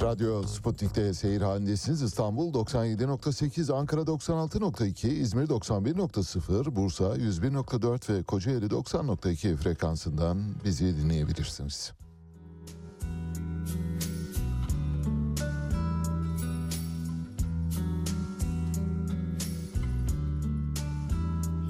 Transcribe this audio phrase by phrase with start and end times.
[0.00, 2.02] Radyo Sputnik'te seyir halindesiniz.
[2.02, 11.92] İstanbul 97.8, Ankara 96.2, İzmir 91.0, Bursa 101.4 ve Kocaeli 90.2 frekansından bizi dinleyebilirsiniz.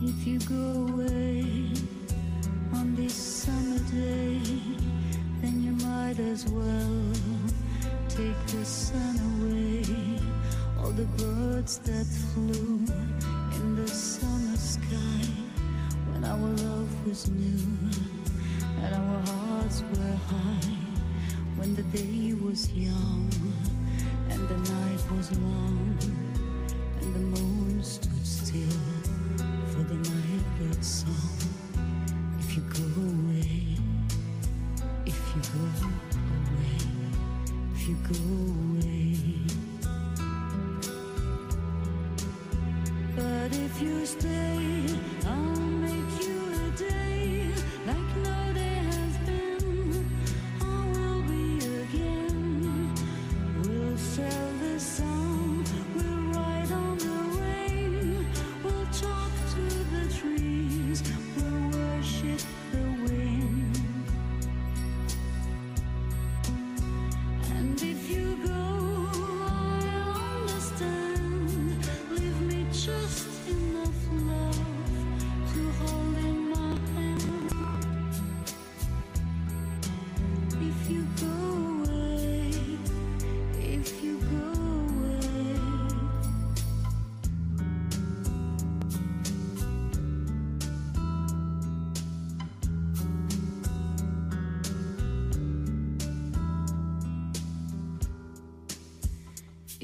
[0.03, 1.45] If you go away
[2.73, 4.41] on this summer day,
[5.43, 7.48] then you might as well
[8.19, 9.85] take the sun away.
[10.81, 12.81] All the birds that flew
[13.55, 15.23] in the summer sky
[16.11, 17.63] when our love was new
[18.83, 20.75] and our hearts were high.
[21.59, 23.31] When the day was young
[24.31, 25.97] and the night was long
[27.01, 27.48] and the moon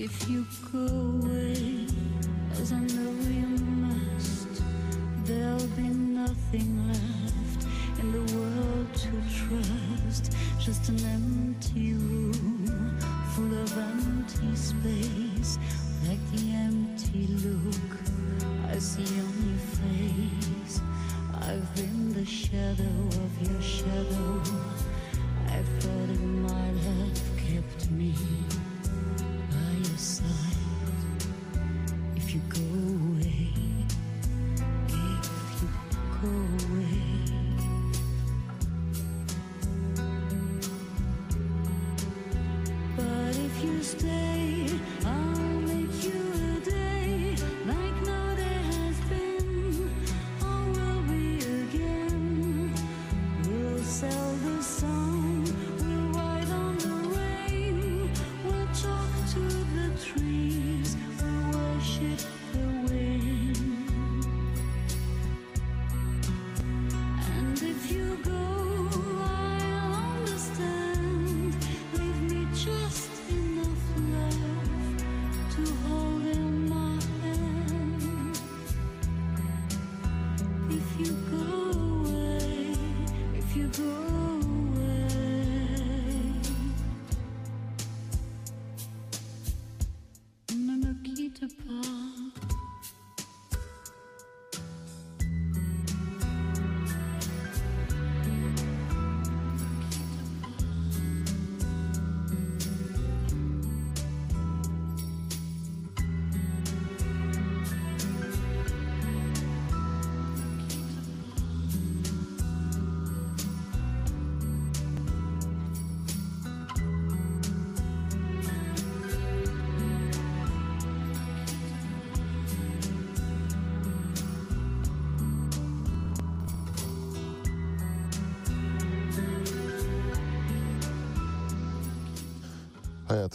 [0.04, 0.44] If you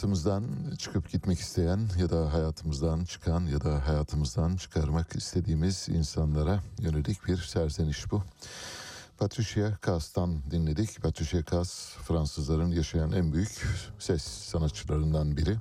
[0.00, 0.44] Hayatımızdan
[0.78, 7.36] çıkıp gitmek isteyen ya da hayatımızdan çıkan ya da hayatımızdan çıkarmak istediğimiz insanlara yönelik bir
[7.36, 8.22] serzeniş bu.
[9.18, 11.02] Patricia Kaas'tan dinledik.
[11.02, 13.66] Patricia Kaas Fransızların yaşayan en büyük
[13.98, 15.56] ses sanatçılarından biri.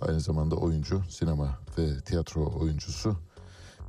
[0.00, 3.16] Aynı zamanda oyuncu, sinema ve tiyatro oyuncusu.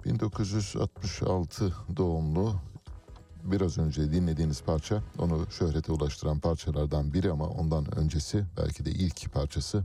[0.05, 2.55] 1966 doğumlu
[3.43, 9.33] biraz önce dinlediğiniz parça onu şöhrete ulaştıran parçalardan biri ama ondan öncesi belki de ilk
[9.33, 9.83] parçası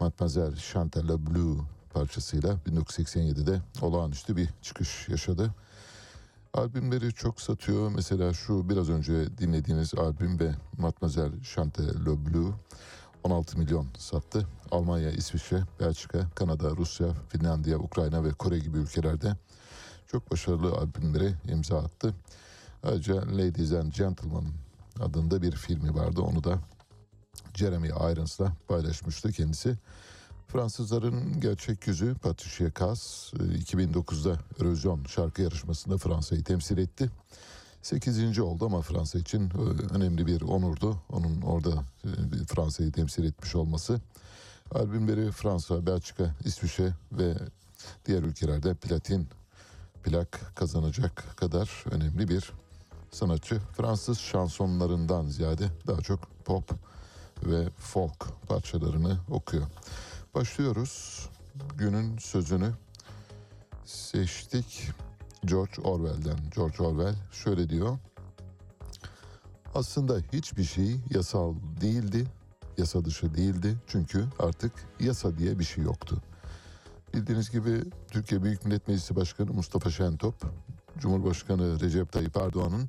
[0.00, 1.60] Mademoiselle Chantal Blue
[1.94, 5.54] parçasıyla 1987'de olağanüstü bir çıkış yaşadı.
[6.54, 7.90] Albümleri çok satıyor.
[7.90, 12.52] Mesela şu biraz önce dinlediğiniz albüm ve Mademoiselle Chantal Blue
[13.24, 14.46] 16 milyon sattı.
[14.70, 19.36] Almanya, İsviçre, Belçika, Kanada, Rusya, Finlandiya, Ukrayna ve Kore gibi ülkelerde
[20.06, 22.14] çok başarılı albümlere imza attı.
[22.82, 24.44] Ayrıca Ladies and Gentlemen
[25.00, 26.20] adında bir filmi vardı.
[26.20, 26.58] Onu da
[27.54, 29.76] Jeremy Irons'la paylaşmıştı kendisi.
[30.48, 37.10] Fransızların gerçek yüzü Patricia Kaas 2009'da Eurovision şarkı yarışmasında Fransa'yı temsil etti.
[37.82, 38.38] 8.
[38.38, 40.96] oldu ama Fransa için e, önemli bir onurdu.
[41.08, 42.08] Onun orada e,
[42.46, 44.00] Fransa'yı temsil etmiş olması.
[44.74, 47.34] Albümleri Fransa, Belçika, İsviçre ve
[48.06, 49.28] diğer ülkelerde platin
[50.04, 52.52] plak kazanacak kadar önemli bir
[53.10, 53.60] sanatçı.
[53.76, 56.70] Fransız şansonlarından ziyade daha çok pop
[57.42, 59.66] ve folk parçalarını okuyor.
[60.34, 61.26] Başlıyoruz.
[61.78, 62.72] Günün sözünü
[63.84, 64.90] seçtik.
[65.44, 66.38] George Orwell'den.
[66.56, 67.98] George Orwell şöyle diyor.
[69.74, 72.26] Aslında hiçbir şey yasal değildi,
[72.78, 73.76] yasa dışı değildi.
[73.86, 76.22] Çünkü artık yasa diye bir şey yoktu.
[77.14, 80.34] Bildiğiniz gibi Türkiye Büyük Millet Meclisi Başkanı Mustafa Şentop,
[81.00, 82.88] Cumhurbaşkanı Recep Tayyip Erdoğan'ın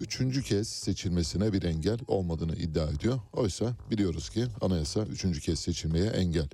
[0.00, 3.20] üçüncü kez seçilmesine bir engel olmadığını iddia ediyor.
[3.32, 6.48] Oysa biliyoruz ki anayasa üçüncü kez seçilmeye engel.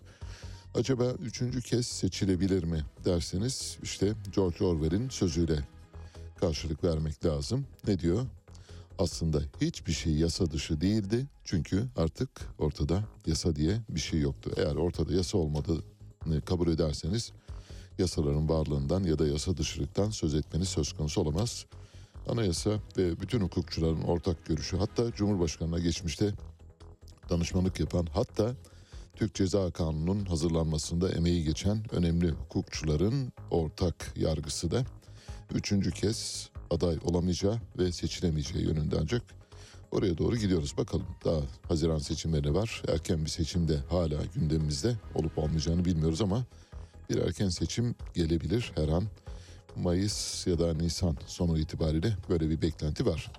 [0.74, 5.58] Acaba üçüncü kez seçilebilir mi derseniz işte George Orwell'in sözüyle
[6.40, 7.66] karşılık vermek lazım.
[7.86, 8.26] Ne diyor?
[8.98, 11.26] Aslında hiçbir şey yasa dışı değildi.
[11.44, 14.50] Çünkü artık ortada yasa diye bir şey yoktu.
[14.56, 17.32] Eğer ortada yasa olmadığını kabul ederseniz
[17.98, 21.66] yasaların varlığından ya da yasa dışılıktan söz etmeniz söz konusu olamaz.
[22.28, 26.34] Anayasa ve bütün hukukçuların ortak görüşü hatta Cumhurbaşkanı'na geçmişte
[27.31, 28.54] danışmanlık yapan hatta
[29.14, 34.84] Türk Ceza Kanunu'nun hazırlanmasında emeği geçen önemli hukukçuların ortak yargısı da
[35.54, 39.22] üçüncü kez aday olamayacağı ve seçilemeyeceği yönünde ancak
[39.90, 40.76] oraya doğru gidiyoruz.
[40.78, 42.82] Bakalım daha Haziran seçimleri var.
[42.88, 46.44] Erken bir seçim de hala gündemimizde olup olmayacağını bilmiyoruz ama
[47.11, 49.05] bir erken seçim gelebilir her an.
[49.76, 53.32] Mayıs ya da Nisan sonu itibariyle böyle bir beklenti var.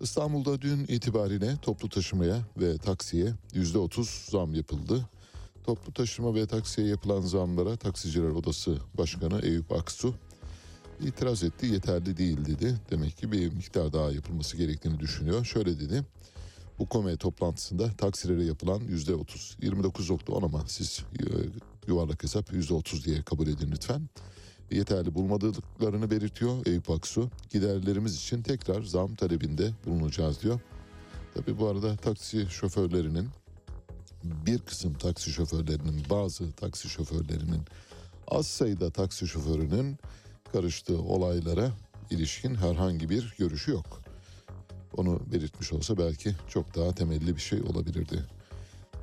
[0.00, 5.08] İstanbul'da dün itibariyle toplu taşımaya ve taksiye yüzde otuz zam yapıldı.
[5.64, 10.14] Toplu taşıma ve taksiye yapılan zamlara Taksiciler Odası Başkanı Eyüp Aksu
[11.00, 11.66] itiraz etti.
[11.66, 12.74] Yeterli değil dedi.
[12.90, 15.44] Demek ki bir miktar daha yapılması gerektiğini düşünüyor.
[15.44, 16.02] Şöyle dedi.
[16.78, 21.24] Bu kome toplantısında taksilere yapılan yüzde otuz, 29.10 ama siz e,
[21.86, 24.08] yuvarlak hesap yüzde otuz diye kabul edin lütfen
[24.70, 27.30] yeterli bulmadıklarını belirtiyor Eyüp Aksu.
[27.50, 30.60] Giderlerimiz için tekrar zam talebinde bulunacağız diyor.
[31.34, 33.28] Tabi bu arada taksi şoförlerinin
[34.24, 37.62] bir kısım taksi şoförlerinin bazı taksi şoförlerinin
[38.28, 39.98] az sayıda taksi şoförünün
[40.52, 41.70] karıştığı olaylara
[42.10, 44.05] ilişkin herhangi bir görüşü yok.
[44.96, 48.24] Onu belirtmiş olsa belki çok daha temelli bir şey olabilirdi.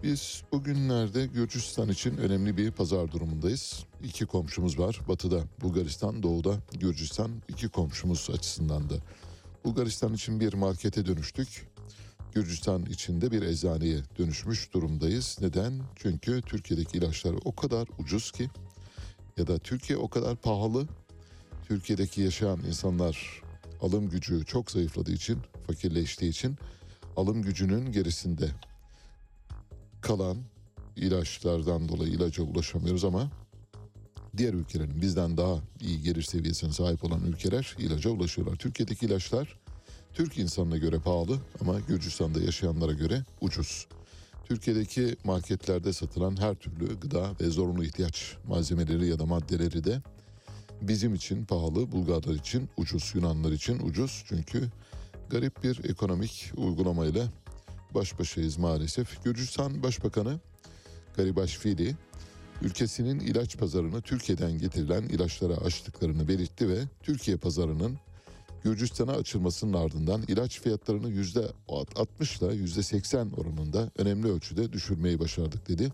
[0.03, 3.83] Biz bugünlerde Gürcistan için önemli bir pazar durumundayız.
[4.03, 4.99] İki komşumuz var.
[5.07, 7.31] Batıda Bulgaristan, doğuda Gürcistan.
[7.47, 8.95] iki komşumuz açısından da.
[9.65, 11.67] Bulgaristan için bir markete dönüştük.
[12.33, 15.37] Gürcistan içinde bir eczaneye dönüşmüş durumdayız.
[15.41, 15.73] Neden?
[15.95, 18.49] Çünkü Türkiye'deki ilaçlar o kadar ucuz ki
[19.37, 20.87] ya da Türkiye o kadar pahalı.
[21.67, 23.41] Türkiye'deki yaşayan insanlar
[23.81, 26.57] alım gücü çok zayıfladığı için, fakirleştiği için
[27.15, 28.49] alım gücünün gerisinde
[30.01, 30.37] kalan
[30.95, 33.31] ilaçlardan dolayı ilaca ulaşamıyoruz ama
[34.37, 38.55] diğer ülkelerin bizden daha iyi gelir seviyesine sahip olan ülkeler ilaca ulaşıyorlar.
[38.55, 39.59] Türkiye'deki ilaçlar
[40.13, 43.87] Türk insanına göre pahalı ama Gürcistan'da yaşayanlara göre ucuz.
[44.45, 50.01] Türkiye'deki marketlerde satılan her türlü gıda ve zorunlu ihtiyaç malzemeleri ya da maddeleri de
[50.81, 54.23] bizim için pahalı, Bulgarlar için ucuz, Yunanlar için ucuz.
[54.27, 54.69] Çünkü
[55.29, 57.27] garip bir ekonomik uygulamayla
[57.95, 59.23] baş başayız maalesef.
[59.23, 60.39] Gürcistan Başbakanı
[61.17, 61.95] Garibaşvili
[62.61, 67.97] ülkesinin ilaç pazarını Türkiye'den getirilen ilaçlara açtıklarını belirtti ve Türkiye pazarının
[68.63, 75.69] Gürcistan'a açılmasının ardından ilaç fiyatlarını yüzde 60 ile yüzde 80 oranında önemli ölçüde düşürmeyi başardık
[75.69, 75.91] dedi.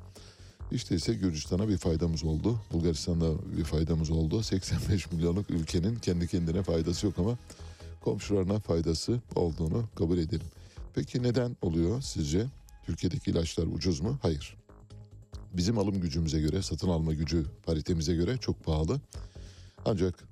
[0.72, 2.60] İşte ise Gürcistan'a bir faydamız oldu.
[2.72, 4.44] Bulgaristan'a bir faydamız oldu.
[4.44, 7.38] 85 milyonluk ülkenin kendi kendine faydası yok ama
[8.02, 10.48] komşularına faydası olduğunu kabul edelim.
[10.96, 12.46] Peki neden oluyor sizce?
[12.86, 14.20] Türkiye'deki ilaçlar ucuz mu?
[14.22, 14.58] Hayır.
[15.54, 19.02] Bizim alım gücümüze göre, satın alma gücü paritemize göre çok pahalı.
[19.86, 20.24] Ancak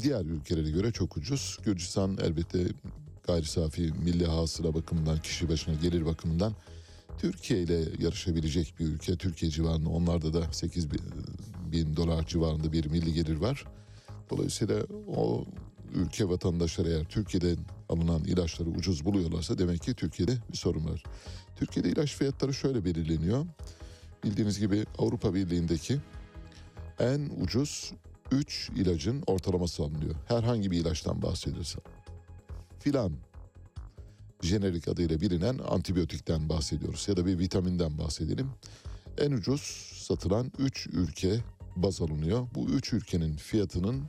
[0.00, 1.58] diğer ülkelere göre çok ucuz.
[1.64, 2.66] Gürcistan elbette
[3.26, 6.52] gayri safi milli hasıla bakımından, kişi başına gelir bakımından
[7.18, 9.16] Türkiye ile yarışabilecek bir ülke.
[9.16, 11.00] Türkiye civarında onlarda da 8 bin,
[11.72, 13.64] bin dolar civarında bir milli gelir var.
[14.30, 15.44] Dolayısıyla o
[15.94, 17.56] ülke vatandaşları eğer Türkiye'den
[17.88, 21.02] alınan ilaçları ucuz buluyorlarsa demek ki Türkiye'de bir sorun var.
[21.56, 23.46] Türkiye'de ilaç fiyatları şöyle belirleniyor.
[24.24, 26.00] Bildiğiniz gibi Avrupa Birliği'ndeki
[26.98, 27.92] en ucuz
[28.30, 30.14] 3 ilacın ortalaması alınıyor.
[30.28, 31.80] Herhangi bir ilaçtan bahsediyorsa.
[32.80, 33.12] Filan
[34.42, 38.50] jenerik adıyla bilinen antibiyotikten bahsediyoruz ya da bir vitaminden bahsedelim.
[39.18, 39.60] En ucuz
[40.02, 41.40] satılan 3 ülke
[41.76, 42.46] baz alınıyor.
[42.54, 44.04] Bu 3 ülkenin fiyatının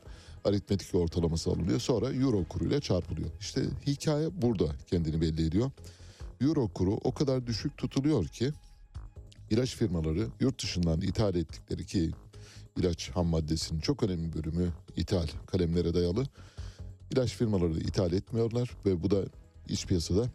[0.45, 1.79] aritmetik ortalaması alınıyor.
[1.79, 3.29] Sonra euro kuruyla çarpılıyor.
[3.39, 5.71] İşte hikaye burada kendini belli ediyor.
[6.41, 8.51] Euro kuru o kadar düşük tutuluyor ki
[9.49, 12.11] ilaç firmaları yurt dışından ithal ettikleri ki
[12.77, 16.25] ilaç ham maddesinin çok önemli bölümü ithal kalemlere dayalı.
[17.11, 19.23] İlaç firmaları ithal etmiyorlar ve bu da
[19.69, 20.27] iç piyasada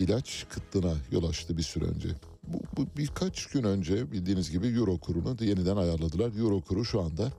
[0.00, 2.08] ilaç kıtlığına yol açtı bir süre önce.
[2.42, 6.32] Bu, bu birkaç gün önce bildiğiniz gibi euro kurunu yeniden ayarladılar.
[6.38, 7.32] Euro kuru şu anda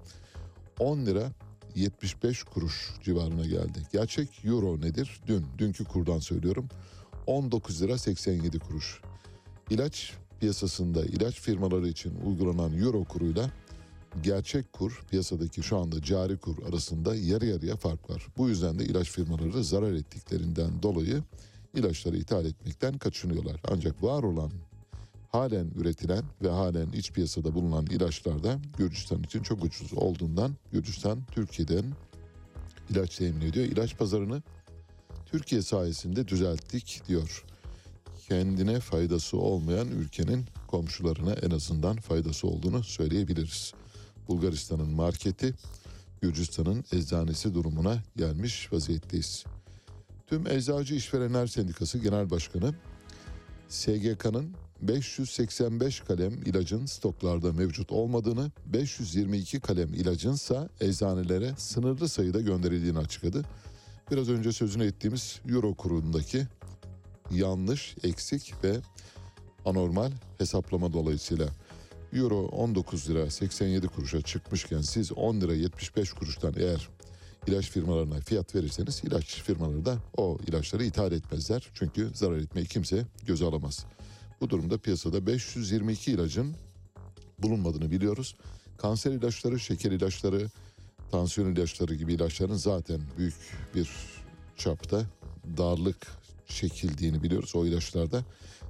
[0.79, 1.31] 10 lira
[1.75, 3.79] 75 kuruş civarına geldi.
[3.93, 5.21] Gerçek euro nedir?
[5.27, 6.67] Dün, dünkü kurdan söylüyorum.
[7.27, 9.01] 19 lira 87 kuruş.
[9.69, 13.51] İlaç piyasasında ilaç firmaları için uygulanan euro kuruyla
[14.21, 18.27] gerçek kur piyasadaki şu anda cari kur arasında yarı yarıya fark var.
[18.37, 21.23] Bu yüzden de ilaç firmaları zarar ettiklerinden dolayı
[21.73, 23.61] ilaçları ithal etmekten kaçınıyorlar.
[23.71, 24.51] Ancak var olan
[25.33, 31.23] halen üretilen ve halen iç piyasada bulunan ilaçlar da Gürcistan için çok ucuz olduğundan Gürcistan
[31.31, 31.85] Türkiye'den
[32.89, 33.65] ilaç temin ediyor.
[33.65, 34.41] İlaç pazarını
[35.25, 37.45] Türkiye sayesinde düzelttik diyor.
[38.27, 43.73] Kendine faydası olmayan ülkenin komşularına en azından faydası olduğunu söyleyebiliriz.
[44.27, 45.53] Bulgaristan'ın marketi
[46.21, 49.43] Gürcistan'ın eczanesi durumuna gelmiş vaziyetteyiz.
[50.27, 52.73] Tüm Eczacı İşverenler Sendikası Genel Başkanı
[53.69, 54.55] SGK'nın
[54.87, 63.45] 585 kalem ilacın stoklarda mevcut olmadığını, 522 kalem ilacınsa eczanelere sınırlı sayıda gönderildiğini açıkladı.
[64.11, 66.47] Biraz önce sözünü ettiğimiz euro kurundaki
[67.31, 68.75] yanlış, eksik ve
[69.65, 71.47] anormal hesaplama dolayısıyla
[72.13, 76.89] euro 19 lira 87 kuruşa çıkmışken siz 10 lira 75 kuruştan eğer
[77.47, 81.69] ilaç firmalarına fiyat verirseniz ilaç firmaları da o ilaçları ithal etmezler.
[81.73, 83.85] Çünkü zarar etmeyi kimse göze alamaz.
[84.43, 86.55] Bu durumda piyasada 522 ilacın
[87.39, 88.35] bulunmadığını biliyoruz.
[88.77, 90.49] Kanser ilaçları, şeker ilaçları,
[91.11, 93.33] tansiyon ilaçları gibi ilaçların zaten büyük
[93.75, 93.89] bir
[94.57, 95.05] çapta
[95.57, 96.07] darlık
[96.47, 97.55] çekildiğini biliyoruz.
[97.55, 98.23] O ilaçlarda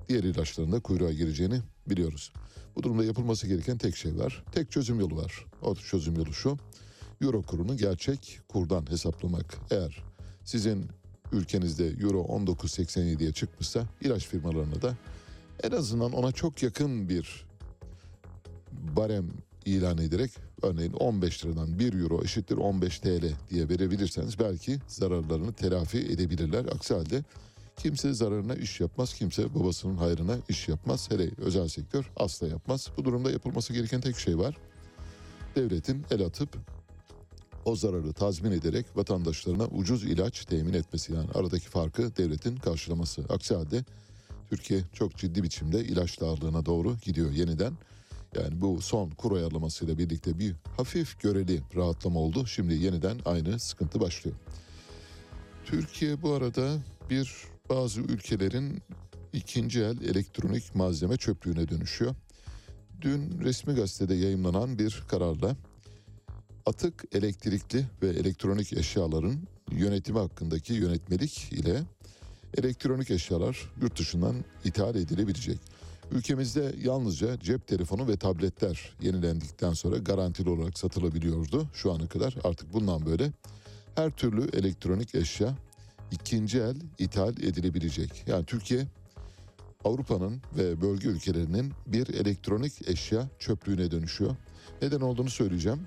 [0.10, 2.34] diğer ilaçların da kuyruğa gireceğini biliyoruz.
[2.76, 4.44] Bu durumda yapılması gereken tek şey var.
[4.52, 5.46] Tek çözüm yolu var.
[5.62, 6.58] O çözüm yolu şu.
[7.22, 9.58] Euro kurunu gerçek kurdan hesaplamak.
[9.72, 10.04] Eğer
[10.46, 10.86] sizin
[11.32, 14.98] ülkenizde euro 19.87'ye çıkmışsa ilaç firmalarına da
[15.64, 17.46] en azından ona çok yakın bir
[18.72, 19.26] barem
[19.66, 25.98] ilan ederek örneğin 15 liradan 1 euro eşittir 15 TL diye verebilirseniz belki zararlarını telafi
[25.98, 26.66] edebilirler.
[26.66, 27.24] Aksi halde
[27.78, 31.12] kimse zararına iş yapmaz, kimse babasının hayrına iş yapmaz.
[31.12, 32.90] Hele özel sektör asla yapmaz.
[32.98, 34.58] Bu durumda yapılması gereken tek şey var.
[35.56, 36.58] Devletin el atıp
[37.66, 43.22] o zararı tazmin ederek vatandaşlarına ucuz ilaç temin etmesi yani aradaki farkı devletin karşılaması.
[43.30, 43.84] Aksi halde
[44.50, 47.74] Türkiye çok ciddi biçimde ilaç darlığına doğru gidiyor yeniden.
[48.36, 52.48] Yani bu son kur ayarlamasıyla birlikte bir hafif göreli rahatlama oldu.
[52.48, 54.38] Şimdi yeniden aynı sıkıntı başlıyor.
[55.66, 56.78] Türkiye bu arada
[57.10, 57.34] bir
[57.70, 58.82] bazı ülkelerin
[59.34, 62.16] ikinci el elektronik malzeme çöplüğüne dönüşüyor.
[63.02, 65.56] Dün resmi gazetede yayımlanan bir kararla
[66.66, 69.38] atık elektrikli ve elektronik eşyaların
[69.72, 71.82] yönetimi hakkındaki yönetmelik ile
[72.58, 75.60] elektronik eşyalar yurt dışından ithal edilebilecek.
[76.12, 82.36] Ülkemizde yalnızca cep telefonu ve tabletler yenilendikten sonra garantili olarak satılabiliyordu şu ana kadar.
[82.44, 83.32] Artık bundan böyle
[83.96, 85.58] her türlü elektronik eşya
[86.12, 88.24] ikinci el ithal edilebilecek.
[88.28, 88.88] Yani Türkiye
[89.84, 94.36] Avrupa'nın ve bölge ülkelerinin bir elektronik eşya çöplüğüne dönüşüyor.
[94.82, 95.80] Neden olduğunu söyleyeceğim.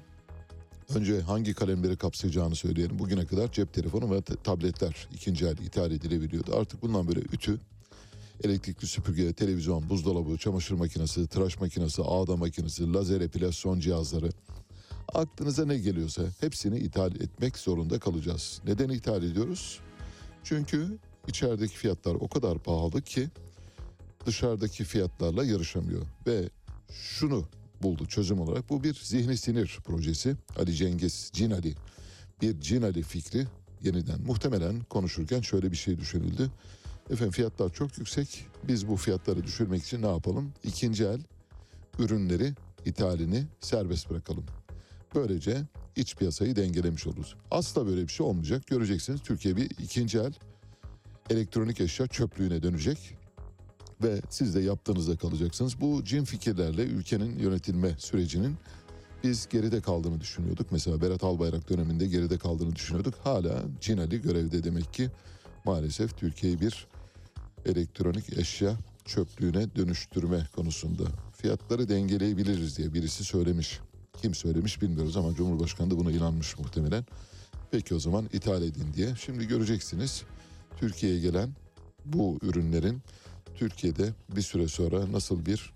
[0.94, 2.98] Önce hangi kalemleri kapsayacağını söyleyelim.
[2.98, 6.56] Bugüne kadar cep telefonu ve tabletler ikinci el ithal edilebiliyordu.
[6.56, 7.60] Artık bundan böyle ütü,
[8.44, 14.30] elektrikli süpürge, televizyon, buzdolabı, çamaşır makinesi, tıraş makinesi, ağda makinesi, lazer epilasyon cihazları.
[15.14, 18.60] Aklınıza ne geliyorsa hepsini ithal etmek zorunda kalacağız.
[18.66, 19.80] Neden ithal ediyoruz?
[20.44, 23.28] Çünkü içerideki fiyatlar o kadar pahalı ki
[24.26, 26.02] dışarıdaki fiyatlarla yarışamıyor.
[26.26, 26.50] Ve
[26.90, 27.44] şunu
[27.82, 30.36] buldu çözüm olarak bu bir zihni sinir projesi.
[30.58, 31.74] Ali Cengiz Cinali
[32.42, 33.46] bir Cinali fikri
[33.82, 36.50] yeniden muhtemelen konuşurken şöyle bir şey düşünüldü.
[37.10, 38.46] Efendim fiyatlar çok yüksek.
[38.68, 40.52] Biz bu fiyatları düşürmek için ne yapalım?
[40.64, 41.20] İkinci el
[41.98, 42.54] ürünleri
[42.84, 44.44] ithalini serbest bırakalım.
[45.14, 45.62] Böylece
[45.96, 47.36] iç piyasayı dengelemiş oluruz.
[47.50, 48.66] Asla böyle bir şey olmayacak.
[48.66, 50.32] Göreceksiniz Türkiye bir ikinci el
[51.30, 53.16] elektronik eşya çöplüğüne dönecek
[54.02, 55.80] ve siz de yaptığınızda kalacaksınız.
[55.80, 58.56] Bu cin fikirlerle ülkenin yönetilme sürecinin
[59.24, 60.72] biz geride kaldığını düşünüyorduk.
[60.72, 63.14] Mesela Berat Albayrak döneminde geride kaldığını düşünüyorduk.
[63.24, 65.10] Hala Cin Ali görevde demek ki
[65.64, 66.86] maalesef Türkiye'yi bir
[67.66, 73.80] elektronik eşya çöplüğüne dönüştürme konusunda fiyatları dengeleyebiliriz diye birisi söylemiş.
[74.22, 77.04] Kim söylemiş bilmiyoruz ama Cumhurbaşkanı da buna inanmış muhtemelen.
[77.70, 79.14] Peki o zaman ithal edin diye.
[79.24, 80.22] Şimdi göreceksiniz
[80.76, 81.50] Türkiye'ye gelen
[82.04, 83.02] bu ürünlerin
[83.56, 85.72] Türkiye'de bir süre sonra nasıl bir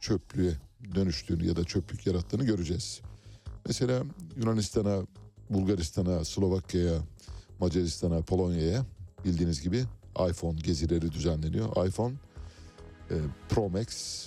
[0.00, 0.52] çöplüğe
[0.94, 3.00] dönüştüğünü ya da çöplük yarattığını göreceğiz.
[3.66, 4.02] Mesela
[4.36, 5.06] Yunanistan'a,
[5.50, 6.98] Bulgaristan'a, Slovakya'ya,
[7.60, 8.86] Macaristan'a, Polonya'ya
[9.24, 9.84] bildiğiniz gibi
[10.30, 11.86] iPhone gezileri düzenleniyor.
[11.86, 12.14] iPhone
[13.10, 13.14] e,
[13.48, 14.26] Pro Max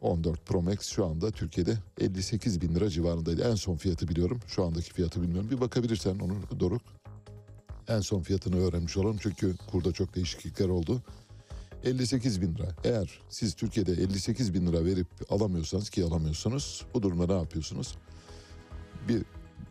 [0.00, 3.50] 14 Pro Max şu anda Türkiye'de 58 bin lira civarındaydı.
[3.50, 4.40] En son fiyatı biliyorum.
[4.46, 5.50] Şu andaki fiyatı bilmiyorum.
[5.50, 6.82] Bir bakabilirsen onu Doruk.
[7.88, 9.16] En son fiyatını öğrenmiş olalım.
[9.20, 11.02] Çünkü kurda çok değişiklikler oldu.
[11.86, 12.74] 58 bin lira.
[12.84, 17.94] Eğer siz Türkiye'de 58 bin lira verip alamıyorsanız ki alamıyorsunuz bu durumda ne yapıyorsunuz?
[19.08, 19.22] Bir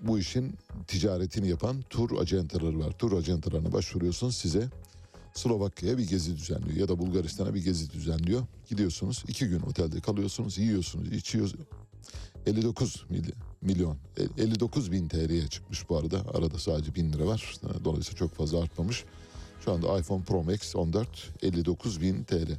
[0.01, 0.55] bu işin
[0.87, 2.91] ticaretini yapan tur acentaları var.
[2.91, 4.69] Tur acentalarına başvuruyorsunuz size
[5.33, 8.41] Slovakya'ya bir gezi düzenliyor ya da Bulgaristan'a bir gezi düzenliyor.
[8.69, 11.65] Gidiyorsunuz iki gün otelde kalıyorsunuz, yiyorsunuz, içiyorsunuz.
[12.45, 13.97] 59 milyon, milyon
[14.37, 16.21] 59 bin TL'ye çıkmış bu arada.
[16.33, 17.55] Arada sadece bin lira var.
[17.83, 19.05] Dolayısıyla çok fazla artmamış.
[19.65, 21.07] Şu anda iPhone Pro Max 14
[21.43, 22.57] 59 bin TL.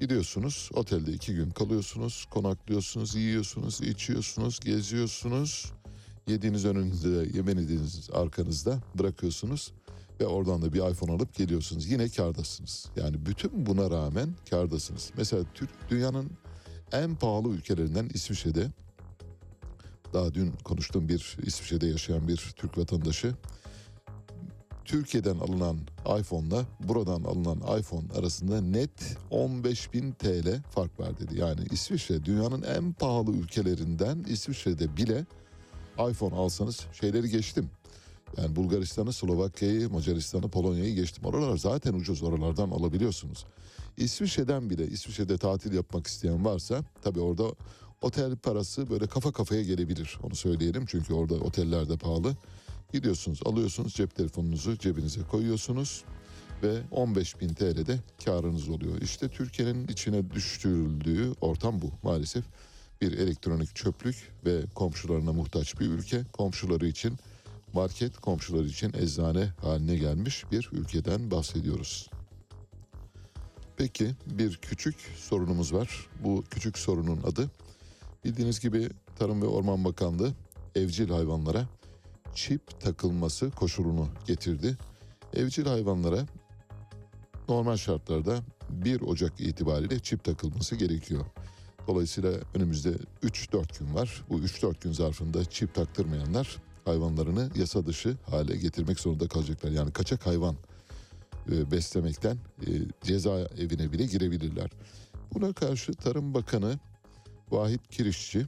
[0.00, 5.72] Gidiyorsunuz otelde iki gün kalıyorsunuz, konaklıyorsunuz, yiyorsunuz, içiyorsunuz, geziyorsunuz.
[6.26, 9.72] Yediğiniz önünüzde, yemeniz arkanızda bırakıyorsunuz
[10.20, 11.90] ve oradan da bir iPhone alıp geliyorsunuz.
[11.90, 12.86] Yine kardasınız.
[12.96, 15.10] Yani bütün buna rağmen kardasınız.
[15.16, 16.30] Mesela Türk dünyanın
[16.92, 18.70] en pahalı ülkelerinden İsviçre'de
[20.12, 23.34] daha dün konuştuğum bir İsviçre'de yaşayan bir Türk vatandaşı
[24.84, 25.78] Türkiye'den alınan
[26.20, 31.38] iPhone'la buradan alınan iPhone arasında net 15.000 TL fark var dedi.
[31.40, 35.24] Yani İsviçre dünyanın en pahalı ülkelerinden İsviçre'de bile
[36.10, 37.70] iPhone alsanız şeyleri geçtim.
[38.36, 41.24] Yani Bulgaristan'ı, Slovakya'yı, Macaristan'ı, Polonya'yı geçtim.
[41.24, 43.46] Oralar zaten ucuz oralardan alabiliyorsunuz.
[43.96, 47.44] İsviçre'den bile İsviçre'de tatil yapmak isteyen varsa tabii orada
[48.02, 50.18] otel parası böyle kafa kafaya gelebilir.
[50.22, 52.36] Onu söyleyelim çünkü orada oteller de pahalı.
[52.92, 56.04] Gidiyorsunuz alıyorsunuz cep telefonunuzu cebinize koyuyorsunuz
[56.62, 59.00] ve 15 bin TL'de karınız oluyor.
[59.00, 62.44] İşte Türkiye'nin içine düşürüldüğü ortam bu maalesef.
[63.00, 66.24] Bir elektronik çöplük ve komşularına muhtaç bir ülke.
[66.32, 67.18] Komşuları için
[67.72, 72.10] market, komşuları için eczane haline gelmiş bir ülkeden bahsediyoruz.
[73.76, 76.06] Peki bir küçük sorunumuz var.
[76.24, 77.50] Bu küçük sorunun adı
[78.24, 80.32] bildiğiniz gibi Tarım ve Orman Bakanlığı
[80.74, 81.68] evcil hayvanlara
[82.34, 84.76] çip takılması koşulunu getirdi.
[85.34, 86.26] Evcil hayvanlara
[87.48, 88.38] normal şartlarda
[88.70, 91.26] 1 Ocak itibariyle çip takılması gerekiyor.
[91.86, 92.92] Dolayısıyla önümüzde
[93.22, 94.24] 3-4 gün var.
[94.28, 99.70] Bu 3-4 gün zarfında çip taktırmayanlar hayvanlarını yasa dışı hale getirmek zorunda kalacaklar.
[99.70, 100.56] Yani kaçak hayvan
[101.52, 102.68] e, beslemekten e,
[103.02, 104.70] ceza evine bile girebilirler.
[105.34, 106.78] Buna karşı Tarım Bakanı
[107.50, 108.46] Vahit Kirişçi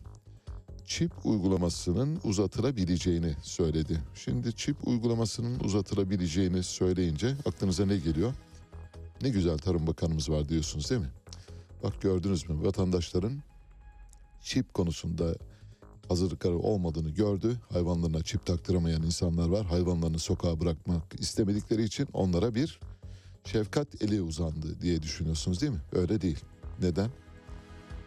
[0.87, 4.01] çip uygulamasının uzatılabileceğini söyledi.
[4.15, 8.35] Şimdi çip uygulamasının uzatılabileceğini söyleyince aklınıza ne geliyor?
[9.23, 11.11] Ne güzel Tarım Bakanımız var diyorsunuz değil mi?
[11.83, 13.43] Bak gördünüz mü vatandaşların
[14.43, 15.35] çip konusunda
[16.09, 17.61] hazırlıkları olmadığını gördü.
[17.73, 19.67] Hayvanlarına çip taktıramayan insanlar var.
[19.67, 22.81] Hayvanlarını sokağa bırakmak istemedikleri için onlara bir
[23.45, 25.83] şefkat eli uzandı diye düşünüyorsunuz değil mi?
[25.93, 26.41] Öyle değil.
[26.81, 27.11] Neden?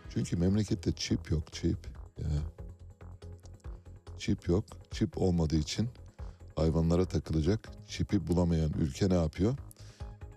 [0.09, 1.77] Çünkü memlekette çip yok çip.
[2.17, 2.56] Ya.
[4.19, 4.65] Çip yok.
[4.91, 5.89] Çip olmadığı için
[6.55, 9.57] hayvanlara takılacak çipi bulamayan ülke ne yapıyor?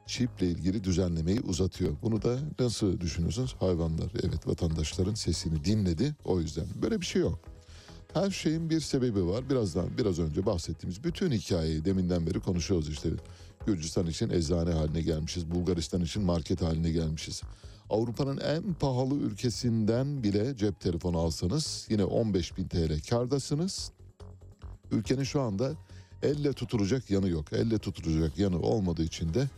[0.06, 1.92] Çiple ilgili düzenlemeyi uzatıyor.
[2.02, 3.56] Bunu da nasıl düşünüyorsunuz?
[3.60, 6.14] Hayvanlar evet vatandaşların sesini dinledi.
[6.24, 7.38] O yüzden böyle bir şey yok.
[8.14, 9.50] Her şeyin bir sebebi var.
[9.50, 13.08] Birazdan biraz önce bahsettiğimiz bütün hikayeyi deminden beri konuşuyoruz işte.
[13.66, 15.50] Gürcistan için eczane haline gelmişiz.
[15.50, 17.42] Bulgaristan için market haline gelmişiz.
[17.90, 23.92] Avrupa'nın en pahalı ülkesinden bile cep telefonu alsanız yine 15 bin TL kardasınız.
[24.90, 25.72] Ülkenin şu anda
[26.22, 27.52] elle tutulacak yanı yok.
[27.52, 29.48] Elle tutulacak yanı olmadığı için de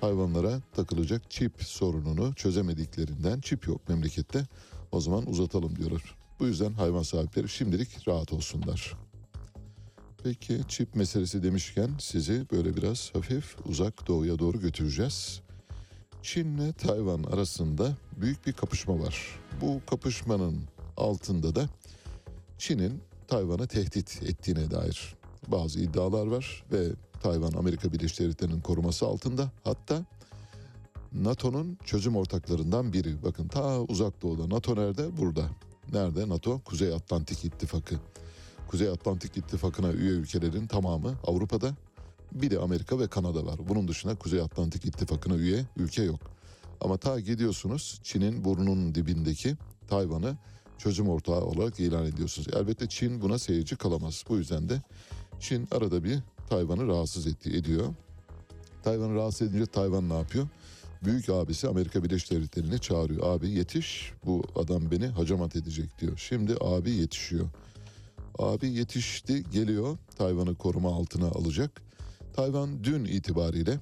[0.00, 4.46] hayvanlara takılacak çip sorununu çözemediklerinden çip yok memlekette.
[4.92, 6.16] O zaman uzatalım diyorlar.
[6.40, 8.96] Bu yüzden hayvan sahipleri şimdilik rahat olsunlar.
[10.24, 15.45] Peki çip meselesi demişken sizi böyle biraz hafif uzak doğuya doğru götüreceğiz.
[16.26, 19.38] Çin'le Tayvan arasında büyük bir kapışma var.
[19.60, 20.64] Bu kapışmanın
[20.96, 21.68] altında da
[22.58, 25.14] Çin'in Tayvan'ı tehdit ettiğine dair
[25.48, 26.88] bazı iddialar var ve
[27.22, 29.50] Tayvan Amerika Birleşik Devletleri'nin koruması altında.
[29.64, 30.04] Hatta
[31.12, 33.22] NATO'nun çözüm ortaklarından biri.
[33.22, 35.16] Bakın ta uzak doğuda NATO nerede?
[35.16, 35.50] Burada.
[35.92, 36.28] Nerede?
[36.28, 37.94] NATO Kuzey Atlantik İttifakı.
[38.68, 41.74] Kuzey Atlantik İttifakı'na üye ülkelerin tamamı Avrupa'da.
[42.32, 43.58] Bir de Amerika ve Kanada var.
[43.68, 46.20] Bunun dışında Kuzey Atlantik İttifakı'na üye ülke yok.
[46.80, 49.56] Ama ta gidiyorsunuz Çin'in burnunun dibindeki
[49.88, 50.36] Tayvan'ı
[50.78, 52.48] çözüm ortağı olarak ilan ediyorsunuz.
[52.56, 54.24] Elbette Çin buna seyirci kalamaz.
[54.28, 54.82] Bu yüzden de
[55.40, 56.18] Çin arada bir
[56.50, 57.94] Tayvan'ı rahatsız etti, ediyor.
[58.82, 60.48] Tayvan'ı rahatsız edince Tayvan ne yapıyor?
[61.04, 63.34] Büyük abisi Amerika Birleşik Devletleri'ni çağırıyor.
[63.34, 66.16] Abi yetiş bu adam beni hacamat edecek diyor.
[66.16, 67.46] Şimdi abi yetişiyor.
[68.38, 71.85] Abi yetişti geliyor Tayvan'ı koruma altına alacak.
[72.36, 73.78] Tayvan dün itibariyle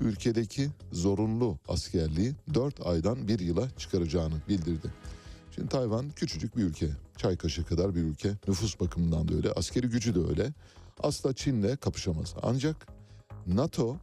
[0.00, 4.92] ülkedeki zorunlu askerliği 4 aydan 1 yıla çıkaracağını bildirdi.
[5.54, 6.88] Şimdi Tayvan küçücük bir ülke.
[7.16, 8.32] Çay kaşığı kadar bir ülke.
[8.48, 9.52] Nüfus bakımından da öyle.
[9.52, 10.52] Askeri gücü de öyle.
[11.02, 12.34] Asla Çin'le kapışamaz.
[12.42, 12.86] Ancak
[13.46, 13.96] NATO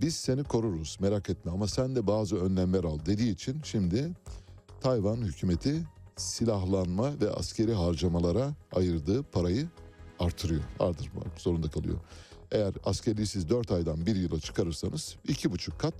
[0.00, 4.10] biz seni koruruz merak etme ama sen de bazı önlemler al dediği için şimdi
[4.80, 5.82] Tayvan hükümeti
[6.16, 9.68] silahlanma ve askeri harcamalara ayırdığı parayı
[10.18, 10.62] artırıyor.
[10.80, 11.98] Artırmak zorunda kalıyor.
[12.52, 15.94] Eğer askeri siz 4 aydan 1 yıla çıkarırsanız 2,5 kat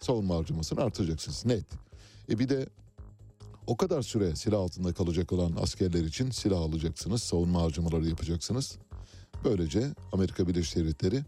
[0.00, 1.66] savunma harcamasını artıracaksınız net.
[2.30, 2.66] E bir de
[3.66, 8.78] o kadar süre silah altında kalacak olan askerler için silah alacaksınız, savunma harcamaları yapacaksınız.
[9.44, 11.22] Böylece Amerika Birleşik Devletleri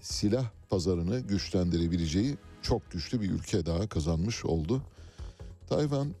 [0.00, 4.82] silah pazarını güçlendirebileceği çok güçlü bir ülke daha kazanmış oldu.
[5.68, 6.14] Tayvan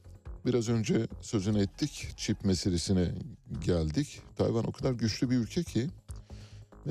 [0.46, 3.12] biraz önce sözünü ettik, çip meselesine
[3.64, 4.20] geldik.
[4.36, 5.88] Tayvan o kadar güçlü bir ülke ki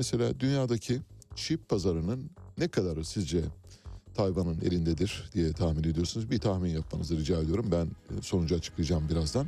[0.00, 1.00] mesela dünyadaki
[1.34, 3.44] çip pazarının ne kadarı sizce
[4.14, 6.30] Tayvan'ın elindedir diye tahmin ediyorsunuz.
[6.30, 7.66] Bir tahmin yapmanızı rica ediyorum.
[7.72, 9.46] Ben e, sonucu açıklayacağım birazdan.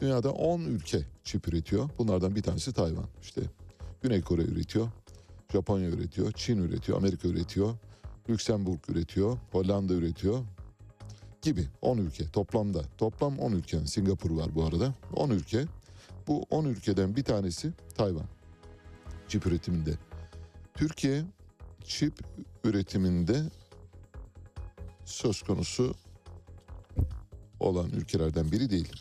[0.00, 1.90] Dünyada 10 ülke çip üretiyor.
[1.98, 3.04] Bunlardan bir tanesi Tayvan.
[3.22, 3.40] İşte
[4.02, 4.88] Güney Kore üretiyor,
[5.52, 7.74] Japonya üretiyor, Çin üretiyor, Amerika üretiyor,
[8.28, 10.44] Lüksemburg üretiyor, Hollanda üretiyor
[11.42, 12.82] gibi 10 ülke toplamda.
[12.96, 13.86] Toplam 10 ülke.
[13.86, 14.94] Singapur var bu arada.
[15.14, 15.64] 10 ülke.
[16.26, 18.37] Bu 10 ülkeden bir tanesi Tayvan.
[19.28, 19.94] Çip üretiminde.
[20.74, 21.24] Türkiye
[21.84, 22.14] çip
[22.64, 23.42] üretiminde
[25.04, 25.94] söz konusu
[27.60, 28.92] olan ülkelerden biri değil.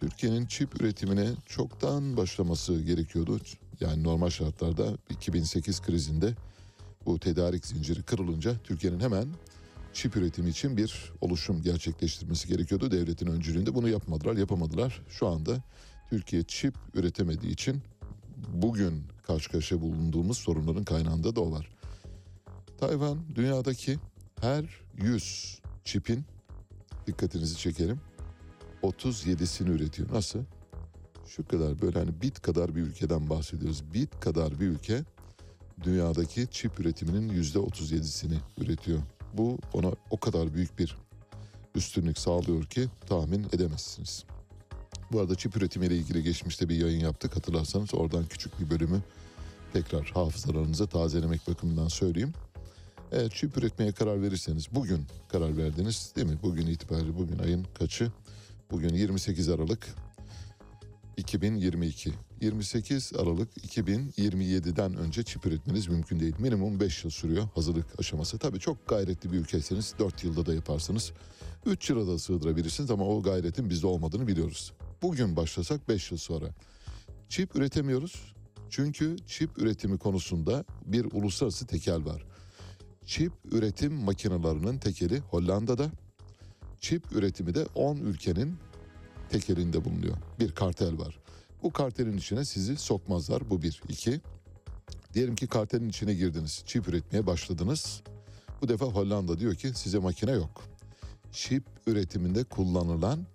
[0.00, 3.40] Türkiye'nin çip üretimine çoktan başlaması gerekiyordu.
[3.80, 6.34] Yani normal şartlarda 2008 krizinde
[7.06, 9.26] bu tedarik zinciri kırılınca Türkiye'nin hemen
[9.92, 12.90] çip üretimi için bir oluşum gerçekleştirmesi gerekiyordu.
[12.90, 15.02] Devletin öncülüğünde bunu yapmadılar, yapamadılar.
[15.08, 15.62] Şu anda
[16.10, 17.82] Türkiye çip üretemediği için
[18.52, 21.68] bugün karşı karşıya bulunduğumuz sorunların kaynağında da o var.
[22.78, 23.98] Tayvan dünyadaki
[24.40, 24.64] her
[24.96, 26.24] 100 çipin
[27.06, 28.00] dikkatinizi çekerim
[28.82, 30.12] 37'sini üretiyor.
[30.12, 30.38] Nasıl?
[31.26, 33.94] Şu kadar böyle hani bit kadar bir ülkeden bahsediyoruz.
[33.94, 35.04] Bit kadar bir ülke
[35.82, 38.98] dünyadaki çip üretiminin yüzde 37'sini üretiyor.
[39.32, 40.96] Bu ona o kadar büyük bir
[41.74, 44.24] üstünlük sağlıyor ki tahmin edemezsiniz.
[45.12, 47.36] Bu arada çip üretimiyle ilgili geçmişte bir yayın yaptık.
[47.36, 49.02] Hatırlarsanız oradan küçük bir bölümü
[49.72, 52.32] tekrar hafızalarınızı tazelemek bakımından söyleyeyim.
[53.12, 56.38] Eğer çip üretmeye karar verirseniz bugün karar verdiniz değil mi?
[56.42, 58.12] Bugün itibariyle bugün ayın kaçı?
[58.70, 59.94] Bugün 28 Aralık
[61.16, 62.12] 2022.
[62.40, 66.34] 28 Aralık 2027'den önce çip üretmeniz mümkün değil.
[66.38, 68.38] Minimum 5 yıl sürüyor hazırlık aşaması.
[68.38, 71.12] Tabii çok gayretli bir ülkeyseniz 4 yılda da yaparsınız.
[71.66, 74.72] 3 yıla da sığdırabilirsiniz ama o gayretin bizde olmadığını biliyoruz.
[75.04, 76.46] Bugün başlasak 5 yıl sonra.
[77.28, 78.34] Çip üretemiyoruz.
[78.70, 82.24] Çünkü çip üretimi konusunda bir uluslararası tekel var.
[83.06, 85.90] Çip üretim makinelerinin tekeli Hollanda'da.
[86.80, 88.56] Çip üretimi de 10 ülkenin
[89.30, 90.16] tekelinde bulunuyor.
[90.40, 91.18] Bir kartel var.
[91.62, 93.50] Bu kartelin içine sizi sokmazlar.
[93.50, 93.82] Bu bir.
[93.88, 94.20] iki.
[95.14, 96.62] Diyelim ki kartelin içine girdiniz.
[96.66, 98.02] Çip üretmeye başladınız.
[98.62, 100.62] Bu defa Hollanda diyor ki size makine yok.
[101.32, 103.26] Çip üretiminde kullanılan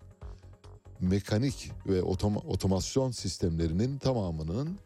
[1.01, 4.77] mekanik ve otoma- otomasyon sistemlerinin tamamının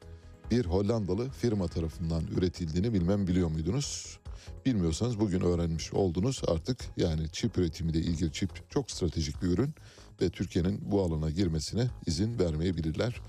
[0.51, 4.19] bir Hollandalı firma tarafından üretildiğini bilmem biliyor muydunuz?
[4.65, 9.73] Bilmiyorsanız bugün öğrenmiş oldunuz artık yani çip üretimiyle ilgili çip çok stratejik bir ürün
[10.21, 13.21] ve Türkiye'nin bu alana girmesine izin vermeyebilirler.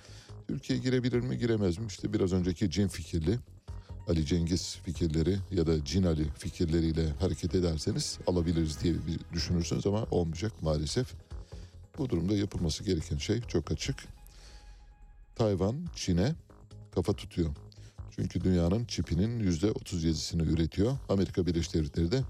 [0.48, 1.86] Türkiye girebilir mi giremez mi?
[1.88, 3.38] İşte biraz önceki cin fikirli
[4.08, 8.94] Ali Cengiz fikirleri ya da Cin Ali fikirleriyle hareket ederseniz alabiliriz diye
[9.32, 11.14] düşünürsünüz ama olmayacak maalesef.
[11.98, 13.96] Bu durumda yapılması gereken şey çok açık.
[15.36, 16.34] Tayvan Çin'e
[16.94, 17.50] kafa tutuyor.
[18.10, 20.96] Çünkü dünyanın çipinin yüzde 37'sini üretiyor.
[21.08, 22.22] Amerika Birleşik Devletleri de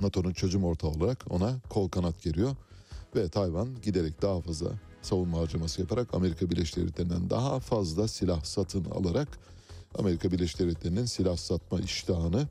[0.00, 2.56] NATO'nun çözüm ortağı olarak ona kol kanat geriyor.
[3.16, 4.68] Ve Tayvan giderek daha fazla
[5.02, 9.28] savunma harcaması yaparak Amerika Birleşik Devletleri'nden daha fazla silah satın alarak
[9.98, 12.48] Amerika Birleşik Devletleri'nin silah satma iştahını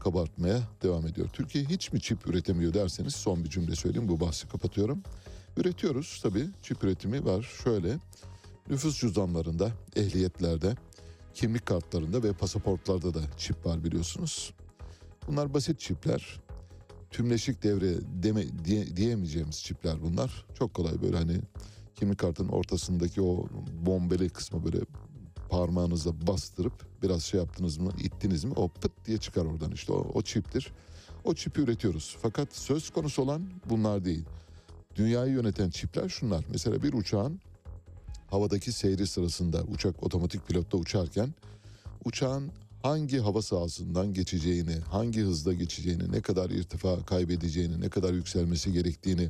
[0.00, 1.28] kabartmaya devam ediyor.
[1.32, 5.02] Türkiye hiç mi çip üretemiyor derseniz son bir cümle söyleyeyim bu bahsi kapatıyorum.
[5.60, 7.98] Üretiyoruz tabii çip üretimi var şöyle
[8.70, 10.74] nüfus cüzdanlarında, ehliyetlerde,
[11.34, 14.54] kimlik kartlarında ve pasaportlarda da çip var biliyorsunuz.
[15.26, 16.40] Bunlar basit çipler.
[17.10, 20.46] Tümleşik devre deme, diye, diyemeyeceğimiz çipler bunlar.
[20.58, 21.40] Çok kolay böyle hani
[21.94, 23.48] kimlik kartının ortasındaki o
[23.86, 24.78] bombeli kısmı böyle
[25.50, 30.10] parmağınıza bastırıp biraz şey yaptınız mı ittiniz mi o pıt diye çıkar oradan işte o,
[30.14, 30.72] o çiptir.
[31.24, 32.16] O çipi üretiyoruz.
[32.22, 34.24] Fakat söz konusu olan bunlar değil.
[35.00, 36.44] Dünyayı yöneten çipler şunlar.
[36.52, 37.40] Mesela bir uçağın
[38.30, 41.34] havadaki seyri sırasında uçak otomatik pilotta uçarken
[42.04, 42.50] uçağın
[42.82, 49.28] hangi hava sahasından geçeceğini, hangi hızda geçeceğini, ne kadar irtifa kaybedeceğini, ne kadar yükselmesi gerektiğini,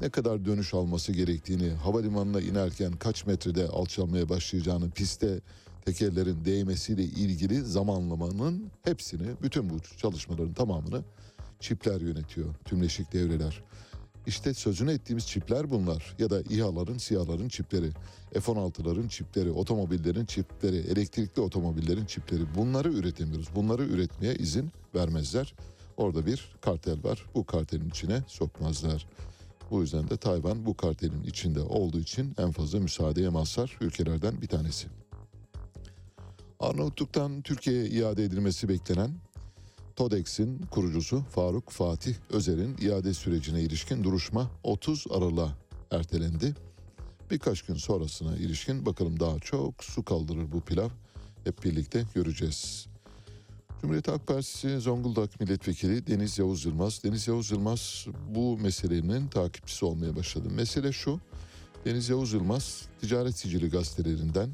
[0.00, 5.40] ne kadar dönüş alması gerektiğini, havalimanına inerken kaç metrede alçalmaya başlayacağını, piste
[5.84, 11.02] tekerlerin değmesiyle ilgili zamanlamanın hepsini, bütün bu çalışmaların tamamını
[11.60, 13.62] çipler yönetiyor, tümleşik devreler.
[14.26, 17.90] İşte sözünü ettiğimiz çipler bunlar ya da İHA'ların, SİHA'ların çipleri,
[18.32, 23.48] F-16'ların çipleri, otomobillerin çipleri, elektrikli otomobillerin çipleri bunları üretemiyoruz.
[23.54, 25.54] Bunları üretmeye izin vermezler.
[25.96, 27.24] Orada bir kartel var.
[27.34, 29.06] Bu kartelin içine sokmazlar.
[29.70, 34.48] Bu yüzden de Tayvan bu kartelin içinde olduğu için en fazla müsaadeye mazhar ülkelerden bir
[34.48, 34.86] tanesi.
[36.60, 39.10] Arnavutluk'tan Türkiye'ye iade edilmesi beklenen
[39.96, 45.56] TODEX'in kurucusu Faruk Fatih Özer'in iade sürecine ilişkin duruşma 30 Aralık'a
[45.90, 46.54] ertelendi.
[47.30, 50.88] Birkaç gün sonrasına ilişkin bakalım daha çok su kaldırır bu pilav.
[51.44, 52.86] Hep birlikte göreceğiz.
[53.80, 57.04] Cumhuriyet Halk Partisi Zonguldak Milletvekili Deniz Yavuz Yılmaz.
[57.04, 60.48] Deniz Yavuz Yılmaz bu meselenin takipçisi olmaya başladı.
[60.50, 61.20] Mesele şu.
[61.84, 64.50] Deniz Yavuz Yılmaz ticaret sicili gazetelerinden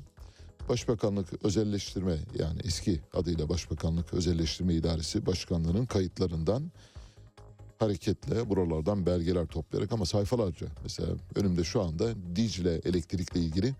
[0.68, 6.72] Başbakanlık Özelleştirme yani eski adıyla Başbakanlık Özelleştirme İdaresi Başkanlığı'nın kayıtlarından
[7.78, 13.74] hareketle buralardan belgeler toplayarak ama sayfalarca mesela önümde şu anda Dicle elektrikle ilgili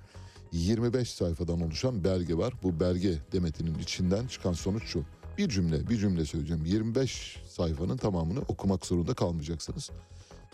[0.53, 2.55] 25 sayfadan oluşan belge var.
[2.63, 5.05] Bu belge demetinin içinden çıkan sonuç şu.
[5.39, 6.65] Bir cümle, bir cümle söyleyeceğim.
[6.65, 9.91] 25 sayfanın tamamını okumak zorunda kalmayacaksınız.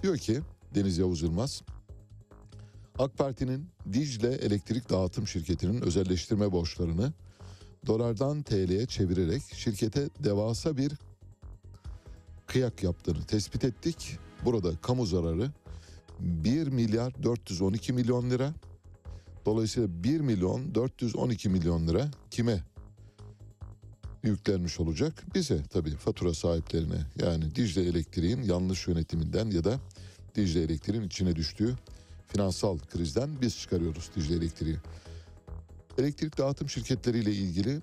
[0.02, 0.40] Diyor ki
[0.74, 1.62] Deniz Yavuz Yılmaz,
[2.98, 7.12] AK Parti'nin Dicle Elektrik Dağıtım Şirketi'nin özelleştirme borçlarını
[7.86, 10.92] dolardan TL'ye çevirerek şirkete devasa bir
[12.46, 14.18] kıyak yaptığını tespit ettik.
[14.44, 15.50] Burada kamu zararı
[16.20, 18.54] 1 milyar 412 milyon lira.
[19.46, 22.60] Dolayısıyla 1 milyon 412 milyon lira kime
[24.22, 25.24] yüklenmiş olacak?
[25.34, 29.80] Bize tabii fatura sahiplerine yani Dicle Elektriğin yanlış yönetiminden ya da
[30.34, 31.76] Dicle Elektriğin içine düştüğü
[32.26, 34.76] finansal krizden biz çıkarıyoruz Dicle Elektriği.
[35.98, 37.80] Elektrik dağıtım şirketleriyle ilgili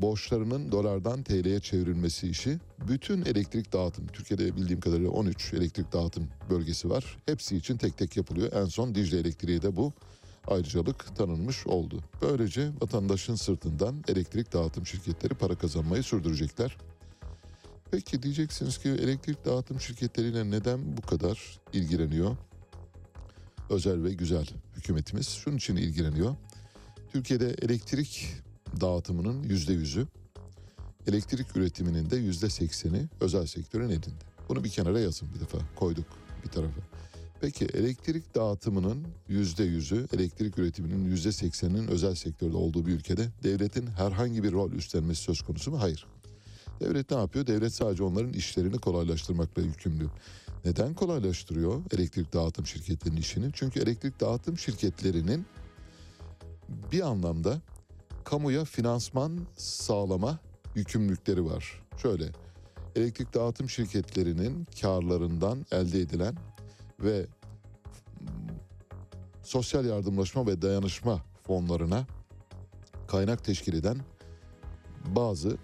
[0.00, 6.90] borçlarının dolardan TL'ye çevrilmesi işi bütün elektrik dağıtım Türkiye'de bildiğim kadarıyla 13 elektrik dağıtım bölgesi
[6.90, 7.18] var.
[7.26, 8.52] Hepsi için tek tek yapılıyor.
[8.52, 9.92] En son Dicle Elektriği de bu
[10.46, 12.00] ayrıcalık tanınmış oldu.
[12.22, 16.76] Böylece vatandaşın sırtından elektrik dağıtım şirketleri para kazanmayı sürdürecekler.
[17.90, 22.36] Peki diyeceksiniz ki elektrik dağıtım şirketleriyle neden bu kadar ilgileniyor?
[23.70, 26.36] Özel ve güzel hükümetimiz şunun için ilgileniyor.
[27.12, 28.26] Türkiye'de elektrik
[28.80, 30.06] dağıtımının yüzde yüzü,
[31.06, 34.06] elektrik üretiminin de yüzde sekseni özel sektörün elinde.
[34.48, 36.06] Bunu bir kenara yazın bir defa koyduk
[36.44, 36.80] bir tarafa.
[37.40, 43.86] Peki elektrik dağıtımının yüzde yüzü, elektrik üretiminin yüzde sekseninin özel sektörde olduğu bir ülkede devletin
[43.86, 45.80] herhangi bir rol üstlenmesi söz konusu mu?
[45.80, 46.06] Hayır.
[46.80, 47.46] Devlet ne yapıyor?
[47.46, 50.08] Devlet sadece onların işlerini kolaylaştırmakla yükümlü.
[50.64, 53.50] Neden kolaylaştırıyor elektrik dağıtım şirketlerinin işini?
[53.52, 55.46] Çünkü elektrik dağıtım şirketlerinin
[56.92, 57.60] bir anlamda
[58.24, 60.38] kamuya finansman sağlama
[60.74, 61.82] yükümlülükleri var.
[61.96, 62.32] Şöyle,
[62.96, 66.36] elektrik dağıtım şirketlerinin karlarından elde edilen
[67.00, 67.26] ve
[69.42, 72.06] sosyal yardımlaşma ve dayanışma fonlarına
[73.08, 73.98] kaynak teşkil eden
[75.06, 75.56] bazı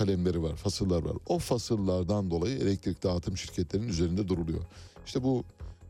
[0.00, 1.16] kalemleri var, fasıllar var.
[1.26, 4.60] O fasıllardan dolayı elektrik dağıtım şirketlerinin üzerinde duruluyor.
[5.06, 5.44] İşte bu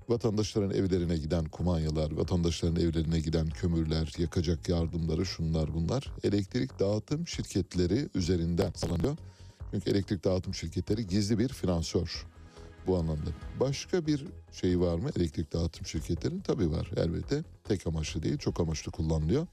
[0.09, 8.09] vatandaşların evlerine giden kumanyalar, vatandaşların evlerine giden kömürler, yakacak yardımları şunlar bunlar elektrik dağıtım şirketleri
[8.15, 9.17] üzerinden sağlanıyor.
[9.71, 12.27] Çünkü elektrik dağıtım şirketleri gizli bir finansör
[12.87, 13.31] bu anlamda.
[13.61, 16.41] Başka bir şey var mı elektrik dağıtım şirketlerinin?
[16.41, 17.45] Tabii var elbette.
[17.65, 19.47] Tek amaçlı değil, çok amaçlı kullanılıyor.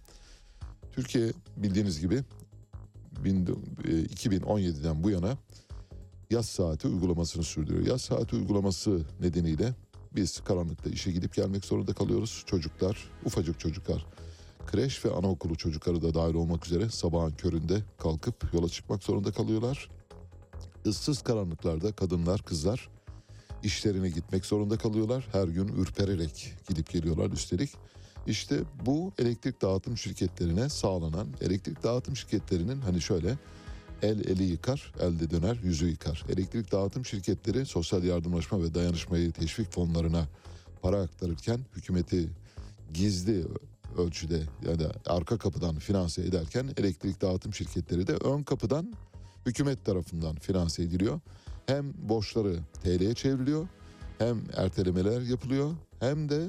[0.92, 2.24] Türkiye bildiğiniz gibi
[3.26, 5.38] 2017'den bu yana
[6.30, 7.88] yaz saati uygulamasını sürdürüyor.
[7.88, 9.74] Yaz saati uygulaması nedeniyle
[10.16, 12.44] biz karanlıkta işe gidip gelmek zorunda kalıyoruz.
[12.46, 14.06] Çocuklar, ufacık çocuklar,
[14.68, 19.90] kreş ve anaokulu çocukları da dahil olmak üzere sabahın köründe kalkıp yola çıkmak zorunda kalıyorlar.
[20.86, 22.90] Issız karanlıklarda kadınlar, kızlar
[23.64, 25.28] işlerine gitmek zorunda kalıyorlar.
[25.32, 27.70] Her gün ürpererek gidip geliyorlar üstelik.
[28.28, 33.38] İşte bu elektrik dağıtım şirketlerine sağlanan elektrik dağıtım şirketlerinin hani şöyle
[34.02, 36.24] el eli yıkar, elde döner, yüzü yıkar.
[36.30, 40.28] Elektrik dağıtım şirketleri sosyal yardımlaşma ve dayanışmayı teşvik fonlarına
[40.82, 42.30] para aktarırken hükümeti
[42.94, 43.46] gizli
[43.98, 48.94] ölçüde ya da arka kapıdan finanse ederken elektrik dağıtım şirketleri de ön kapıdan
[49.46, 51.20] hükümet tarafından finanse ediliyor.
[51.66, 53.68] Hem borçları TL'ye çevriliyor,
[54.18, 56.48] hem ertelemeler yapılıyor, hem de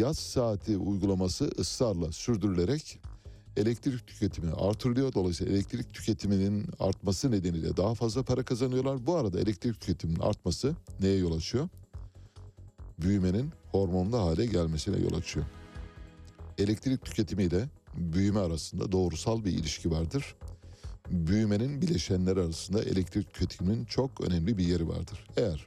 [0.00, 2.98] yaz saati uygulaması ısrarla sürdürülerek
[3.56, 5.12] elektrik tüketimi artırılıyor.
[5.12, 9.06] Dolayısıyla elektrik tüketiminin artması nedeniyle daha fazla para kazanıyorlar.
[9.06, 11.68] Bu arada elektrik tüketiminin artması neye yol açıyor?
[12.98, 15.46] Büyümenin hormonlu hale gelmesine yol açıyor.
[16.58, 20.34] Elektrik tüketimiyle büyüme arasında doğrusal bir ilişki vardır.
[21.10, 25.26] Büyümenin bileşenleri arasında elektrik tüketiminin çok önemli bir yeri vardır.
[25.36, 25.66] Eğer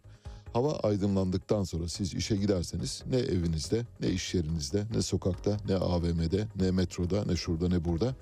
[0.53, 6.47] hava aydınlandıktan sonra siz işe giderseniz ne evinizde, ne iş yerinizde, ne sokakta, ne AVM'de,
[6.55, 8.15] ne metroda, ne şurada, ne burada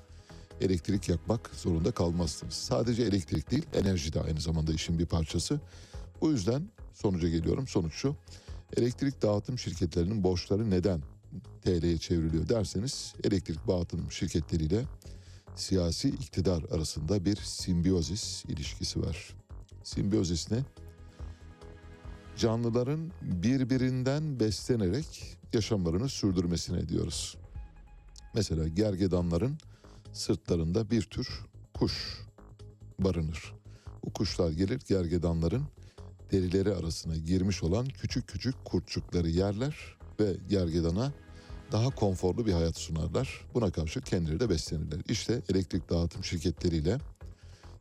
[0.61, 2.53] elektrik yakmak zorunda kalmazsınız.
[2.53, 5.59] Sadece elektrik değil, enerji de aynı zamanda işin bir parçası.
[6.21, 6.63] Bu yüzden
[6.93, 7.67] sonuca geliyorum.
[7.67, 8.15] Sonuç şu.
[8.77, 11.01] Elektrik dağıtım şirketlerinin borçları neden
[11.61, 14.85] TL'ye çevriliyor derseniz elektrik dağıtım şirketleriyle
[15.55, 19.35] siyasi iktidar arasında bir simbiyozis ilişkisi var.
[19.83, 20.57] Simbiyozis ne?
[22.37, 27.37] Canlıların birbirinden beslenerek yaşamlarını sürdürmesine diyoruz.
[28.33, 29.57] Mesela gergedanların
[30.13, 31.27] sırtlarında bir tür
[31.73, 32.19] kuş
[32.99, 33.53] barınır.
[34.05, 35.63] Bu kuşlar gelir gergedanların
[36.31, 39.75] derileri arasına girmiş olan küçük küçük kurtçukları yerler
[40.19, 41.13] ve gergedana
[41.71, 43.41] daha konforlu bir hayat sunarlar.
[43.53, 44.99] Buna karşı kendileri de beslenirler.
[45.09, 46.97] İşte elektrik dağıtım şirketleriyle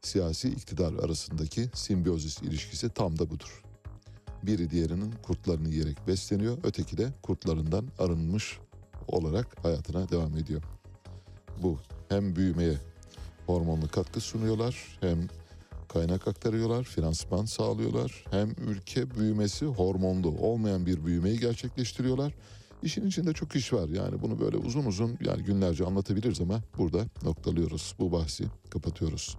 [0.03, 3.63] siyasi iktidar arasındaki simbiyozis ilişkisi tam da budur.
[4.42, 8.59] Biri diğerinin kurtlarını yiyerek besleniyor, öteki de kurtlarından arınmış
[9.09, 10.62] olarak hayatına devam ediyor.
[11.62, 12.74] Bu hem büyümeye
[13.46, 15.29] hormonlu katkı sunuyorlar hem
[15.88, 18.24] kaynak aktarıyorlar, finansman sağlıyorlar.
[18.31, 22.35] Hem ülke büyümesi hormonlu olmayan bir büyümeyi gerçekleştiriyorlar.
[22.83, 23.88] İşin içinde çok iş var.
[23.88, 27.94] Yani bunu böyle uzun uzun yani günlerce anlatabiliriz ama burada noktalıyoruz.
[27.98, 29.37] Bu bahsi kapatıyoruz.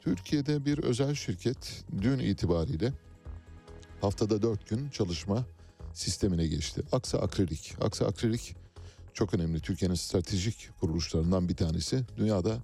[0.00, 2.92] Türkiye'de bir özel şirket dün itibariyle
[4.04, 5.44] haftada dört gün çalışma
[5.94, 6.82] sistemine geçti.
[6.92, 7.74] Aksa Akrilik.
[7.80, 8.56] Aksa Akrilik
[9.14, 9.60] çok önemli.
[9.60, 12.04] Türkiye'nin stratejik kuruluşlarından bir tanesi.
[12.16, 12.58] Dünyada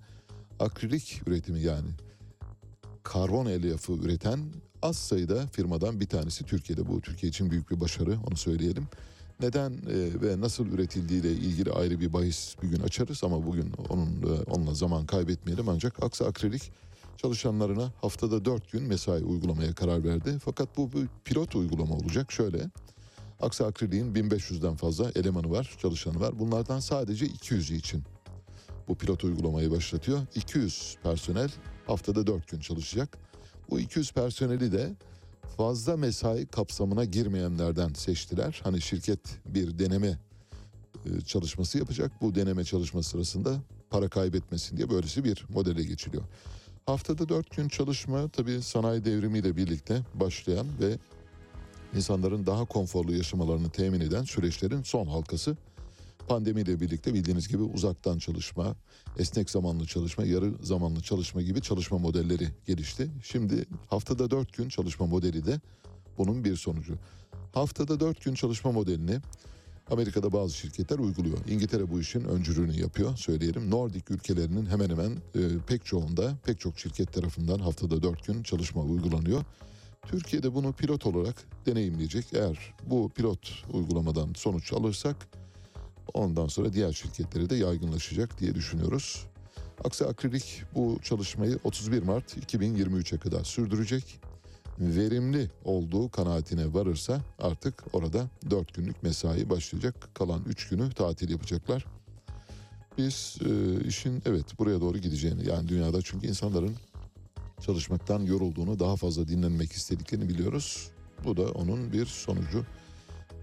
[0.59, 1.89] akrilik üretimi yani
[3.03, 4.41] karbon elyafı üreten
[4.83, 6.89] az sayıda firmadan bir tanesi Türkiye'de.
[6.89, 8.89] Bu Türkiye için büyük bir başarı onu söyleyelim.
[9.41, 14.07] Neden e, ve nasıl üretildiğiyle ilgili ayrı bir bahis bir gün açarız ama bugün onun
[14.09, 15.69] e, onunla zaman kaybetmeyelim.
[15.69, 16.73] Ancak Aksa Akrilik
[17.23, 20.39] çalışanlarına haftada dört gün mesai uygulamaya karar verdi.
[20.45, 22.33] Fakat bu bir pilot uygulama olacak.
[22.33, 22.71] Şöyle
[23.41, 26.39] Aksa Akrilik'in 1500'den fazla elemanı var, çalışanı var.
[26.39, 28.03] Bunlardan sadece 200'ü için
[28.89, 30.21] bu pilot uygulamayı başlatıyor.
[30.35, 31.51] 200 personel
[31.87, 33.19] haftada 4 gün çalışacak.
[33.71, 34.95] Bu 200 personeli de
[35.57, 38.61] fazla mesai kapsamına girmeyenlerden seçtiler.
[38.65, 40.19] Hani şirket bir deneme
[41.07, 42.13] e, çalışması yapacak.
[42.21, 46.25] Bu deneme çalışması sırasında para kaybetmesin diye böylesi bir modele geçiliyor.
[46.87, 50.99] Haftada 4 gün çalışma tabii sanayi devrimiyle birlikte başlayan ve
[51.97, 55.57] insanların daha konforlu yaşamalarını temin eden süreçlerin son halkası
[56.29, 58.77] pandemiyle birlikte bildiğiniz gibi uzaktan çalışma,
[59.19, 63.11] esnek zamanlı çalışma, yarı zamanlı çalışma gibi çalışma modelleri gelişti.
[63.23, 65.61] Şimdi haftada 4 gün çalışma modeli de
[66.19, 66.95] bunun bir sonucu.
[67.53, 69.21] Haftada 4 gün çalışma modelini
[69.91, 71.39] Amerika'da bazı şirketler uyguluyor.
[71.49, 73.71] İngiltere bu işin öncülüğünü yapıyor söyleyelim.
[73.71, 78.83] Nordik ülkelerinin hemen hemen e, pek çoğunda pek çok şirket tarafından haftada 4 gün çalışma
[78.83, 79.45] uygulanıyor.
[80.03, 81.35] Türkiye'de bunu pilot olarak
[81.67, 82.27] deneyimleyecek.
[82.33, 85.17] Eğer bu pilot uygulamadan sonuç alırsak
[86.15, 89.27] ondan sonra diğer şirketlere de yaygınlaşacak diye düşünüyoruz.
[89.85, 94.21] Aksi Akrilik bu çalışmayı 31 Mart 2023'e kadar sürdürecek.
[94.81, 100.09] Verimli olduğu kanaatine varırsa artık orada 4 günlük mesai başlayacak.
[100.15, 101.85] Kalan 3 günü tatil yapacaklar.
[102.99, 106.75] Biz e, işin evet buraya doğru gideceğini yani dünyada çünkü insanların
[107.61, 110.91] çalışmaktan yorulduğunu daha fazla dinlenmek istediklerini biliyoruz.
[111.25, 112.65] Bu da onun bir sonucu.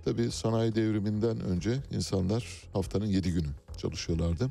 [0.05, 4.49] Tabii sanayi devriminden önce insanlar haftanın 7 günü çalışıyorlardı.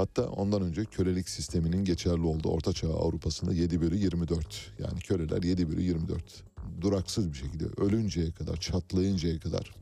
[0.00, 4.72] Hatta ondan önce kölelik sisteminin geçerli olduğu Orta Çağ Avrupa'sında 7 bölü 24.
[4.78, 6.44] Yani köleler 7 bölü 24.
[6.80, 9.74] Duraksız bir şekilde ölünceye kadar, çatlayıncaya kadar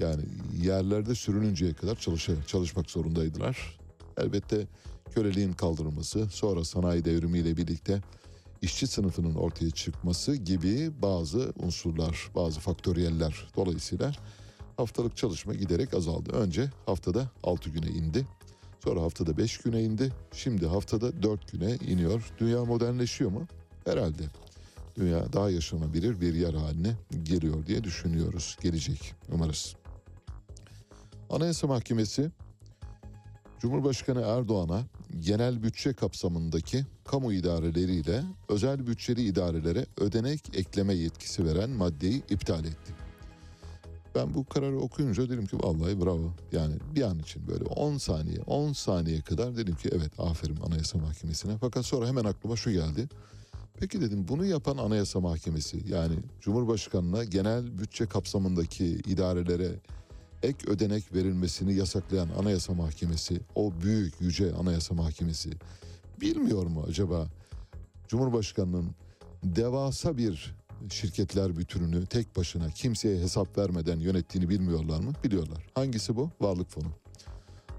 [0.00, 0.22] yani
[0.62, 3.78] yerlerde sürününceye kadar çalışa, çalışmak zorundaydılar.
[4.16, 4.66] Elbette
[5.14, 8.02] köleliğin kaldırılması, sonra sanayi devrimiyle birlikte
[8.62, 14.12] işçi sınıfının ortaya çıkması gibi bazı unsurlar, bazı faktöriyeller dolayısıyla
[14.76, 16.32] haftalık çalışma giderek azaldı.
[16.32, 18.26] Önce haftada 6 güne indi.
[18.84, 20.12] Sonra haftada 5 güne indi.
[20.32, 22.32] Şimdi haftada 4 güne iniyor.
[22.38, 23.46] Dünya modernleşiyor mu?
[23.84, 24.22] Herhalde.
[24.96, 28.56] Dünya daha yaşanabilir bir yer haline geliyor diye düşünüyoruz.
[28.60, 29.76] Gelecek umarız.
[31.30, 32.30] Anayasa Mahkemesi
[33.58, 34.82] Cumhurbaşkanı Erdoğan'a
[35.20, 43.07] genel bütçe kapsamındaki kamu idareleriyle özel bütçeli idarelere ödenek ekleme yetkisi veren maddeyi iptal etti.
[44.18, 46.32] Ben bu kararı okuyunca dedim ki vallahi bravo.
[46.52, 50.98] Yani bir an için böyle 10 saniye 10 saniye kadar dedim ki evet aferin Anayasa
[50.98, 51.58] Mahkemesi'ne.
[51.60, 53.08] Fakat sonra hemen aklıma şu geldi.
[53.80, 59.70] Peki dedim bunu yapan Anayasa Mahkemesi yani Cumhurbaşkanı'na genel bütçe kapsamındaki idarelere
[60.42, 65.50] ek ödenek verilmesini yasaklayan Anayasa Mahkemesi, o büyük yüce Anayasa Mahkemesi
[66.20, 67.26] bilmiyor mu acaba
[68.08, 68.90] Cumhurbaşkanı'nın
[69.42, 70.57] devasa bir
[70.90, 75.12] şirketler bütününü tek başına kimseye hesap vermeden yönettiğini bilmiyorlar mı?
[75.24, 75.66] Biliyorlar.
[75.74, 76.30] Hangisi bu?
[76.40, 76.88] Varlık fonu.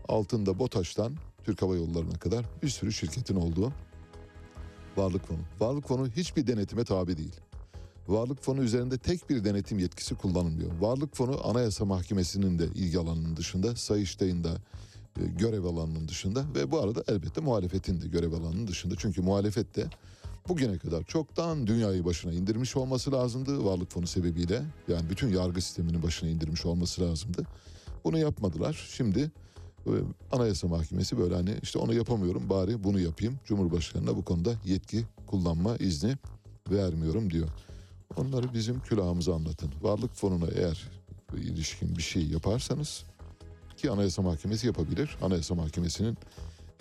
[0.08, 3.74] Altında BOTAŞ'tan Türk Hava Yolları'na kadar bir sürü şirketin olduğu
[4.98, 5.40] varlık fonu.
[5.60, 7.36] Varlık fonu hiçbir denetime tabi değil.
[8.08, 10.72] Varlık fonu üzerinde tek bir denetim yetkisi kullanılmıyor.
[10.80, 14.50] Varlık fonu Anayasa Mahkemesi'nin de ilgi alanının dışında, Sayıştay'ın da
[15.22, 18.96] e, görev alanının dışında ve bu arada elbette muhalefetin de görev alanının dışında.
[18.98, 19.86] Çünkü muhalefet de
[20.50, 24.62] bugüne kadar çoktan dünyayı başına indirmiş olması lazımdı varlık fonu sebebiyle.
[24.88, 27.44] Yani bütün yargı sisteminin başına indirmiş olması lazımdı.
[28.04, 28.88] Bunu yapmadılar.
[28.92, 29.32] Şimdi
[29.86, 29.92] e,
[30.32, 33.40] Anayasa Mahkemesi böyle hani işte onu yapamıyorum bari bunu yapayım.
[33.46, 36.16] Cumhurbaşkanına bu konuda yetki kullanma izni
[36.72, 37.48] vermiyorum diyor.
[38.18, 39.72] Onları bizim külahımıza anlatın.
[39.82, 40.90] Varlık fonuna eğer
[41.38, 43.04] ilişkin bir şey yaparsanız
[43.78, 45.18] ki Anayasa Mahkemesi yapabilir.
[45.22, 46.18] Anayasa Mahkemesi'nin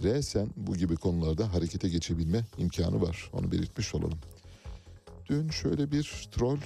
[0.02, 3.30] resen bu gibi konularda harekete geçebilme imkanı var.
[3.32, 4.18] Onu belirtmiş olalım.
[5.26, 6.58] Dün şöyle bir troll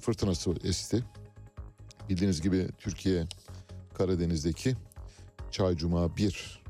[0.00, 1.04] fırtınası esti.
[2.08, 3.26] Bildiğiniz gibi Türkiye
[3.94, 4.76] Karadeniz'deki
[5.50, 6.62] Çaycuma 1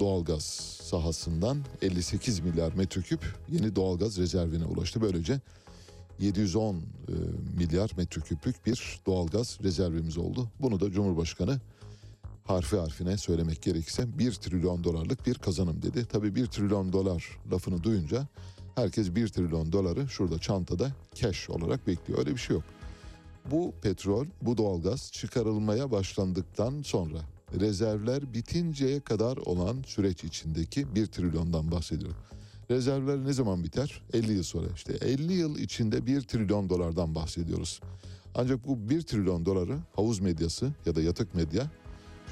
[0.00, 0.44] doğalgaz
[0.82, 5.00] sahasından 58 milyar metreküp yeni doğalgaz rezervine ulaştı.
[5.00, 5.40] Böylece
[6.18, 6.80] 710 e,
[7.58, 10.48] milyar metreküplük bir doğalgaz rezervimiz oldu.
[10.60, 11.60] Bunu da Cumhurbaşkanı
[12.44, 16.06] harfi harfine söylemek gerekirse 1 trilyon dolarlık bir kazanım dedi.
[16.12, 18.26] Tabii 1 trilyon dolar lafını duyunca
[18.74, 22.18] herkes 1 trilyon doları şurada çantada cash olarak bekliyor.
[22.18, 22.64] Öyle bir şey yok.
[23.50, 27.18] Bu petrol, bu doğalgaz çıkarılmaya başlandıktan sonra
[27.60, 32.16] rezervler bitinceye kadar olan süreç içindeki 1 trilyondan bahsediyorum.
[32.70, 34.02] Rezervler ne zaman biter?
[34.12, 34.66] 50 yıl sonra.
[34.74, 37.80] İşte 50 yıl içinde 1 trilyon dolardan bahsediyoruz.
[38.34, 41.70] Ancak bu 1 trilyon doları havuz medyası ya da yatık medya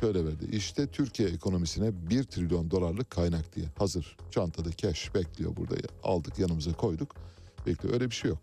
[0.02, 0.44] şöyle verdi.
[0.52, 5.74] İşte Türkiye ekonomisine 1 trilyon dolarlık kaynak diye hazır çantada cash bekliyor burada.
[6.02, 7.14] Aldık yanımıza koyduk.
[7.66, 7.94] Bekliyor.
[7.94, 8.38] Öyle bir şey yok.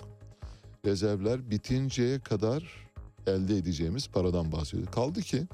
[0.86, 2.88] Rezervler bitinceye kadar
[3.28, 4.92] elde edeceğimiz paradan bahsediyor.
[4.92, 5.48] Kaldı ki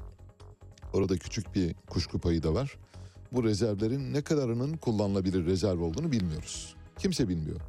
[0.92, 2.78] orada küçük bir kuşku payı da var.
[3.32, 6.74] Bu rezervlerin ne kadarının kullanılabilir rezerv olduğunu bilmiyoruz.
[6.98, 7.60] Kimse bilmiyor.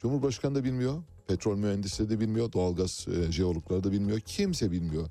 [0.00, 5.08] Cumhurbaşkanı da bilmiyor, petrol mühendisleri de bilmiyor, doğalgaz e, jeologları da bilmiyor, kimse bilmiyor.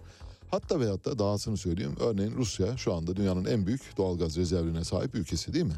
[0.53, 1.95] Hatta ve hatta dahasını söyleyeyim.
[1.99, 5.75] Örneğin Rusya şu anda dünyanın en büyük doğalgaz rezervine sahip ülkesi değil mi?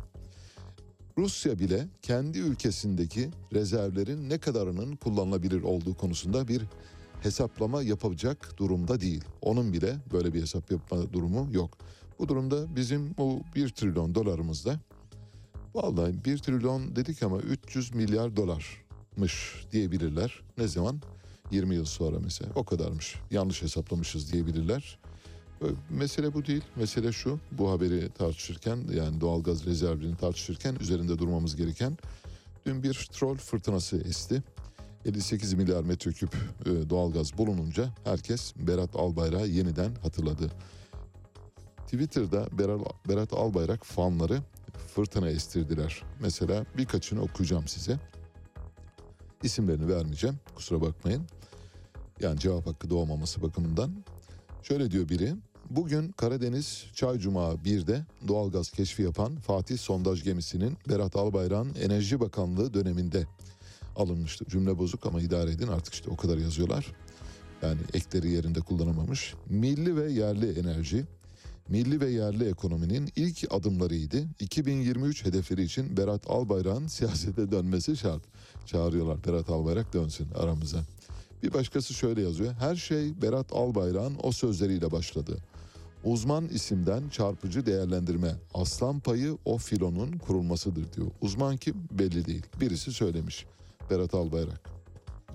[1.18, 6.62] Rusya bile kendi ülkesindeki rezervlerin ne kadarının kullanılabilir olduğu konusunda bir
[7.22, 9.24] hesaplama yapacak durumda değil.
[9.42, 11.78] Onun bile böyle bir hesap yapma durumu yok.
[12.20, 14.80] Bu durumda bizim bu 1 trilyon dolarımızda
[15.76, 20.42] vallahi 1 trilyon dedik ama 300 milyar dolarmış diyebilirler.
[20.58, 21.02] Ne zaman?
[21.52, 23.16] 20 yıl sonra mesela o kadarmış.
[23.32, 25.00] Yanlış hesaplamışız diyebilirler.
[25.90, 26.64] Mesele bu değil.
[26.76, 27.40] Mesele şu.
[27.52, 31.98] Bu haberi tartışırken yani doğalgaz rezervini tartışırken üzerinde durmamız gereken
[32.66, 34.44] dün bir troll fırtınası esti.
[35.06, 36.36] 58 milyar metreküp
[36.66, 40.52] e, doğalgaz bulununca herkes Berat Albayrak'ı yeniden hatırladı.
[41.86, 42.48] Twitter'da
[43.10, 44.42] Berat Albayrak fanları
[44.96, 46.04] fırtına estirdiler.
[46.20, 48.00] Mesela birkaçını okuyacağım size.
[49.44, 51.24] İsimlerini vermeyeceğim kusura bakmayın.
[52.22, 53.92] Yani cevap hakkı doğmaması bakımından.
[54.64, 55.34] Şöyle diyor biri.
[55.70, 63.28] Bugün Karadeniz Çaycuma 1'de doğalgaz keşfi yapan Fatih sondaj gemisinin Berat Albayrak'ın Enerji Bakanlığı döneminde
[63.96, 64.46] alınmıştı.
[64.50, 66.86] Cümle bozuk ama idare edin artık işte o kadar yazıyorlar.
[67.62, 69.34] Yani ekleri yerinde kullanılmamış.
[69.50, 71.06] Milli ve yerli enerji,
[71.70, 74.18] milli ve yerli ekonominin ilk adımlarıydı.
[74.40, 78.22] 2023 hedefleri için Berat Albayrak'ın siyasete dönmesi şart.
[78.66, 80.80] Çağırıyorlar Berat Albayrak dönsün aramıza.
[81.46, 82.54] Bir başkası şöyle yazıyor.
[82.54, 85.38] Her şey Berat Albayrak'ın o sözleriyle başladı.
[86.04, 88.36] Uzman isimden çarpıcı değerlendirme.
[88.54, 91.08] Aslan payı o filonun kurulmasıdır diyor.
[91.22, 91.76] Uzman kim?
[91.92, 92.46] Belli değil.
[92.62, 93.46] Birisi söylemiş.
[93.90, 94.70] Berat Albayrak.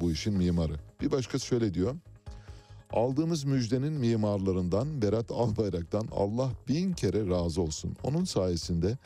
[0.01, 0.75] Bu işin mimarı.
[1.01, 1.95] Bir başkası şöyle diyor.
[2.93, 7.97] Aldığımız müjdenin mimarlarından Berat Albayrak'tan Allah bin kere razı olsun.
[8.03, 8.99] Onun sayesinde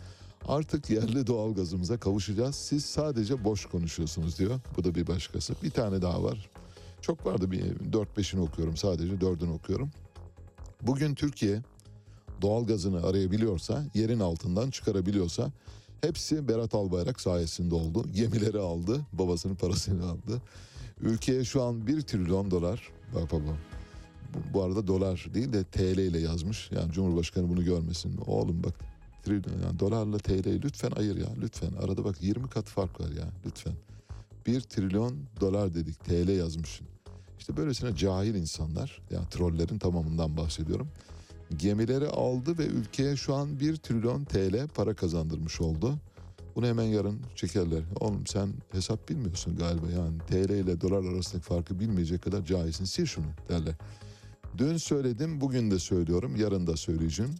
[0.48, 2.54] artık yerli doğalgazımıza kavuşacağız.
[2.56, 4.60] Siz sadece boş konuşuyorsunuz diyor.
[4.76, 5.54] Bu da bir başkası.
[5.62, 6.50] Bir tane daha var.
[7.04, 9.90] Çok vardı bir 4-5'ini okuyorum sadece 4'ünü okuyorum.
[10.82, 11.62] Bugün Türkiye
[12.42, 15.52] doğalgazını arayabiliyorsa, yerin altından çıkarabiliyorsa
[16.00, 18.04] hepsi Berat Albayrak sayesinde oldu.
[18.12, 20.42] Gemileri aldı, babasının parasını aldı.
[21.00, 23.56] Ülkeye şu an 1 trilyon dolar, bak baba
[24.54, 26.70] bu arada dolar değil de TL ile yazmış.
[26.72, 28.20] Yani Cumhurbaşkanı bunu görmesin.
[28.26, 28.74] Oğlum bak
[29.22, 31.72] trilyon yani dolarla TL lütfen ayır ya lütfen.
[31.72, 33.74] Arada bak 20 kat fark var ya lütfen.
[34.46, 36.93] 1 trilyon dolar dedik TL yazmışsın.
[37.44, 40.88] İşte böylesine cahil insanlar yani trollerin tamamından bahsediyorum.
[41.56, 45.94] Gemileri aldı ve ülkeye şu an 1 trilyon TL para kazandırmış oldu.
[46.56, 47.82] Bunu hemen yarın çekerler.
[48.00, 53.06] Oğlum sen hesap bilmiyorsun galiba yani TL ile dolar arasındaki farkı bilmeyecek kadar cahilsin sil
[53.06, 53.74] şunu derler.
[54.58, 57.34] Dün söyledim bugün de söylüyorum yarın da söyleyeceğim.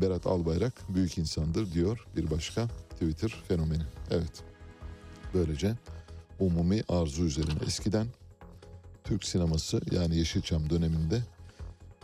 [0.00, 3.84] Berat Albayrak büyük insandır diyor bir başka Twitter fenomeni.
[4.10, 4.42] Evet
[5.34, 5.74] böylece
[6.40, 8.06] umumi arzu üzerine eskiden
[9.04, 11.22] Türk sineması yani Yeşilçam döneminde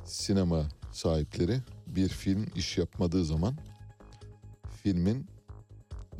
[0.04, 3.54] sinema sahipleri bir film iş yapmadığı zaman
[4.82, 5.26] filmin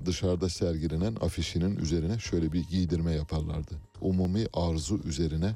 [0.07, 3.75] dışarıda sergilenen afişinin üzerine şöyle bir giydirme yaparlardı.
[4.01, 5.55] Umumi arzu üzerine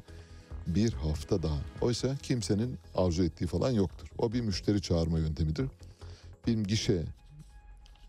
[0.67, 1.59] bir hafta daha.
[1.81, 4.09] Oysa kimsenin arzu ettiği falan yoktur.
[4.19, 5.67] O bir müşteri çağırma yöntemidir.
[6.45, 7.05] Film gişe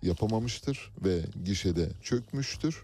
[0.02, 2.84] yapamamıştır ve gişede çökmüştür.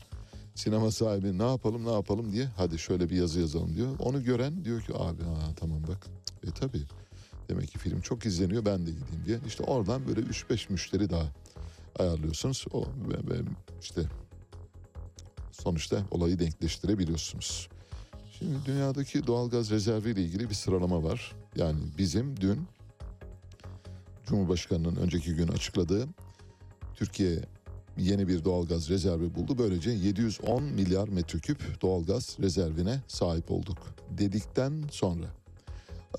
[0.61, 3.95] Sinema sahibi ne yapalım ne yapalım diye hadi şöyle bir yazı yazalım diyor.
[3.99, 6.07] Onu gören diyor ki abi ha, tamam bak
[6.47, 6.81] e tabi
[7.49, 9.39] demek ki film çok izleniyor ben de gideyim diye.
[9.47, 11.25] İşte oradan böyle 3-5 müşteri daha
[11.99, 12.65] ayarlıyorsunuz.
[12.73, 13.41] O ve, ve
[13.81, 14.01] işte
[15.51, 17.69] sonuçta olayı denkleştirebiliyorsunuz.
[18.39, 21.35] Şimdi dünyadaki doğalgaz rezervi ile ilgili bir sıralama var.
[21.55, 22.67] Yani bizim dün
[24.25, 26.07] Cumhurbaşkanı'nın önceki gün açıkladığı
[26.95, 27.39] Türkiye
[27.97, 29.57] yeni bir doğalgaz rezervi buldu.
[29.57, 33.77] Böylece 710 milyar metreküp doğalgaz rezervine sahip olduk
[34.17, 35.25] dedikten sonra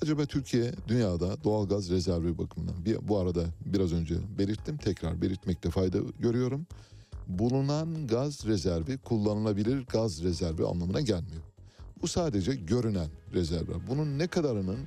[0.01, 5.97] acaba Türkiye dünyada doğalgaz rezervi bakımından bir, bu arada biraz önce belirttim tekrar belirtmekte fayda
[6.19, 6.67] görüyorum.
[7.27, 11.43] Bulunan gaz rezervi kullanılabilir gaz rezervi anlamına gelmiyor.
[12.01, 13.87] Bu sadece görünen rezervler.
[13.87, 14.79] Bunun ne kadarının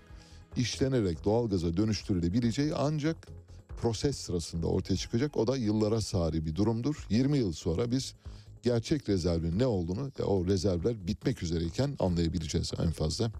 [0.56, 3.28] işlenerek doğalgaza dönüştürülebileceği ancak
[3.76, 5.36] proses sırasında ortaya çıkacak.
[5.36, 7.06] O da yıllara sari bir durumdur.
[7.10, 8.14] 20 yıl sonra biz
[8.62, 13.30] gerçek rezervin ne olduğunu o rezervler bitmek üzereyken anlayabileceğiz en fazla.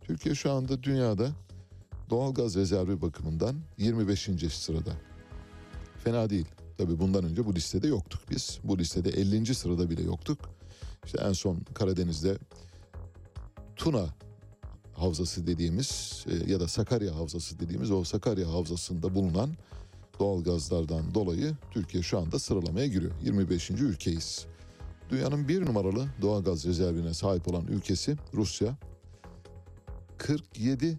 [0.00, 1.30] Türkiye şu anda dünyada
[2.10, 4.30] doğalgaz rezervi bakımından 25.
[4.52, 4.92] sırada.
[6.04, 6.46] Fena değil.
[6.78, 8.58] Tabii bundan önce bu listede yoktuk biz.
[8.64, 9.54] Bu listede 50.
[9.54, 10.38] sırada bile yoktuk.
[11.04, 12.38] İşte en son Karadeniz'de
[13.76, 14.06] Tuna
[15.00, 19.50] Havzası dediğimiz e, ya da Sakarya Havzası dediğimiz o Sakarya Havzası'nda bulunan
[20.18, 23.12] doğalgazlardan dolayı Türkiye şu anda sıralamaya giriyor.
[23.24, 23.70] 25.
[23.70, 24.46] ülkeyiz.
[25.10, 28.76] Dünyanın bir numaralı doğalgaz rezervine sahip olan ülkesi Rusya.
[30.18, 30.98] 47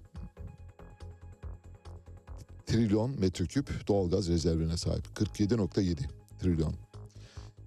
[2.65, 5.05] trilyon metreküp doğalgaz rezervine sahip.
[5.15, 5.97] 47.7
[6.39, 6.73] trilyon.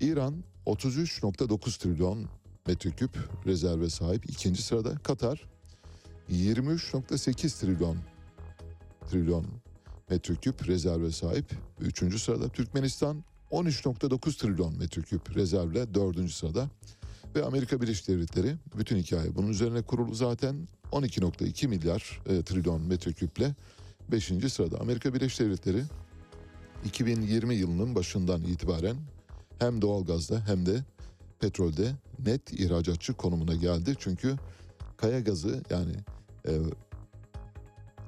[0.00, 0.34] İran
[0.66, 2.28] 33.9 trilyon
[2.66, 4.30] metreküp rezerve sahip.
[4.30, 5.53] ikinci sırada Katar
[6.30, 7.96] 23.8 trilyon
[9.10, 9.46] trilyon
[10.10, 11.46] metreküp rezerve sahip.
[11.80, 16.70] Üçüncü sırada Türkmenistan 13.9 trilyon metreküp rezervle dördüncü sırada.
[17.34, 23.54] Ve Amerika Birleşik Devletleri bütün hikaye bunun üzerine kurulu zaten 12.2 milyar e, trilyon metreküple
[24.12, 24.32] 5.
[24.52, 24.80] sırada.
[24.80, 25.82] Amerika Birleşik Devletleri
[26.84, 28.96] 2020 yılının başından itibaren
[29.58, 30.84] hem doğalgazda hem de
[31.40, 31.92] petrolde
[32.26, 33.94] net ihracatçı konumuna geldi.
[33.98, 34.36] Çünkü
[35.04, 35.92] kaya gazı yani
[36.48, 36.52] e,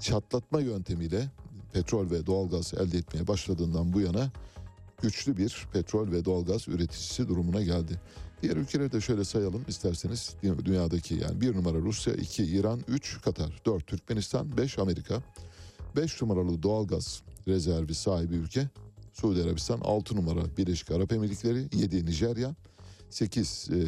[0.00, 1.30] çatlatma yöntemiyle
[1.72, 4.30] petrol ve doğalgaz elde etmeye başladığından bu yana
[5.02, 8.00] güçlü bir petrol ve doğalgaz üreticisi durumuna geldi.
[8.42, 10.34] Diğer ülkeleri de şöyle sayalım isterseniz
[10.64, 15.22] dünyadaki yani bir numara Rusya, iki İran, üç Katar, dört Türkmenistan, beş Amerika,
[15.96, 18.68] beş numaralı doğalgaz rezervi sahibi ülke
[19.12, 22.54] Suudi Arabistan, altı numara Birleşik Arap Emirlikleri, yedi Nijerya,
[23.10, 23.78] sekiz e,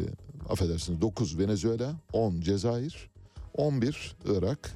[0.49, 3.09] affedersiniz 9 Venezuela, 10 Cezayir,
[3.53, 4.71] 11 Irak,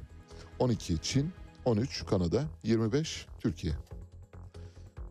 [0.58, 1.32] 12 Çin,
[1.64, 3.74] 13 Kanada, 25 Türkiye.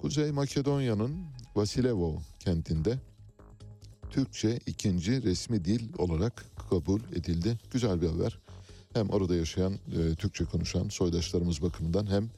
[0.02, 1.26] Kuzey Makedonya'nın
[1.56, 3.00] Vasilevo kentinde
[4.12, 7.58] Türkçe ikinci resmi dil olarak kabul edildi.
[7.72, 8.40] Güzel bir haber.
[8.94, 12.30] Hem orada yaşayan e, Türkçe konuşan soydaşlarımız bakımından hem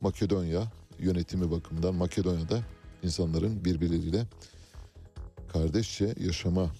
[0.00, 2.62] Makedonya yönetimi bakımından Makedonya'da
[3.02, 4.26] insanların birbirleriyle
[5.52, 6.70] kardeşçe yaşama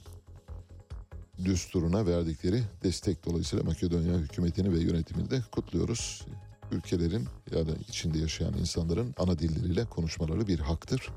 [1.45, 6.27] düsturuna verdikleri destek dolayısıyla Makedonya hükümetini ve yönetimini de kutluyoruz.
[6.73, 11.09] Ülkelerin yani içinde yaşayan insanların ana dilleriyle konuşmaları bir haktır.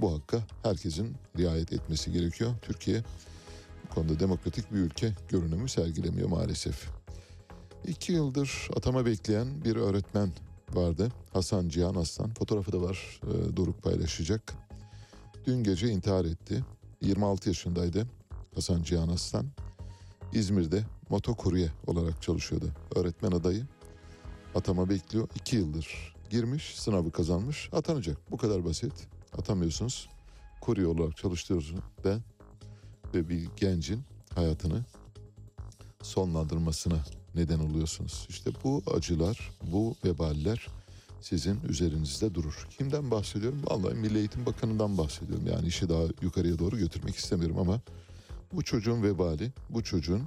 [0.00, 2.54] Bu hakka herkesin riayet etmesi gerekiyor.
[2.62, 3.02] Türkiye
[3.84, 6.88] bu konuda demokratik bir ülke görünümü sergilemiyor maalesef.
[7.86, 10.30] İki yıldır atama bekleyen bir öğretmen
[10.72, 11.08] vardı.
[11.32, 12.34] Hasan Cihan Aslan.
[12.34, 13.20] Fotoğrafı da var.
[13.22, 14.54] E, Doruk paylaşacak.
[15.46, 16.64] Dün gece intihar etti.
[17.04, 18.06] 26 yaşındaydı
[18.54, 19.46] Hasan Cihan Aslan.
[20.32, 22.72] İzmir'de motokurye olarak çalışıyordu.
[22.94, 23.66] Öğretmen adayı.
[24.54, 25.28] Atama bekliyor.
[25.34, 28.30] İki yıldır girmiş, sınavı kazanmış, atanacak.
[28.30, 28.92] Bu kadar basit.
[29.38, 30.08] Atamıyorsunuz.
[30.60, 32.16] Kurye olarak çalıştırıyorsunuz ve,
[33.14, 34.02] ve bir gencin
[34.34, 34.84] hayatını
[36.02, 38.26] sonlandırmasına neden oluyorsunuz.
[38.28, 40.68] İşte bu acılar, bu veballer
[41.24, 42.66] sizin üzerinizde durur.
[42.78, 43.62] Kimden bahsediyorum?
[43.64, 45.46] Vallahi Milli Eğitim Bakanı'ndan bahsediyorum.
[45.46, 47.80] Yani işi daha yukarıya doğru götürmek istemiyorum ama
[48.52, 50.22] bu çocuğun vebali, bu çocuğun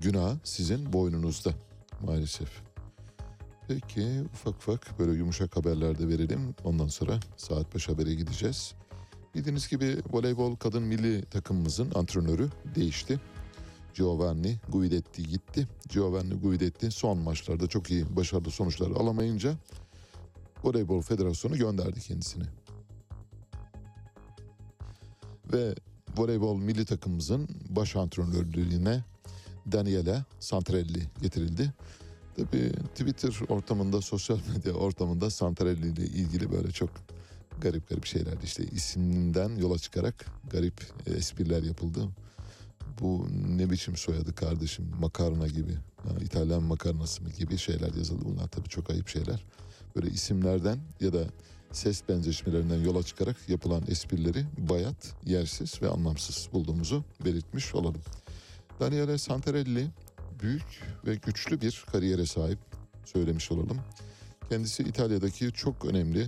[0.00, 1.50] günahı sizin boynunuzda
[2.06, 2.48] maalesef.
[3.68, 6.54] Peki ufak ufak böyle yumuşak haberler de verelim.
[6.64, 8.74] Ondan sonra saat 5 habere gideceğiz.
[9.34, 13.20] Bildiğiniz gibi voleybol kadın milli takımımızın antrenörü değişti.
[13.98, 15.68] Giovanni Guidetti gitti.
[15.88, 19.56] Giovanni Guidetti son maçlarda çok iyi başarılı sonuçlar alamayınca
[20.64, 22.44] Voleybol Federasyonu gönderdi kendisini.
[25.52, 25.74] Ve
[26.16, 29.04] voleybol milli takımımızın baş antrenörlüğüne
[29.72, 31.72] Daniele Santrelli getirildi.
[32.36, 36.90] Tabii Twitter ortamında, sosyal medya ortamında Santrelli ile ilgili böyle çok
[37.60, 42.08] garip garip şeyler işte isminden yola çıkarak garip espriler yapıldı.
[43.00, 43.26] Bu
[43.56, 45.72] ne biçim soyadı kardeşim makarna gibi
[46.08, 48.24] yani İtalyan makarnası mı gibi şeyler yazıldı.
[48.24, 49.44] Bunlar tabii çok ayıp şeyler.
[49.96, 51.24] Böyle isimlerden ya da
[51.72, 58.02] ses benzeşmelerinden yola çıkarak yapılan esprileri bayat, yersiz ve anlamsız bulduğumuzu belirtmiş olalım.
[58.80, 59.90] Daniele Santarelli
[60.42, 62.58] büyük ve güçlü bir kariyere sahip
[63.04, 63.78] söylemiş olalım.
[64.48, 66.26] Kendisi İtalya'daki çok önemli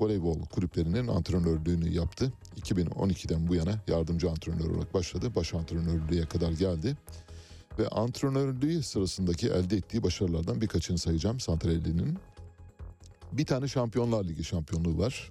[0.00, 2.32] voleybol kulüplerinin antrenörlüğünü yaptı.
[2.60, 5.34] 2012'den bu yana yardımcı antrenör olarak başladı.
[5.34, 6.96] Baş antrenörlüğe kadar geldi.
[7.78, 12.18] Ve antrenörlüğü sırasındaki elde ettiği başarılardan birkaçını sayacağım Santarelli'nin.
[13.32, 15.30] Bir tane Şampiyonlar Ligi şampiyonluğu var.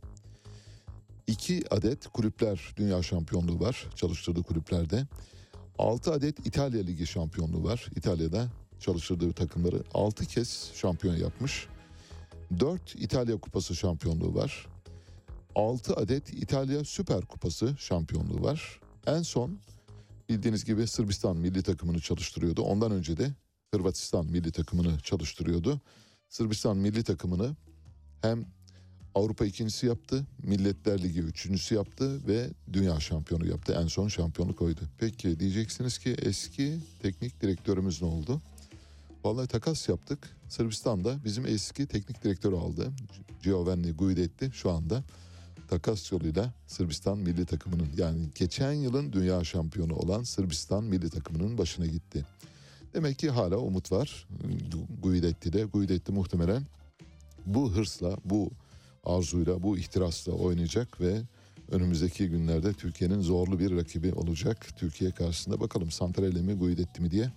[1.27, 5.05] İki adet kulüpler dünya şampiyonluğu var çalıştırdığı kulüplerde.
[5.77, 7.87] 6 adet İtalya Ligi şampiyonluğu var.
[7.95, 8.47] İtalya'da
[8.79, 11.67] çalıştırdığı takımları 6 kez şampiyon yapmış.
[12.59, 14.67] 4 İtalya Kupası şampiyonluğu var.
[15.55, 18.79] 6 adet İtalya Süper Kupası şampiyonluğu var.
[19.07, 19.59] En son
[20.29, 22.61] bildiğiniz gibi Sırbistan milli takımını çalıştırıyordu.
[22.61, 23.33] Ondan önce de
[23.73, 25.81] Hırvatistan milli takımını çalıştırıyordu.
[26.29, 27.55] Sırbistan milli takımını
[28.21, 28.45] hem
[29.15, 33.77] Avrupa ikincisi yaptı, Milletler Ligi üçüncüsü yaptı ve dünya şampiyonu yaptı.
[33.83, 34.81] En son şampiyonluk oydu.
[34.97, 38.41] Peki diyeceksiniz ki eski teknik direktörümüz ne oldu?
[39.23, 40.29] Vallahi takas yaptık.
[40.49, 42.91] Sırbistan'da bizim eski teknik direktörü aldı.
[43.43, 45.03] Giovanni Guidetti şu anda
[45.67, 51.85] takas yoluyla Sırbistan milli takımının yani geçen yılın dünya şampiyonu olan Sırbistan milli takımının başına
[51.85, 52.25] gitti.
[52.93, 54.27] Demek ki hala umut var
[55.03, 55.63] Guidetti'de.
[55.63, 56.63] Guidetti muhtemelen
[57.45, 58.51] bu hırsla, bu
[59.05, 61.21] arzuyla, bu ihtirasla oynayacak ve
[61.71, 64.67] önümüzdeki günlerde Türkiye'nin zorlu bir rakibi olacak.
[64.77, 67.31] Türkiye karşısında bakalım Santarelli mi, Guidetti mi diye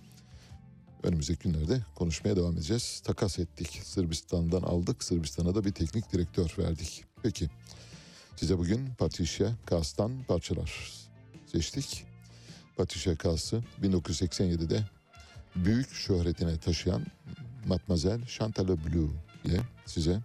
[1.03, 3.01] önümüzdeki günlerde konuşmaya devam edeceğiz.
[3.05, 3.81] Takas ettik.
[3.83, 5.03] Sırbistan'dan aldık.
[5.03, 7.03] Sırbistan'a da bir teknik direktör verdik.
[7.23, 7.49] Peki.
[8.35, 10.91] Size bugün Patricia Kaas'tan parçalar
[11.45, 12.05] seçtik.
[12.77, 14.83] Patricia Kaas'ı 1987'de
[15.55, 17.05] büyük şöhretine taşıyan
[17.65, 20.19] Matmazel Chantal Bleu'ye size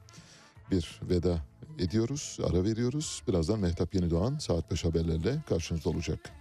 [0.70, 1.38] bir veda
[1.78, 3.22] ediyoruz, ara veriyoruz.
[3.28, 6.32] Birazdan Mehtap Yeni Doğan saat 5 haberlerle karşınızda olacak.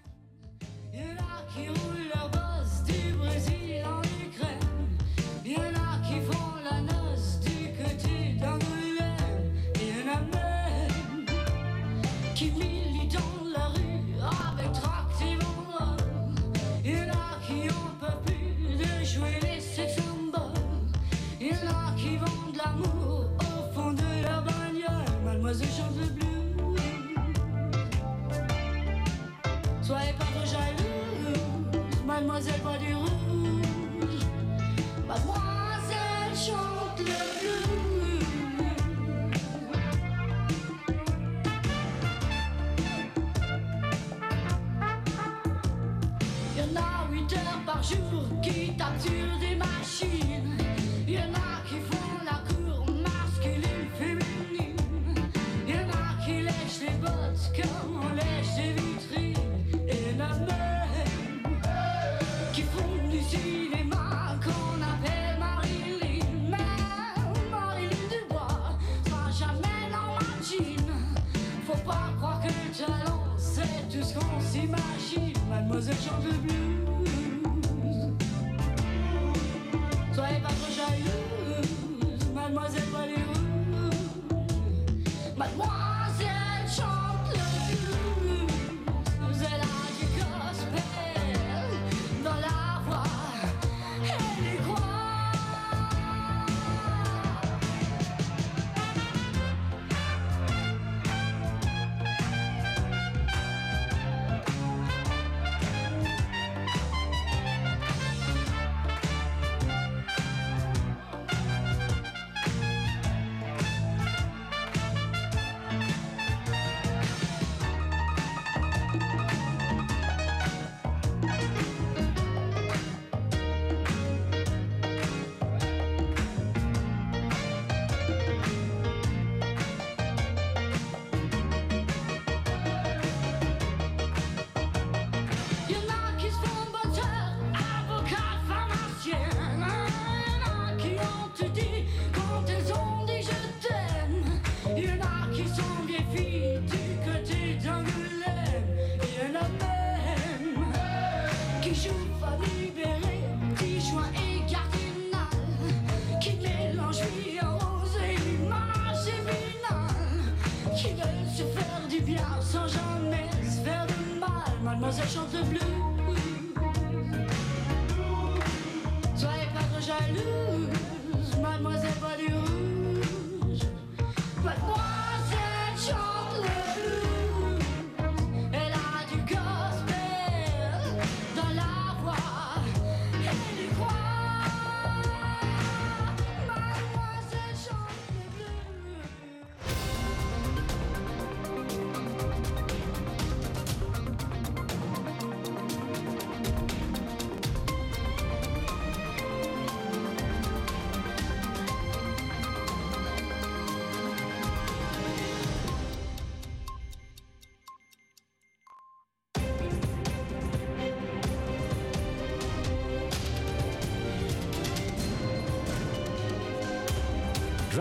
[75.87, 76.56] Mademoiselle chante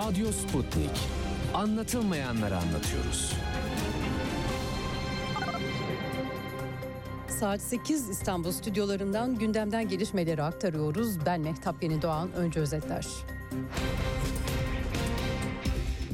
[0.06, 0.90] Radyo Sputnik.
[1.54, 3.32] Anlatılmayanları anlatıyoruz.
[7.28, 11.26] Saat 8 İstanbul stüdyolarından gündemden gelişmeleri aktarıyoruz.
[11.26, 12.32] Ben Mehtap Yeni Doğan.
[12.32, 13.06] Önce özetler.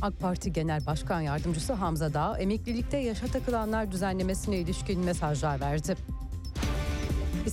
[0.03, 5.97] AK Parti Genel Başkan Yardımcısı Hamza Dağ, emeklilikte yaşa takılanlar düzenlemesine ilişkin mesajlar verdi.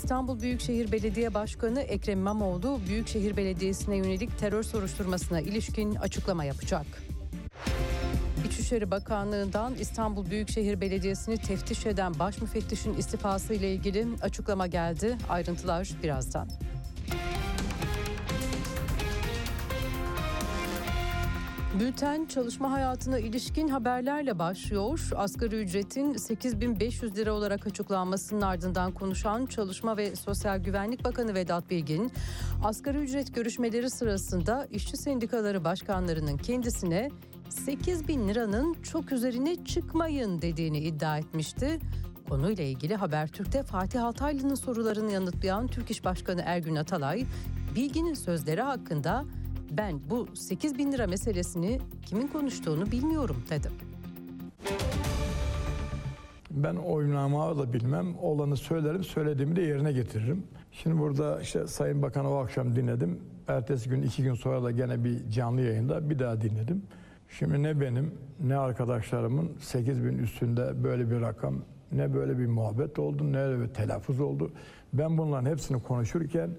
[0.04, 6.86] İstanbul Büyükşehir Belediye Başkanı Ekrem İmamoğlu, Büyükşehir Belediyesi'ne yönelik terör soruşturmasına ilişkin açıklama yapacak.
[8.46, 15.18] İçişleri Bakanlığı'ndan İstanbul Büyükşehir Belediyesi'ni teftiş eden baş müfettişin istifası ile ilgili açıklama geldi.
[15.30, 16.48] Ayrıntılar birazdan.
[21.80, 25.10] Bülten çalışma hayatına ilişkin haberlerle başlıyor.
[25.16, 32.12] Asgari ücretin 8500 lira olarak açıklanmasının ardından konuşan Çalışma ve Sosyal Güvenlik Bakanı Vedat Bilgin,
[32.64, 37.10] asgari ücret görüşmeleri sırasında işçi sendikaları başkanlarının kendisine
[37.50, 41.80] 8 bin liranın çok üzerine çıkmayın dediğini iddia etmişti.
[42.30, 47.26] Konuyla ilgili Habertürk'te Fatih Altaylı'nın sorularını yanıtlayan Türk İş Başkanı Ergün Atalay,
[47.76, 49.26] Bilgin'in sözleri hakkında
[49.72, 53.70] ben bu 8 bin lira meselesini kimin konuştuğunu bilmiyorum dedi.
[56.52, 58.16] Ben oynamağı da bilmem.
[58.22, 60.44] Olanı söylerim, söylediğimi de yerine getiririm.
[60.72, 63.20] Şimdi burada işte Sayın Bakan'ı o akşam dinledim.
[63.48, 66.84] Ertesi gün, iki gün sonra da gene bir canlı yayında bir daha dinledim.
[67.30, 71.56] Şimdi ne benim ne arkadaşlarımın 8 bin üstünde böyle bir rakam
[71.92, 74.52] ne böyle bir muhabbet oldu ne öyle bir telaffuz oldu.
[74.94, 76.50] Ben bunların hepsini konuşurken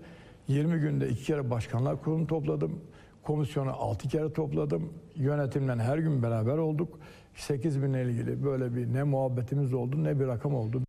[0.48, 2.80] 20 günde iki kere başkanlar kurulu topladım.
[3.22, 4.92] Komisyonu 6 kere topladım.
[5.16, 6.98] Yönetimle her gün beraber olduk.
[7.34, 10.82] 8 binle ilgili böyle bir ne muhabbetimiz oldu ne bir rakam oldu.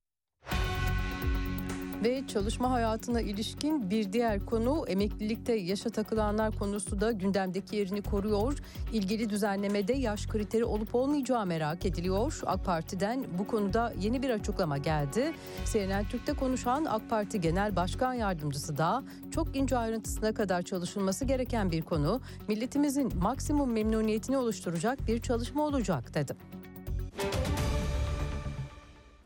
[2.04, 8.58] Ve çalışma hayatına ilişkin bir diğer konu emeklilikte yaşa takılanlar konusu da gündemdeki yerini koruyor.
[8.94, 12.40] İlgili düzenlemede yaş kriteri olup olmayacağı merak ediliyor.
[12.46, 15.34] AK Parti'den bu konuda yeni bir açıklama geldi.
[15.74, 21.72] CNN Türk'te konuşan AK Parti Genel Başkan Yardımcısı da çok ince ayrıntısına kadar çalışılması gereken
[21.72, 22.22] bir konu.
[22.48, 26.36] Milletimizin maksimum memnuniyetini oluşturacak bir çalışma olacak dedi.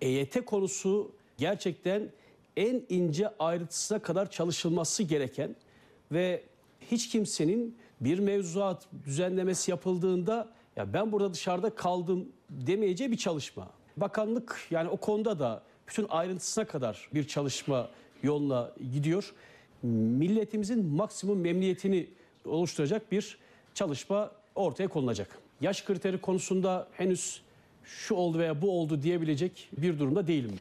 [0.02, 2.10] EYT konusu gerçekten
[2.58, 5.56] en ince ayrıntısına kadar çalışılması gereken
[6.12, 6.44] ve
[6.92, 13.70] hiç kimsenin bir mevzuat düzenlemesi yapıldığında ya ben burada dışarıda kaldım demeyeceği bir çalışma.
[13.98, 17.90] Bakanlık yani o konuda da bütün ayrıntısına kadar bir çalışma
[18.24, 19.34] yoluna gidiyor.
[19.84, 22.08] Milletimizin maksimum memnuniyetini
[22.46, 23.38] oluşturacak bir
[23.74, 25.40] çalışma ortaya konulacak.
[25.62, 27.42] Yaş kriteri konusunda henüz
[27.84, 30.58] şu oldu veya bu oldu diyebilecek bir durumda değilim.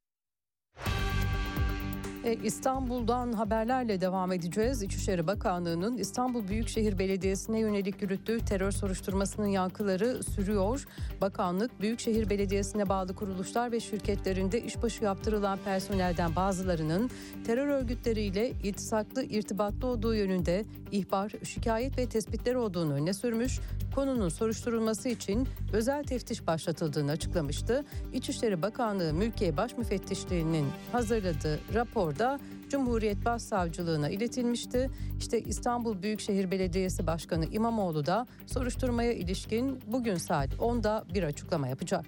[2.25, 4.83] E, İstanbul'dan haberlerle devam edeceğiz.
[4.83, 10.87] İçişleri Bakanlığı'nın İstanbul Büyükşehir Belediyesi'ne yönelik yürüttüğü terör soruşturmasının yankıları sürüyor.
[11.20, 17.11] Bakanlık, Büyükşehir Belediyesi'ne bağlı kuruluşlar ve şirketlerinde işbaşı yaptırılan personelden bazılarının
[17.47, 23.61] terör örgütleriyle iltisaklı, irtibatlı olduğu yönünde ihbar, şikayet ve tespitler olduğunu öne sürmüş.
[23.95, 27.85] Konunun soruşturulması için özel teftiş başlatıldığını açıklamıştı.
[28.12, 31.61] İçişleri Bakanlığı Mülkiye Baş Müfettişliği'nin hazırladığı
[32.14, 32.38] raporda
[32.68, 34.90] Cumhuriyet Başsavcılığına iletilmişti.
[35.18, 42.06] İşte İstanbul Büyükşehir Belediyesi Başkanı İmamoğlu da soruşturmaya ilişkin bugün saat 10'da bir açıklama yapacak.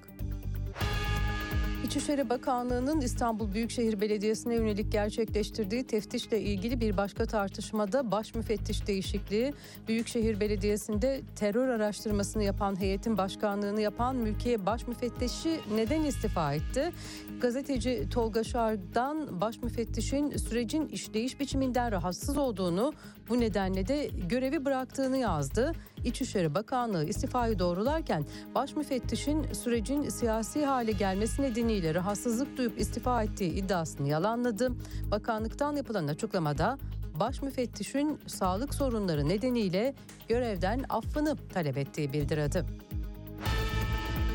[1.96, 9.54] İçişleri Bakanlığı'nın İstanbul Büyükşehir Belediyesi'ne yönelik gerçekleştirdiği teftişle ilgili bir başka tartışmada baş müfettiş değişikliği
[9.88, 16.92] Büyükşehir Belediyesi'nde terör araştırmasını yapan heyetin başkanlığını yapan mülkiye baş müfettişi neden istifa etti?
[17.40, 22.92] Gazeteci Tolga Şar'dan baş müfettişin sürecin işleyiş biçiminden rahatsız olduğunu
[23.28, 25.72] bu nedenle de görevi bıraktığını yazdı.
[26.04, 28.24] İçişleri Bakanlığı istifayı doğrularken
[28.54, 34.72] baş müfettişin sürecin siyasi hale gelmesi nedeniyle rahatsızlık duyup istifa ettiği iddiasını yalanladı.
[35.10, 36.78] Bakanlıktan yapılan açıklamada
[37.20, 39.94] baş müfettişin sağlık sorunları nedeniyle
[40.28, 42.64] görevden affını talep ettiği bildirildi.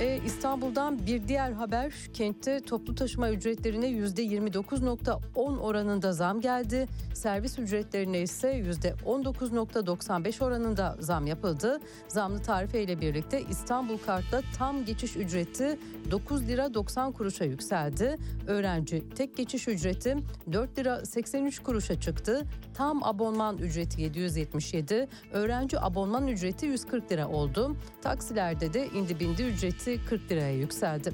[0.02, 6.88] E, İstanbul'dan bir diğer haber kentte toplu taşıma ücretlerine %29.10 oranında zam geldi.
[7.14, 8.64] Servis ücretlerine ise
[9.06, 11.80] %19.95 oranında zam yapıldı.
[12.08, 15.80] Zamlı tarife ile birlikte İstanbul Kart'ta tam geçiş ücreti
[16.12, 18.18] 9 lira 90 kuruşa yükseldi.
[18.48, 20.18] Öğrenci tek geçiş ücreti
[20.52, 22.46] 4 lira 83 kuruşa çıktı.
[22.74, 27.76] Tam abonman ücreti 777, öğrenci abonman ücreti 140 lira oldu.
[28.02, 31.14] Taksilerde de indi bindi ücreti 40 liraya yükseldi.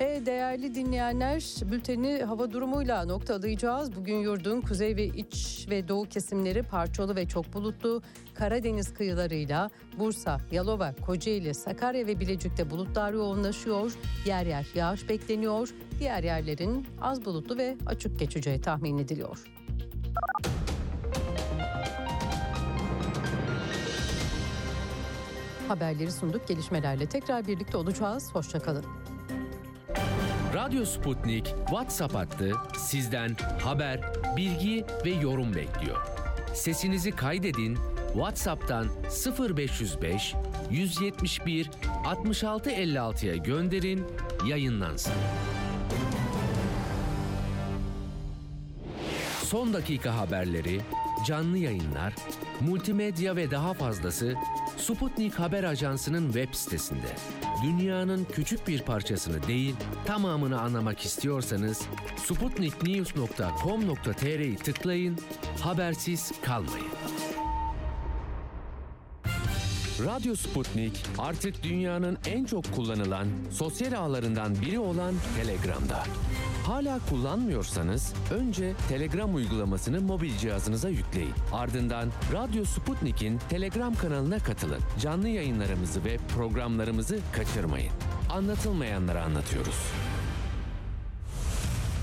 [0.00, 3.96] E, değerli dinleyenler bülteni hava durumuyla noktalayacağız.
[3.96, 8.02] Bugün yurdun kuzey ve iç ve doğu kesimleri parçalı ve çok bulutlu.
[8.34, 13.92] Karadeniz kıyılarıyla Bursa, Yalova, Kocaeli, Sakarya ve Bilecik'te bulutlar yoğunlaşıyor.
[14.26, 15.74] Yer yer yağış bekleniyor.
[15.98, 19.61] Diğer yerlerin az bulutlu ve açık geçeceği tahmin ediliyor.
[25.68, 26.48] Haberleri sunduk.
[26.48, 28.34] Gelişmelerle tekrar birlikte olacağız.
[28.34, 28.84] Hoşçakalın.
[30.54, 34.00] Radyo Sputnik WhatsApp hattı sizden haber,
[34.36, 36.06] bilgi ve yorum bekliyor.
[36.54, 37.78] Sesinizi kaydedin.
[38.12, 38.86] WhatsApp'tan
[39.56, 40.34] 0505
[40.70, 41.70] 171
[42.06, 44.04] 66 56'ya gönderin,
[44.48, 45.12] yayınlansın.
[49.52, 50.80] Son dakika haberleri,
[51.26, 52.14] canlı yayınlar,
[52.60, 54.34] multimedya ve daha fazlası
[54.76, 57.16] Sputnik Haber Ajansı'nın web sitesinde.
[57.62, 59.74] Dünyanın küçük bir parçasını değil,
[60.04, 61.82] tamamını anlamak istiyorsanız
[62.16, 65.18] sputniknews.com.tr'yi tıklayın,
[65.60, 66.86] habersiz kalmayın.
[70.04, 76.04] Radyo Sputnik artık dünyanın en çok kullanılan sosyal ağlarından biri olan Telegram'da.
[76.66, 81.34] Hala kullanmıyorsanız önce Telegram uygulamasını mobil cihazınıza yükleyin.
[81.52, 84.80] Ardından Radyo Sputnik'in Telegram kanalına katılın.
[85.00, 87.92] Canlı yayınlarımızı ve programlarımızı kaçırmayın.
[88.30, 89.92] Anlatılmayanları anlatıyoruz.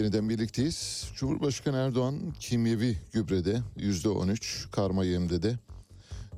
[0.00, 1.10] Yeniden birlikteyiz.
[1.14, 5.58] Cumhurbaşkanı Erdoğan kimyevi gübrede %13, karma yemde de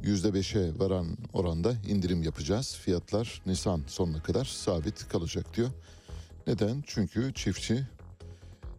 [0.04, 2.76] %5'e varan oranda indirim yapacağız.
[2.76, 5.70] Fiyatlar Nisan sonuna kadar sabit kalacak diyor.
[6.46, 6.84] Neden?
[6.86, 7.86] Çünkü çiftçi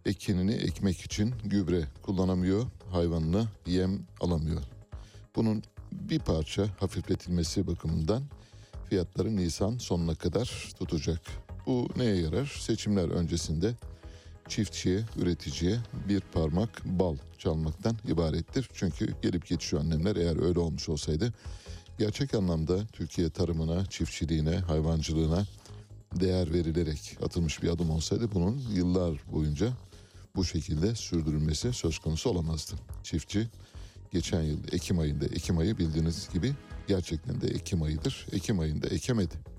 [0.05, 4.61] ekinini ekmek için gübre kullanamıyor, hayvanına yem alamıyor.
[5.35, 8.23] Bunun bir parça hafifletilmesi bakımından
[8.89, 11.21] fiyatları Nisan sonuna kadar tutacak.
[11.65, 12.57] Bu neye yarar?
[12.59, 13.75] Seçimler öncesinde
[14.47, 15.77] çiftçiye, üreticiye
[16.09, 18.69] bir parmak bal çalmaktan ibarettir.
[18.73, 21.33] Çünkü gelip geçiyor annemler eğer öyle olmuş olsaydı
[21.97, 25.45] gerçek anlamda Türkiye tarımına, çiftçiliğine, hayvancılığına
[26.19, 29.73] değer verilerek atılmış bir adım olsaydı bunun yıllar boyunca
[30.35, 32.73] bu şekilde sürdürülmesi söz konusu olamazdı.
[33.03, 33.47] Çiftçi
[34.11, 36.53] geçen yıl Ekim ayında, Ekim ayı bildiğiniz gibi
[36.87, 38.27] gerçekten de Ekim ayıdır.
[38.31, 39.52] Ekim ayında ekemedi.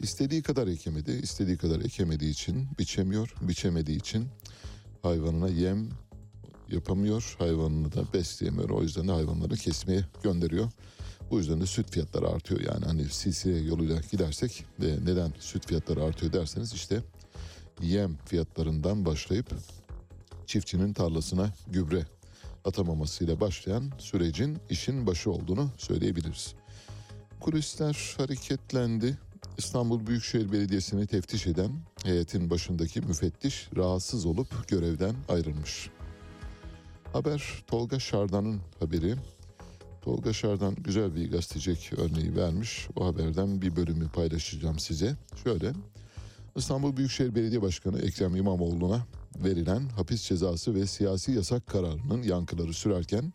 [0.00, 1.10] İstediği kadar ekemedi.
[1.22, 3.34] istediği kadar ekemediği için biçemiyor.
[3.40, 4.28] Biçemediği için
[5.02, 5.88] hayvanına yem
[6.68, 7.36] yapamıyor.
[7.38, 8.70] Hayvanını da besleyemiyor.
[8.70, 10.70] O yüzden de hayvanları kesmeye gönderiyor.
[11.30, 12.60] Bu yüzden de süt fiyatları artıyor.
[12.60, 17.02] Yani hani silsile yoluyla gidersek ve neden süt fiyatları artıyor derseniz işte
[17.82, 19.50] yem fiyatlarından başlayıp
[20.46, 22.06] çiftçinin tarlasına gübre
[22.64, 26.54] atamamasıyla başlayan sürecin işin başı olduğunu söyleyebiliriz.
[27.40, 29.18] Kulisler hareketlendi.
[29.58, 31.70] İstanbul Büyükşehir Belediyesi'ni teftiş eden
[32.04, 35.90] heyetin başındaki müfettiş rahatsız olup görevden ayrılmış.
[37.12, 39.14] Haber Tolga Şardan'ın haberi.
[40.02, 42.88] Tolga Şardan güzel bir gazetecilik örneği vermiş.
[42.96, 45.16] O haberden bir bölümü paylaşacağım size.
[45.44, 45.72] Şöyle.
[46.56, 49.06] İstanbul Büyükşehir Belediye Başkanı Ekrem İmamoğlu'na
[49.44, 53.32] verilen hapis cezası ve siyasi yasak kararının yankıları sürerken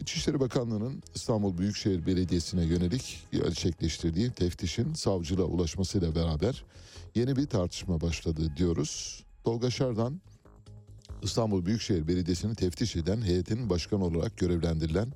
[0.00, 6.64] İçişleri Bakanlığı'nın İstanbul Büyükşehir Belediyesi'ne yönelik gerçekleştirdiği teftişin savcılığa ulaşmasıyla beraber
[7.14, 9.22] yeni bir tartışma başladı diyoruz.
[9.44, 10.20] Tolga Şardan
[11.22, 15.12] İstanbul Büyükşehir Belediyesi'ni teftiş eden heyetin başkanı olarak görevlendirilen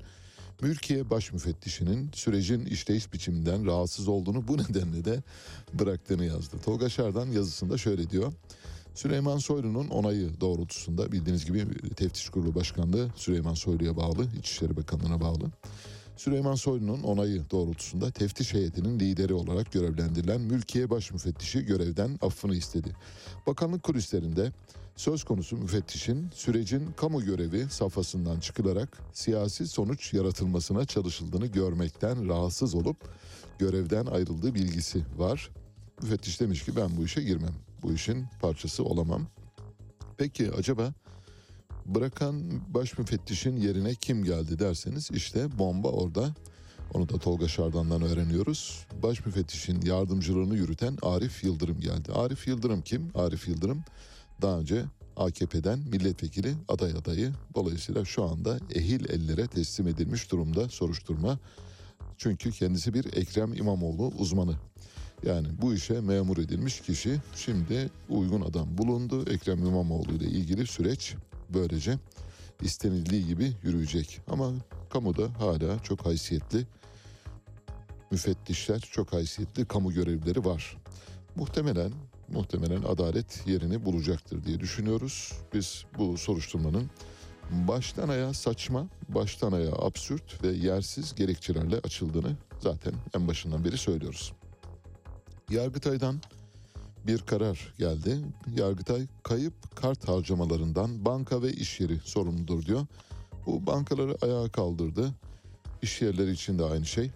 [0.62, 5.22] Mülkiye Baş Müfettişinin sürecin işleyiş biçiminden rahatsız olduğunu bu nedenle de
[5.74, 6.57] bıraktığını yazdı.
[6.64, 8.33] Tolga Şardan yazısında şöyle diyor.
[8.97, 11.66] Süleyman Soylu'nun onayı doğrultusunda bildiğiniz gibi
[11.97, 15.51] Teftiş Kurulu Başkanlığı Süleyman Soylu'ya bağlı, İçişleri Bakanlığı'na bağlı.
[16.16, 22.97] Süleyman Soylu'nun onayı doğrultusunda teftiş heyetinin lideri olarak görevlendirilen Mülkiye Baş Müfettişi görevden affını istedi.
[23.47, 24.53] Bakanlık kulislerinde
[24.97, 32.97] söz konusu müfettişin sürecin kamu görevi safhasından çıkılarak siyasi sonuç yaratılmasına çalışıldığını görmekten rahatsız olup
[33.59, 35.51] görevden ayrıldığı bilgisi var.
[36.03, 37.65] Müfettiş demiş ki ben bu işe girmem.
[37.83, 39.27] Bu işin parçası olamam.
[40.18, 40.93] Peki acaba
[41.87, 42.43] bırakan
[42.74, 46.35] baş müfettişin yerine kim geldi derseniz işte bomba orada.
[46.95, 48.87] Onu da Tolga Şardan'dan öğreniyoruz.
[49.03, 52.12] Baş müfettişin yardımcılığını yürüten Arif Yıldırım geldi.
[52.12, 53.11] Arif Yıldırım kim?
[53.14, 53.85] Arif Yıldırım
[54.43, 54.85] daha önce
[55.16, 57.33] AKP'den milletvekili aday adayı.
[57.55, 61.39] Dolayısıyla şu anda ehil ellere teslim edilmiş durumda soruşturma.
[62.18, 64.57] Çünkü kendisi bir Ekrem İmamoğlu uzmanı.
[65.22, 69.30] Yani bu işe memur edilmiş kişi şimdi uygun adam bulundu.
[69.30, 71.14] Ekrem İmamoğlu ile ilgili süreç
[71.50, 71.98] böylece
[72.62, 74.20] istenildiği gibi yürüyecek.
[74.28, 74.52] Ama
[74.90, 76.66] kamuda hala çok haysiyetli
[78.10, 80.76] müfettişler, çok haysiyetli kamu görevlileri var.
[81.36, 81.92] Muhtemelen
[82.28, 85.32] muhtemelen adalet yerini bulacaktır diye düşünüyoruz.
[85.54, 86.90] Biz bu soruşturmanın
[87.50, 94.32] baştan ayağa saçma, baştan ayağa absürt ve yersiz gerekçelerle açıldığını zaten en başından beri söylüyoruz.
[95.51, 96.20] Yargıtay'dan
[97.07, 98.18] bir karar geldi.
[98.57, 102.86] Yargıtay kayıp kart harcamalarından banka ve iş yeri sorumludur diyor.
[103.47, 105.14] Bu bankaları ayağa kaldırdı.
[105.82, 107.11] İş yerleri için de aynı şey.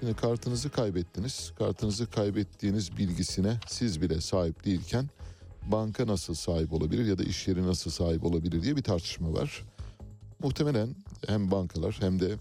[0.00, 1.52] Şimdi kartınızı kaybettiniz.
[1.58, 5.10] Kartınızı kaybettiğiniz bilgisine siz bile sahip değilken
[5.66, 9.64] banka nasıl sahip olabilir ya da iş yeri nasıl sahip olabilir diye bir tartışma var.
[10.42, 10.88] Muhtemelen
[11.26, 12.34] hem bankalar hem de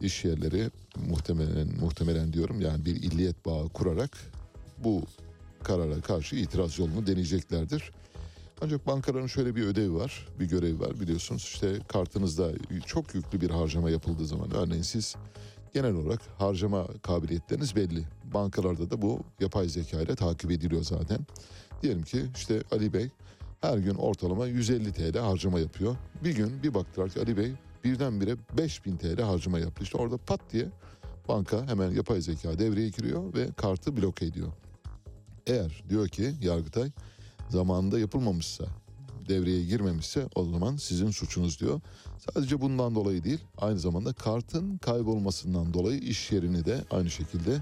[0.00, 0.70] iş yerleri
[1.08, 4.10] muhtemelen muhtemelen diyorum yani bir illiyet bağı kurarak
[4.84, 5.02] bu
[5.62, 7.92] karara karşı itiraz yolunu deneyeceklerdir.
[8.60, 11.42] Ancak bankaların şöyle bir ödevi var, bir görevi var biliyorsunuz.
[11.42, 12.50] İşte kartınızda
[12.86, 15.16] çok yüklü bir harcama yapıldığı zaman örneğin siz
[15.74, 18.04] genel olarak harcama kabiliyetleriniz belli.
[18.34, 21.18] Bankalarda da bu yapay zeka ile takip ediliyor zaten.
[21.82, 23.08] Diyelim ki işte Ali Bey
[23.60, 25.96] her gün ortalama 150 TL harcama yapıyor.
[26.24, 27.52] Bir gün bir baktılar ki Ali Bey
[27.84, 29.82] birdenbire 5000 TL harcama yaptı.
[29.84, 30.68] İşte orada pat diye
[31.28, 34.48] banka hemen yapay zeka devreye giriyor ve kartı bloke ediyor.
[35.46, 36.90] Eğer diyor ki Yargıtay
[37.48, 38.64] zamanında yapılmamışsa,
[39.28, 41.80] devreye girmemişse o zaman sizin suçunuz diyor.
[42.18, 47.60] Sadece bundan dolayı değil, aynı zamanda kartın kaybolmasından dolayı iş yerini de aynı şekilde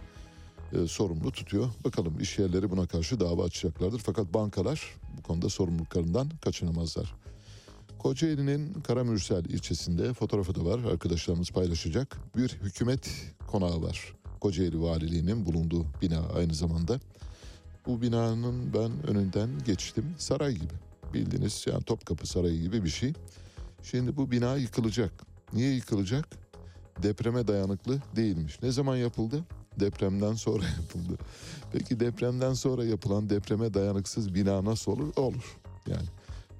[0.72, 1.68] e, sorumlu tutuyor.
[1.84, 3.98] Bakalım iş yerleri buna karşı dava açacaklardır.
[3.98, 7.14] Fakat bankalar bu konuda sorumluluklarından kaçınamazlar.
[7.98, 10.84] Kocaeli'nin Karamürsel ilçesinde fotoğrafı da var.
[10.92, 12.18] Arkadaşlarımız paylaşacak.
[12.36, 13.10] Bir hükümet
[13.46, 14.14] konağı var.
[14.40, 17.00] Kocaeli Valiliği'nin bulunduğu bina aynı zamanda.
[17.90, 20.14] Bu binanın ben önünden geçtim.
[20.18, 20.74] Saray gibi.
[21.14, 23.12] Bildiğiniz yani Topkapı Sarayı gibi bir şey.
[23.82, 25.12] Şimdi bu bina yıkılacak.
[25.52, 26.28] Niye yıkılacak?
[27.02, 28.62] Depreme dayanıklı değilmiş.
[28.62, 29.44] Ne zaman yapıldı?
[29.80, 31.18] Depremden sonra yapıldı.
[31.72, 35.16] Peki depremden sonra yapılan depreme dayanıksız bina nasıl olur?
[35.16, 35.58] Olur.
[35.86, 36.06] Yani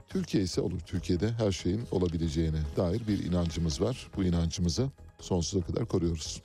[0.08, 0.80] Türkiye ise olur.
[0.80, 4.10] Türkiye'de her şeyin olabileceğine dair bir inancımız var.
[4.16, 6.42] Bu inancımızı sonsuza kadar koruyoruz.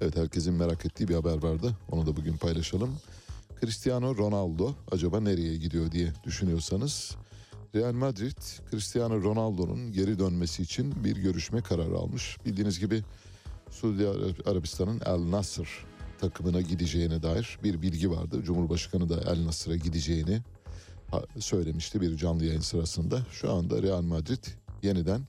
[0.00, 1.76] Evet herkesin merak ettiği bir haber vardı.
[1.90, 2.90] Onu da bugün paylaşalım.
[3.60, 7.16] Cristiano Ronaldo acaba nereye gidiyor diye düşünüyorsanız
[7.74, 8.38] Real Madrid
[8.70, 12.36] Cristiano Ronaldo'nun geri dönmesi için bir görüşme kararı almış.
[12.44, 13.02] Bildiğiniz gibi
[13.70, 14.08] Suudi
[14.46, 15.86] Arabistan'ın El Nasr
[16.20, 18.42] takımına gideceğine dair bir bilgi vardı.
[18.42, 20.42] Cumhurbaşkanı da El Nasr'a gideceğini
[21.38, 23.26] söylemişti bir canlı yayın sırasında.
[23.32, 24.44] Şu anda Real Madrid
[24.82, 25.20] yeniden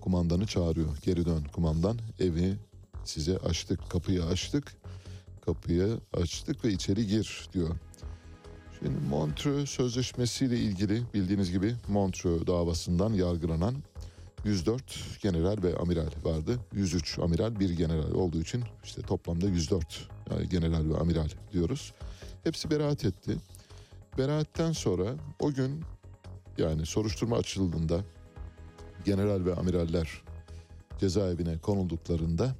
[0.00, 0.98] kumandanı çağırıyor.
[1.02, 2.54] Geri dön kumandan evi
[3.04, 4.76] size açtık kapıyı açtık
[5.48, 7.68] kapıyı açtık ve içeri gir diyor.
[8.78, 13.74] Şimdi Montreux sözleşmesiyle ilgili bildiğiniz gibi Montreux davasından yargılanan
[14.44, 14.82] 104
[15.22, 16.58] general ve amiral vardı.
[16.72, 21.92] 103 amiral bir general olduğu için işte toplamda 104 yani general ve amiral diyoruz.
[22.44, 23.36] Hepsi beraat etti.
[24.18, 25.82] Beraatten sonra o gün
[26.58, 28.00] yani soruşturma açıldığında
[29.04, 30.22] general ve amiraller
[31.00, 32.54] cezaevine konulduklarında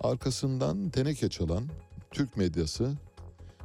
[0.00, 1.64] arkasından teneke çalan
[2.14, 2.92] Türk medyası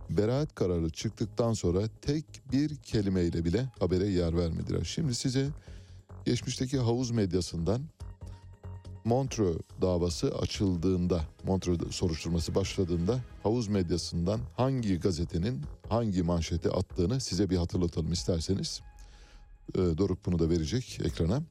[0.09, 4.83] beraat kararı çıktıktan sonra tek bir kelimeyle bile habere yer vermediler.
[4.83, 5.49] Şimdi size
[6.25, 7.81] geçmişteki havuz medyasından
[9.05, 17.57] Montreux davası açıldığında, Montreux soruşturması başladığında havuz medyasından hangi gazetenin hangi manşeti attığını size bir
[17.57, 18.81] hatırlatalım isterseniz.
[19.75, 21.41] Ee, Doruk bunu da verecek ekrana.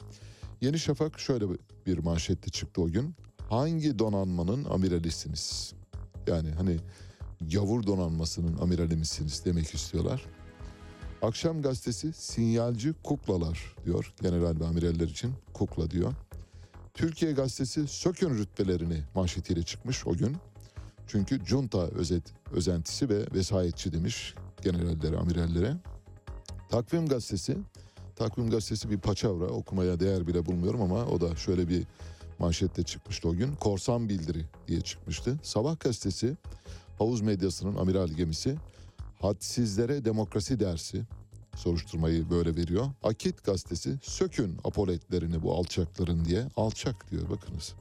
[0.61, 1.45] Yeni Şafak şöyle
[1.87, 3.15] bir manşette çıktı o gün.
[3.49, 5.75] Hangi donanmanın amiralisiniz?
[6.29, 6.77] Yani hani
[7.53, 10.25] gavur donanmasının amirali misiniz demek istiyorlar.
[11.23, 16.13] Akşam gazetesi sinyalci kuklalar diyor general ve amiraller için kukla diyor.
[16.95, 20.37] Türkiye gazetesi sökün rütbelerini manşetiyle çıkmış o gün.
[21.07, 22.23] Çünkü junta özet,
[22.53, 25.77] özentisi ve vesayetçi demiş generallere, amirallere.
[26.69, 27.57] Takvim gazetesi,
[28.17, 31.85] takvim gazetesi bir paçavra okumaya değer bile bulmuyorum ama o da şöyle bir
[32.39, 33.55] manşette çıkmıştı o gün.
[33.55, 35.39] Korsan bildiri diye çıkmıştı.
[35.43, 36.37] Sabah gazetesi
[36.99, 38.57] havuz medyasının amiral gemisi
[39.21, 41.03] hadsizlere demokrasi dersi
[41.57, 42.87] soruşturmayı böyle veriyor.
[43.03, 47.75] Akit gazetesi sökün apoletlerini bu alçakların diye alçak diyor bakınız.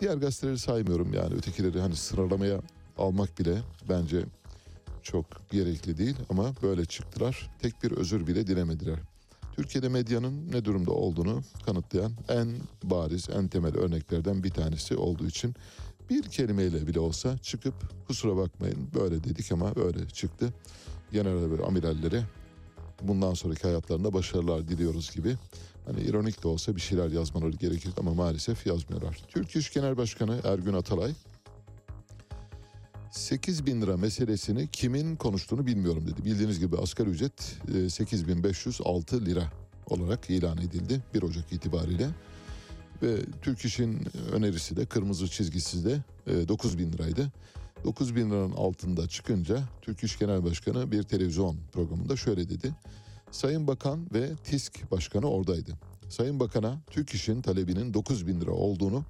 [0.00, 2.60] Diğer gazeteleri saymıyorum yani ötekileri hani sıralamaya
[2.98, 4.24] almak bile bence
[5.02, 7.50] çok gerekli değil ama böyle çıktılar.
[7.62, 8.98] Tek bir özür bile dilemediler.
[9.56, 12.48] Türkiye'de medyanın ne durumda olduğunu kanıtlayan en
[12.82, 15.54] bariz, en temel örneklerden bir tanesi olduğu için
[16.10, 17.74] bir kelimeyle bile olsa çıkıp
[18.06, 20.54] kusura bakmayın böyle dedik ama öyle çıktı.
[21.12, 22.24] General ve amirallere
[23.02, 25.36] bundan sonraki hayatlarında başarılar diliyoruz gibi.
[25.86, 29.22] Hani ironik de olsa bir şeyler yazmaları gerekir ama maalesef yazmıyorlar.
[29.28, 31.12] Türk İş Genel Başkanı Ergün Atalay
[33.12, 36.24] 8 bin lira meselesini kimin konuştuğunu bilmiyorum dedi.
[36.24, 39.52] Bildiğiniz gibi asgari ücret e, 8506 lira
[39.86, 42.08] olarak ilan edildi 1 Ocak itibariyle.
[43.02, 47.32] Ve Türk İş'in önerisi de kırmızı çizgisi de e, 9 bin liraydı.
[47.84, 52.74] 9 bin liranın altında çıkınca Türk İş Genel Başkanı bir televizyon programında şöyle dedi.
[53.30, 55.72] Sayın Bakan ve TİSK Başkanı oradaydı.
[56.08, 59.04] Sayın Bakan'a Türk İş'in talebinin 9 bin lira olduğunu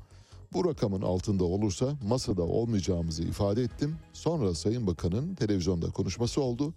[0.52, 3.96] bu rakamın altında olursa masada olmayacağımızı ifade ettim.
[4.12, 6.74] Sonra Sayın Bakan'ın televizyonda konuşması oldu.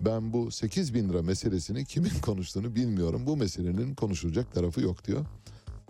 [0.00, 3.22] Ben bu 8 bin lira meselesini kimin konuştuğunu bilmiyorum.
[3.26, 5.24] Bu meselenin konuşulacak tarafı yok diyor.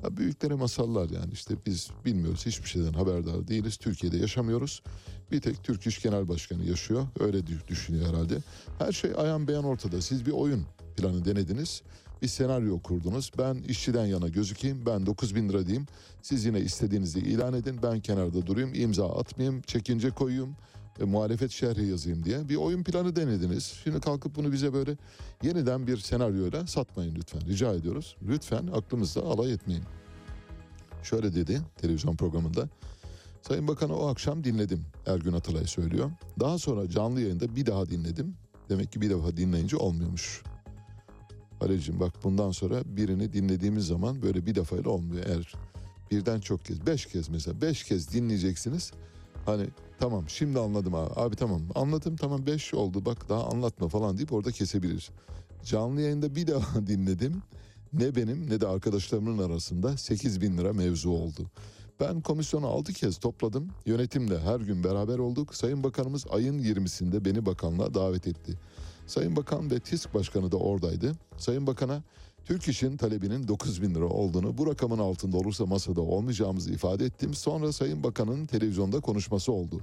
[0.05, 3.77] Ya büyüklere masallar yani işte biz bilmiyoruz hiçbir şeyden haberdar değiliz.
[3.77, 4.83] Türkiye'de yaşamıyoruz.
[5.33, 7.07] Bir tek Türk İş Genel Başkanı yaşıyor.
[7.21, 8.39] Öyle dü- düşünüyor herhalde.
[8.79, 10.03] Her şey ayan beyan ortada.
[10.03, 10.65] Siz bir oyun
[10.97, 11.83] planı denediniz.
[12.23, 13.31] Bir senaryo kurdunuz.
[13.39, 14.87] Ben işçiden yana gözükeyim.
[14.87, 15.87] Ben 9 bin lira diyeyim.
[16.23, 17.81] Siz yine istediğinizi ilan edin.
[17.83, 18.75] Ben kenarda durayım.
[18.75, 19.63] imza atmayayım.
[19.63, 20.57] Çekince koyayım.
[21.01, 23.65] e, muhalefet şerhi yazayım diye bir oyun planı denediniz.
[23.85, 24.97] Şimdi kalkıp bunu bize böyle
[25.43, 27.41] yeniden bir senaryoyla satmayın lütfen.
[27.49, 28.17] Rica ediyoruz.
[28.29, 29.83] Lütfen aklımızda alay etmeyin.
[31.03, 32.69] Şöyle dedi televizyon programında.
[33.43, 34.85] Sayın Bakan'ı o akşam dinledim.
[35.07, 36.11] Ergün Atalay söylüyor.
[36.41, 38.35] Daha sonra canlı yayında bir daha dinledim.
[38.69, 40.43] Demek ki bir defa dinleyince olmuyormuş.
[41.61, 45.25] Halil'cim bak bundan sonra birini dinlediğimiz zaman böyle bir defayla olmuyor.
[45.27, 45.55] Eğer
[46.11, 48.93] birden çok kez, beş kez mesela beş kez dinleyeceksiniz.
[49.47, 49.67] Hani
[49.99, 51.11] tamam şimdi anladım abi.
[51.17, 55.11] Abi tamam anladım tamam beş oldu bak daha anlatma falan deyip orada kesebilir.
[55.65, 57.43] Canlı yayında bir daha dinledim.
[57.93, 61.47] Ne benim ne de arkadaşlarımın arasında 8 bin lira mevzu oldu.
[62.01, 63.69] Ben komisyonu 6 kez topladım.
[63.87, 65.55] Yönetimle her gün beraber olduk.
[65.55, 68.59] Sayın Bakanımız ayın 20'sinde beni bakanlığa davet etti.
[69.11, 71.13] Sayın Bakan ve TİSK Başkanı da oradaydı.
[71.37, 72.03] Sayın Bakan'a
[72.45, 77.35] Türk İş'in talebinin 9 bin lira olduğunu, bu rakamın altında olursa masada olmayacağımızı ifade ettim.
[77.35, 79.81] Sonra Sayın Bakan'ın televizyonda konuşması oldu.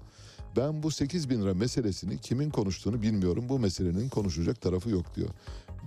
[0.58, 3.46] Ben bu 8 bin lira meselesini kimin konuştuğunu bilmiyorum.
[3.50, 5.30] Bu meselenin konuşacak tarafı yok diyor.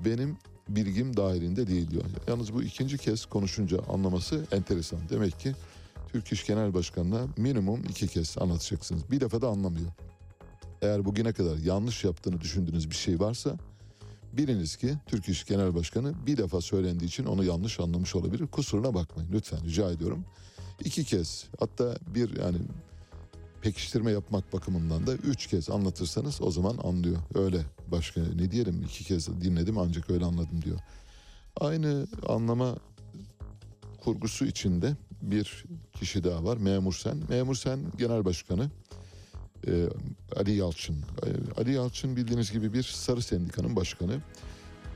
[0.05, 0.37] Benim
[0.69, 2.05] bilgim dahilinde değil diyor.
[2.29, 4.99] Yalnız bu ikinci kez konuşunca anlaması enteresan.
[5.11, 5.55] Demek ki
[6.13, 9.11] Türk İş Genel Başkanı'na minimum iki kez anlatacaksınız.
[9.11, 9.91] Bir defa da anlamıyor.
[10.83, 13.57] Eğer bugüne kadar yanlış yaptığını düşündüğünüz bir şey varsa
[14.33, 18.47] biliniz ki Türk İş Genel Başkanı bir defa söylendiği için onu yanlış anlamış olabilir.
[18.47, 20.25] Kusuruna bakmayın lütfen rica ediyorum.
[20.85, 22.59] İki kez hatta bir yani
[23.63, 27.19] pekiştirme yapmak bakımından da üç kez anlatırsanız o zaman anlıyor.
[27.35, 30.79] Öyle başka ne diyelim iki kez dinledim ancak öyle anladım diyor.
[31.61, 32.77] Aynı anlama
[34.05, 37.19] kurgusu içinde bir kişi daha var Memur Sen.
[37.29, 38.71] Memur Sen Genel Başkanı
[39.67, 39.89] e,
[40.37, 40.97] Ali Yalçın.
[40.97, 44.21] E, Ali Yalçın bildiğiniz gibi bir sarı sendikanın başkanı.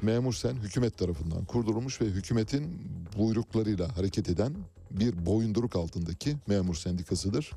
[0.03, 2.81] Memur Sen hükümet tarafından kurdurulmuş ve hükümetin
[3.19, 4.55] buyruklarıyla hareket eden
[4.91, 7.51] bir boyunduruk altındaki memur sendikasıdır.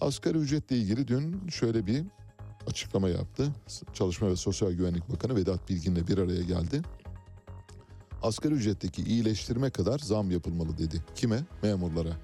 [0.00, 2.04] Asgari ücretle ilgili dün şöyle bir
[2.66, 3.52] açıklama yaptı.
[3.94, 6.82] Çalışma ve Sosyal Güvenlik Bakanı Vedat Bilgin'le bir araya geldi.
[8.22, 11.04] Asgari ücretteki iyileştirme kadar zam yapılmalı dedi.
[11.14, 11.44] Kime?
[11.62, 12.16] Memurlara.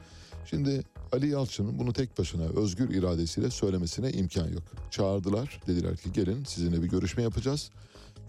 [0.46, 0.82] Şimdi
[1.12, 4.62] Ali Yalçın'ın bunu tek başına özgür iradesiyle söylemesine imkan yok.
[4.90, 5.60] Çağırdılar.
[5.66, 7.70] Dediler ki gelin sizinle bir görüşme yapacağız.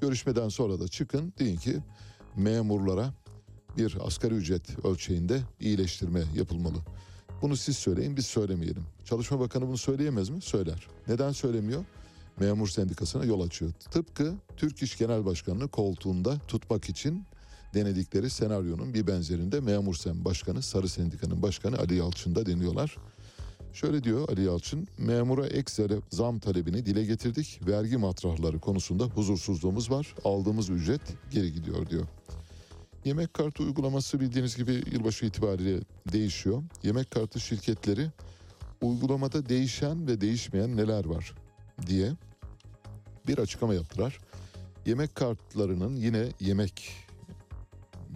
[0.01, 1.79] Görüşmeden sonra da çıkın deyin ki
[2.35, 3.13] memurlara
[3.77, 6.77] bir asgari ücret ölçeğinde iyileştirme yapılmalı.
[7.41, 8.83] Bunu siz söyleyin biz söylemeyelim.
[9.05, 10.41] Çalışma Bakanı bunu söyleyemez mi?
[10.41, 10.87] Söyler.
[11.07, 11.85] Neden söylemiyor?
[12.39, 13.71] Memur sendikasına yol açıyor.
[13.91, 17.23] Tıpkı Türk İş Genel Başkanı'nı koltuğunda tutmak için
[17.73, 22.97] denedikleri senaryonun bir benzerinde Memur Sen Başkanı, Sarı Sendika'nın başkanı Ali Yalçın'da deniyorlar.
[23.73, 27.59] Şöyle diyor Ali Yalçın, memura ek zam talebini dile getirdik.
[27.67, 30.15] Vergi matrahları konusunda huzursuzluğumuz var.
[30.23, 32.05] Aldığımız ücret geri gidiyor diyor.
[33.05, 35.79] Yemek kartı uygulaması bildiğiniz gibi yılbaşı itibariyle
[36.13, 36.63] değişiyor.
[36.83, 38.07] Yemek kartı şirketleri
[38.81, 41.33] uygulamada değişen ve değişmeyen neler var
[41.87, 42.11] diye
[43.27, 44.19] bir açıklama yaptılar.
[44.85, 47.00] Yemek kartlarının yine yemek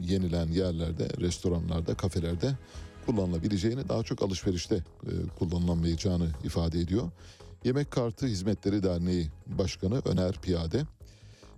[0.01, 2.57] yenilen yerlerde, restoranlarda, kafelerde
[3.05, 7.11] kullanılabileceğini daha çok alışverişte e, kullanılamayacağını ifade ediyor.
[7.63, 10.81] Yemek Kartı Hizmetleri Derneği Başkanı Öner Piyade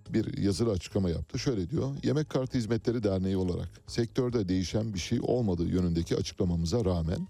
[0.09, 1.39] bir yazılı açıklama yaptı.
[1.39, 1.89] Şöyle diyor.
[2.03, 7.27] Yemek Kartı Hizmetleri Derneği olarak sektörde değişen bir şey olmadığı yönündeki açıklamamıza rağmen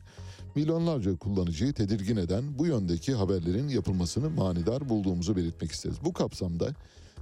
[0.56, 5.98] milyonlarca kullanıcıyı tedirgin eden bu yöndeki haberlerin yapılmasını manidar bulduğumuzu belirtmek isteriz.
[6.06, 6.70] Bu kapsamda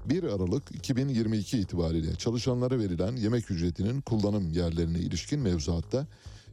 [0.10, 6.08] 1 Aralık 2022 itibariyle çalışanlara verilen yemek ücretinin kullanım yerlerine ilişkin mevzuatta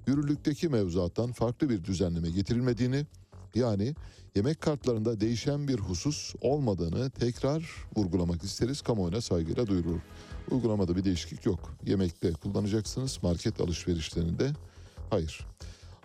[0.06, 3.06] yürürlükteki mevzuattan farklı bir düzenleme getirilmediğini
[3.54, 3.94] yani
[4.34, 7.62] yemek kartlarında değişen bir husus olmadığını tekrar
[7.96, 8.82] vurgulamak isteriz.
[8.82, 10.00] Kamuoyuna saygıyla duyurulur.
[10.50, 11.74] Uygulamada bir değişiklik yok.
[11.86, 14.52] Yemekte kullanacaksınız, market alışverişlerinde
[15.10, 15.46] hayır.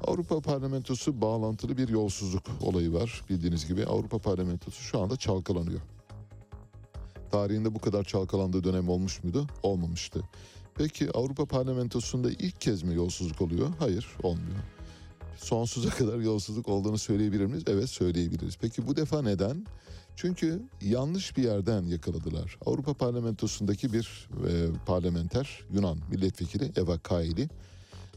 [0.07, 3.21] Avrupa Parlamentosu bağlantılı bir yolsuzluk olayı var.
[3.29, 5.81] Bildiğiniz gibi Avrupa Parlamentosu şu anda çalkalanıyor.
[7.31, 9.47] Tarihinde bu kadar çalkalandığı dönem olmuş muydu?
[9.63, 10.23] Olmamıştı.
[10.75, 13.69] Peki Avrupa Parlamentosu'nda ilk kez mi yolsuzluk oluyor?
[13.79, 14.57] Hayır, olmuyor.
[15.37, 17.63] Sonsuza kadar yolsuzluk olduğunu söyleyebilir miyiz?
[17.67, 18.57] Evet, söyleyebiliriz.
[18.61, 19.65] Peki bu defa neden?
[20.15, 22.57] Çünkü yanlış bir yerden yakaladılar.
[22.65, 27.49] Avrupa Parlamentosu'ndaki bir e, parlamenter Yunan milletvekili Eva Kaili.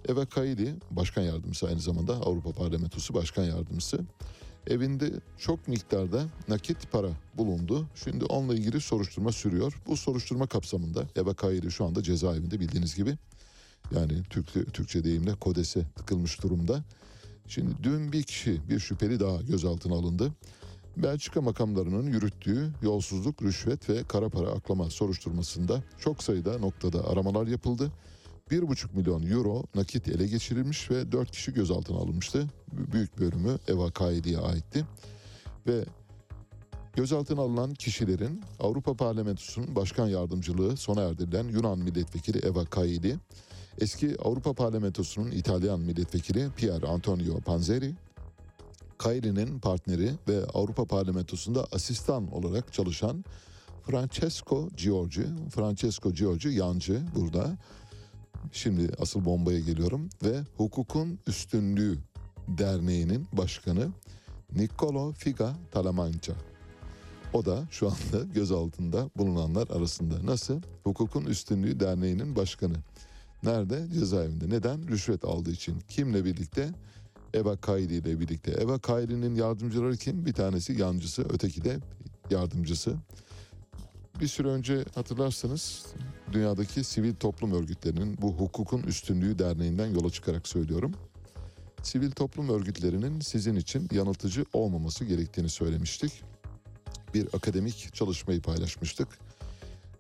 [0.09, 4.01] Eva Kaili başkan yardımcısı aynı zamanda Avrupa Parlamentosu başkan yardımcısı.
[4.67, 7.87] Evinde çok miktarda nakit para bulundu.
[8.05, 9.81] Şimdi onunla ilgili soruşturma sürüyor.
[9.87, 13.17] Bu soruşturma kapsamında Eva Kaili şu anda cezaevinde bildiğiniz gibi.
[13.95, 16.85] Yani Türk, Türkçe deyimle kodese tıkılmış durumda.
[17.49, 20.33] Şimdi dün bir kişi, bir şüpheli daha gözaltına alındı.
[20.97, 27.93] Belçika makamlarının yürüttüğü yolsuzluk, rüşvet ve kara para aklama soruşturmasında çok sayıda noktada aramalar yapıldı.
[28.51, 32.47] 1,5 milyon euro nakit ele geçirilmiş ve 4 kişi gözaltına alınmıştı.
[32.73, 34.85] Büyük bölümü Eva Kaili'ye aitti.
[35.67, 35.85] Ve
[36.95, 43.17] Gözaltına alınan kişilerin Avrupa Parlamentosu'nun başkan yardımcılığı sona erdirilen Yunan milletvekili Eva Kaili,
[43.79, 47.95] eski Avrupa Parlamentosu'nun İtalyan milletvekili Pier Antonio Panzeri,
[48.99, 53.25] Kaili'nin partneri ve Avrupa Parlamentosu'nda asistan olarak çalışan
[53.83, 57.57] Francesco Giorgi, Francesco Giorgi yancı burada.
[58.53, 61.99] Şimdi asıl bombaya geliyorum ve Hukukun Üstünlüğü
[62.49, 63.89] Derneği'nin başkanı
[64.57, 66.35] Niccolo Figa Talamanca.
[67.33, 70.27] O da şu anda gözaltında bulunanlar arasında.
[70.27, 70.61] Nasıl?
[70.85, 72.75] Hukukun Üstünlüğü Derneği'nin başkanı.
[73.43, 73.87] Nerede?
[73.95, 74.49] Cezaevinde.
[74.49, 74.89] Neden?
[74.89, 75.81] Rüşvet aldığı için.
[75.89, 76.69] Kimle birlikte?
[77.35, 78.53] Eva Kaili ile birlikte.
[78.53, 80.27] Eva Kaili'nin yardımcıları kim?
[80.27, 81.79] Bir tanesi yancısı, öteki de
[82.31, 82.97] yardımcısı.
[84.21, 85.87] Bir süre önce hatırlarsanız
[86.33, 90.93] dünyadaki sivil toplum örgütlerinin bu hukukun üstünlüğü derneğinden yola çıkarak söylüyorum.
[91.83, 96.23] Sivil toplum örgütlerinin sizin için yanıltıcı olmaması gerektiğini söylemiştik.
[97.15, 99.09] Bir akademik çalışmayı paylaşmıştık.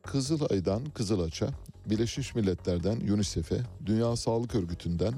[0.02, 1.50] Kızılay'dan Kızılaç'a,
[1.86, 5.14] Birleşmiş Milletler'den UNICEF'e, Dünya Sağlık Örgütü'nden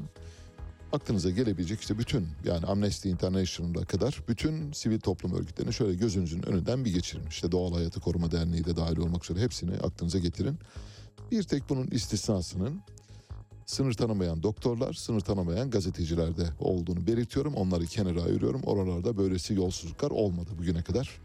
[0.92, 6.84] aklınıza gelebilecek işte bütün yani Amnesty International'a kadar bütün sivil toplum örgütlerini şöyle gözünüzün önünden
[6.84, 7.26] bir geçirin.
[7.28, 10.58] İşte Doğal Hayatı Koruma Derneği de dahil olmak üzere hepsini aklınıza getirin.
[11.30, 12.80] Bir tek bunun istisnasının
[13.66, 17.54] sınır tanımayan doktorlar, sınır tanımayan gazetecilerde olduğunu belirtiyorum.
[17.54, 18.62] Onları kenara ayırıyorum.
[18.62, 21.20] Oralarda böylesi yolsuzluklar olmadı bugüne kadar.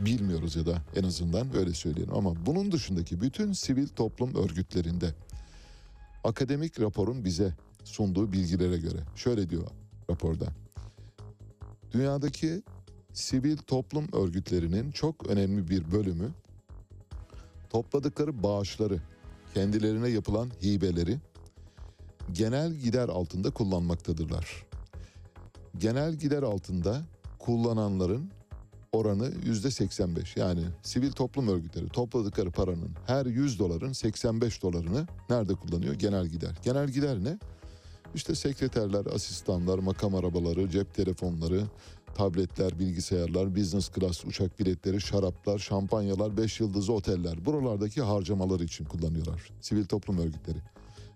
[0.00, 2.14] Bilmiyoruz ya da en azından öyle söyleyelim.
[2.14, 5.14] Ama bunun dışındaki bütün sivil toplum örgütlerinde
[6.24, 7.54] akademik raporun bize
[7.86, 9.66] sunduğu bilgilere göre şöyle diyor
[10.10, 10.46] raporda.
[11.92, 12.62] Dünyadaki
[13.12, 16.30] sivil toplum örgütlerinin çok önemli bir bölümü
[17.70, 19.00] topladıkları bağışları,
[19.54, 21.18] kendilerine yapılan hibeleri
[22.32, 24.66] genel gider altında kullanmaktadırlar.
[25.78, 27.02] Genel gider altında
[27.38, 28.30] kullananların
[28.92, 30.36] oranı yüzde 85.
[30.36, 35.94] Yani sivil toplum örgütleri topladıkları paranın her 100 doların 85 dolarını nerede kullanıyor?
[35.94, 36.58] Genel gider.
[36.64, 37.38] Genel gider ne?
[38.16, 41.62] İşte sekreterler, asistanlar, makam arabaları, cep telefonları,
[42.14, 47.44] tabletler, bilgisayarlar, business class uçak biletleri, şaraplar, şampanyalar, 5 yıldızlı oteller.
[47.44, 49.50] Buralardaki harcamalar için kullanıyorlar.
[49.60, 50.58] Sivil toplum örgütleri.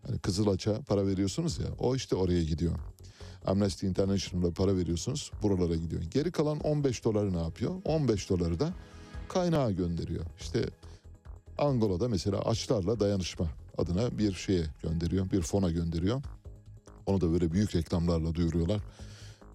[0.09, 2.73] Yani Kızılaç'a para veriyorsunuz ya o işte oraya gidiyor.
[3.47, 6.03] Amnesty International'a para veriyorsunuz buralara gidiyor.
[6.03, 7.75] Geri kalan 15 doları ne yapıyor?
[7.85, 8.73] 15 doları da
[9.29, 10.25] kaynağa gönderiyor.
[10.41, 10.65] İşte
[11.59, 13.47] Angola'da mesela açlarla dayanışma
[13.79, 15.31] adına bir şeye gönderiyor.
[15.31, 16.23] Bir fona gönderiyor.
[17.11, 18.81] Onu da böyle büyük reklamlarla duyuruyorlar.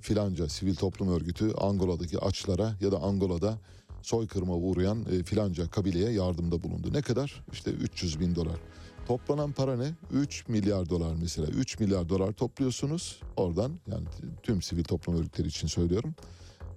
[0.02, 3.60] Filanca sivil toplum örgütü Angola'daki açlara ya da Angola'da
[4.02, 6.94] soykırıma uğrayan e, filanca kabileye yardımda bulundu.
[6.94, 7.44] Ne kadar?
[7.52, 8.60] İşte 300 bin dolar.
[9.08, 9.92] Toplanan para ne?
[10.12, 11.48] 3 milyar dolar mesela.
[11.48, 14.06] 3 milyar dolar topluyorsunuz oradan yani
[14.44, 16.16] tüm sivil toplum örgütleri için söylüyorum.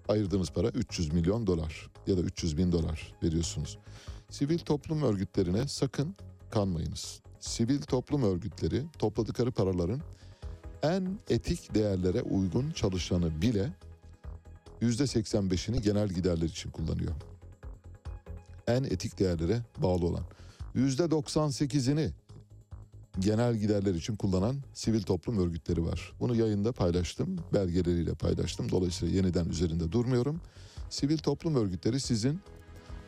[0.09, 3.79] Ayırdığınız para 300 milyon dolar ya da 300 bin dolar veriyorsunuz.
[4.31, 6.15] Sivil toplum örgütlerine sakın
[6.51, 7.21] kanmayınız.
[7.41, 10.01] Sivil toplum örgütleri topladıkları paraların
[10.83, 13.73] en etik değerlere uygun çalışanı bile
[14.83, 17.13] %85'ini genel giderler için kullanıyor.
[18.67, 20.25] En etik değerlere bağlı olan.
[20.77, 22.11] %98'ini
[23.19, 26.13] genel giderler için kullanan sivil toplum örgütleri var.
[26.21, 28.71] Bunu yayında paylaştım, belgeleriyle paylaştım.
[28.71, 30.41] Dolayısıyla yeniden üzerinde durmuyorum.
[30.91, 32.41] Sivil toplum örgütleri sizin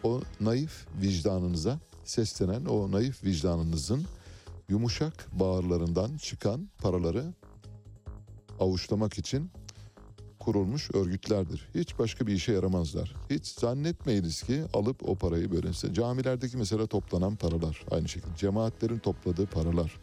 [0.02, 4.04] o naif vicdanınıza seslenen o naif vicdanınızın
[4.68, 7.34] yumuşak bağırlarından çıkan paraları
[8.60, 9.50] avuçlamak için
[10.38, 11.68] kurulmuş örgütlerdir.
[11.74, 13.14] Hiç başka bir işe yaramazlar.
[13.30, 19.46] Hiç zannetmeyiniz ki alıp o parayı böyle camilerdeki mesela toplanan paralar aynı şekilde cemaatlerin topladığı
[19.46, 20.00] paralar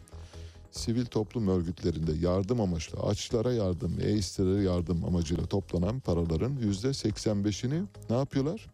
[0.70, 8.16] sivil toplum örgütlerinde yardım amaçlı açlara yardım, eistlere yardım amacıyla toplanan paraların yüzde 85'ini ne
[8.16, 8.66] yapıyorlar?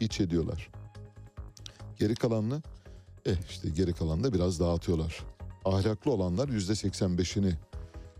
[0.00, 0.70] İç ediyorlar.
[1.98, 2.62] Geri kalanını
[3.26, 5.20] eh işte geri kalanını da biraz dağıtıyorlar.
[5.64, 7.54] Ahlaklı olanlar yüzde 85'ini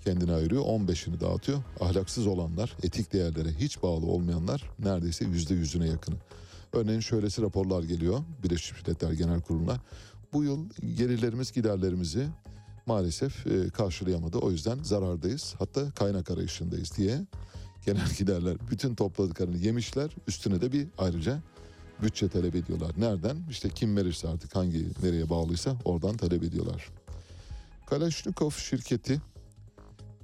[0.05, 0.62] kendine ayırıyor.
[0.62, 1.59] 15'ini dağıtıyor.
[1.81, 6.16] Ahlaksız olanlar, etik değerlere hiç bağlı olmayanlar neredeyse yüzde yüzüne yakını.
[6.72, 9.81] Örneğin şöylesi raporlar geliyor Birleşmiş Milletler Genel Kurulu'na.
[10.32, 12.26] Bu yıl gelirlerimiz giderlerimizi
[12.86, 14.39] maalesef e, karşılayamadı.
[14.39, 15.55] O yüzden zarardayız.
[15.59, 17.20] Hatta kaynak arayışındayız diye
[17.86, 20.10] genel giderler bütün topladıklarını yemişler.
[20.28, 21.40] Üstüne de bir ayrıca
[22.02, 22.93] bütçe talep ediyorlar.
[22.97, 23.36] Nereden?
[23.51, 26.89] İşte kim verirse artık hangi nereye bağlıysa oradan talep ediyorlar.
[27.86, 29.20] Kalashnikov şirketi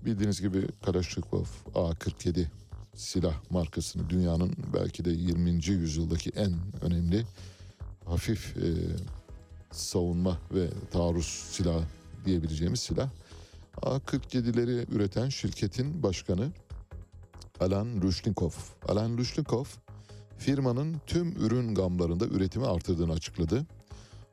[0.05, 1.45] Bildiğiniz gibi Kalashnikov
[1.75, 2.47] A47
[2.95, 5.51] silah markasını dünyanın belki de 20.
[5.67, 6.53] yüzyıldaki en
[6.83, 7.25] önemli
[8.05, 8.69] hafif e,
[9.73, 11.85] savunma ve taarruz silahı
[12.25, 13.11] diyebileceğimiz silah.
[13.77, 16.53] A47'leri üreten şirketin başkanı
[17.61, 18.51] Alan Rushnikov.
[18.89, 19.65] Alan Rushnikov
[20.39, 23.67] firmanın tüm ürün gamlarında üretimi artırdığını açıkladı.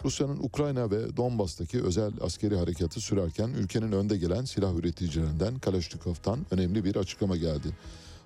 [0.05, 6.85] Rusya'nın Ukrayna ve Donbas'taki özel askeri harekatı sürerken ülkenin önde gelen silah üreticilerinden Kalashnikov'tan önemli
[6.85, 7.67] bir açıklama geldi.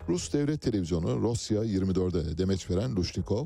[0.10, 3.46] Rus devlet televizyonu Rusya 24'e demeç veren Lushnikov,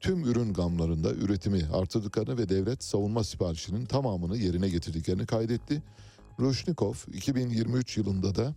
[0.00, 5.82] tüm ürün gamlarında üretimi artırdıklarını ve devlet savunma siparişinin tamamını yerine getirdiklerini kaydetti.
[6.40, 8.54] Lushnikov 2023 yılında da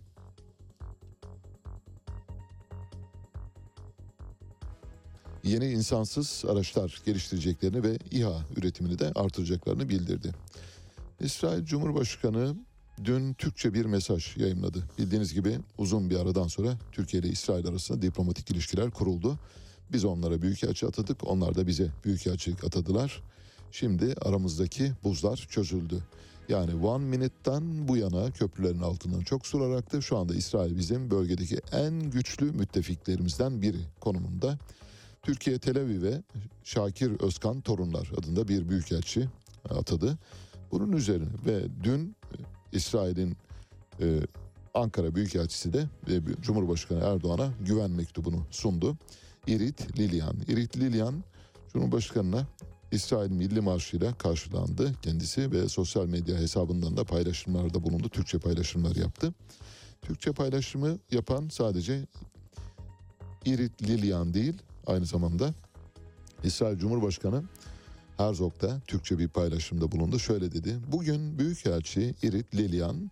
[5.46, 10.32] yeni insansız araçlar geliştireceklerini ve İHA üretimini de artıracaklarını bildirdi.
[11.20, 12.54] İsrail Cumhurbaşkanı
[13.04, 14.84] dün Türkçe bir mesaj yayımladı.
[14.98, 19.38] Bildiğiniz gibi uzun bir aradan sonra Türkiye ile İsrail arasında diplomatik ilişkiler kuruldu.
[19.92, 23.22] Biz onlara büyükelçi atadık, onlar da bize büyükelçi atadılar.
[23.72, 26.02] Şimdi aramızdaki buzlar çözüldü.
[26.48, 30.02] Yani One Minute'dan bu yana köprülerin altından çok sular aktı.
[30.02, 34.58] Şu anda İsrail bizim bölgedeki en güçlü müttefiklerimizden biri konumunda.
[35.26, 36.22] Türkiye Tel Aviv'e
[36.64, 39.28] Şakir Özkan Torunlar adında bir büyükelçi
[39.70, 40.18] atadı.
[40.70, 42.36] Bunun üzerine ve dün e,
[42.72, 43.36] İsrail'in
[44.00, 44.20] e,
[44.74, 48.96] Ankara Büyükelçisi de e, Cumhurbaşkanı Erdoğan'a güven mektubunu sundu.
[49.46, 50.36] İrit Lilian.
[50.48, 51.24] İrit Lilian
[51.72, 52.46] Cumhurbaşkanı'na
[52.92, 58.08] İsrail Milli Marşı ile karşılandı kendisi ve sosyal medya hesabından da paylaşımlarda bulundu.
[58.08, 59.34] Türkçe paylaşımlar yaptı.
[60.02, 62.06] Türkçe paylaşımı yapan sadece
[63.44, 65.54] İrit Lilian değil aynı zamanda
[66.44, 67.42] İsrail Cumhurbaşkanı
[68.16, 70.18] Herzog da Türkçe bir paylaşımda bulundu.
[70.18, 70.78] Şöyle dedi.
[70.92, 73.10] Bugün Büyükelçi İrit Lilian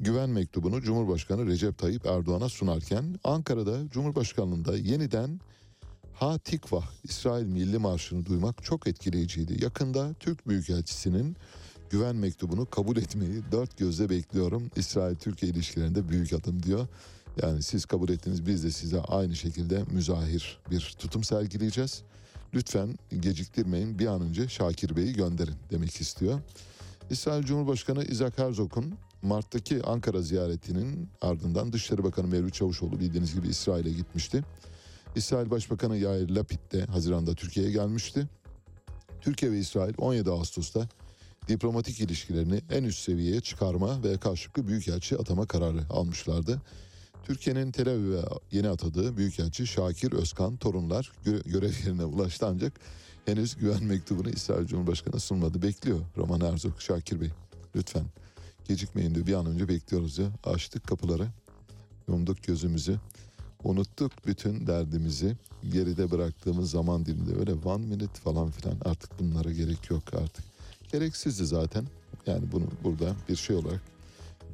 [0.00, 5.40] güven mektubunu Cumhurbaşkanı Recep Tayyip Erdoğan'a sunarken Ankara'da Cumhurbaşkanlığında yeniden
[6.14, 9.64] Ha Tikvah İsrail Milli Marşı'nı duymak çok etkileyiciydi.
[9.64, 11.36] Yakında Türk Büyükelçisi'nin
[11.90, 14.70] güven mektubunu kabul etmeyi dört gözle bekliyorum.
[14.76, 16.86] İsrail-Türkiye ilişkilerinde büyük adım diyor.
[17.42, 22.02] Yani siz kabul ettiniz biz de size aynı şekilde müzahir bir tutum sergileyeceğiz.
[22.54, 26.40] Lütfen geciktirmeyin bir an önce Şakir Bey'i gönderin demek istiyor.
[27.10, 33.90] İsrail Cumhurbaşkanı İzak Herzog'un Mart'taki Ankara ziyaretinin ardından Dışişleri Bakanı Mevlüt Çavuşoğlu bildiğiniz gibi İsrail'e
[33.90, 34.44] gitmişti.
[35.16, 38.28] İsrail Başbakanı Yair Lapid de Haziran'da Türkiye'ye gelmişti.
[39.20, 40.88] Türkiye ve İsrail 17 Ağustos'ta
[41.48, 46.62] diplomatik ilişkilerini en üst seviyeye çıkarma ve karşılıklı büyükelçi atama kararı almışlardı.
[47.30, 52.72] Türkiye'nin Tel Aviv'e yeni atadığı Büyükelçi Şakir Özkan Torunlar gö- görev yerine ulaştı ancak
[53.24, 55.62] henüz güven mektubunu İsrail Cumhurbaşkanı sunmadı.
[55.62, 57.30] Bekliyor Roman Herzog Şakir Bey.
[57.76, 58.04] Lütfen
[58.68, 59.26] gecikmeyin diyor.
[59.26, 60.26] Bir an önce bekliyoruz ya.
[60.44, 61.26] Açtık kapıları.
[62.08, 62.98] Yumduk gözümüzü.
[63.64, 65.36] Unuttuk bütün derdimizi.
[65.72, 70.44] Geride bıraktığımız zaman diliminde öyle one minute falan filan artık bunlara gerek yok artık.
[70.92, 71.86] Gereksizdi zaten.
[72.26, 73.80] Yani bunu burada bir şey olarak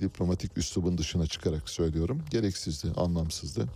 [0.00, 2.22] diplomatik üslubun dışına çıkarak söylüyorum.
[2.30, 3.68] Gereksizdi, anlamsızdı.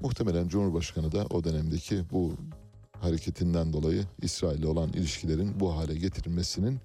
[0.00, 2.32] Muhtemelen Cumhurbaşkanı da o dönemdeki bu
[3.00, 6.80] hareketinden dolayı İsrail'le olan ilişkilerin bu hale getirilmesinin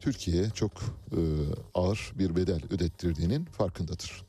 [0.00, 0.72] Türkiye'ye çok
[1.12, 1.20] e,
[1.74, 4.22] ağır bir bedel ödettirdiğinin farkındadır.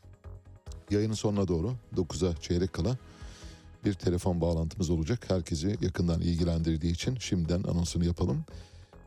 [0.89, 2.97] Yayının sonuna doğru 9'a çeyrek kala
[3.85, 5.29] bir telefon bağlantımız olacak.
[5.29, 8.45] Herkesi yakından ilgilendirdiği için şimdiden anonsunu yapalım.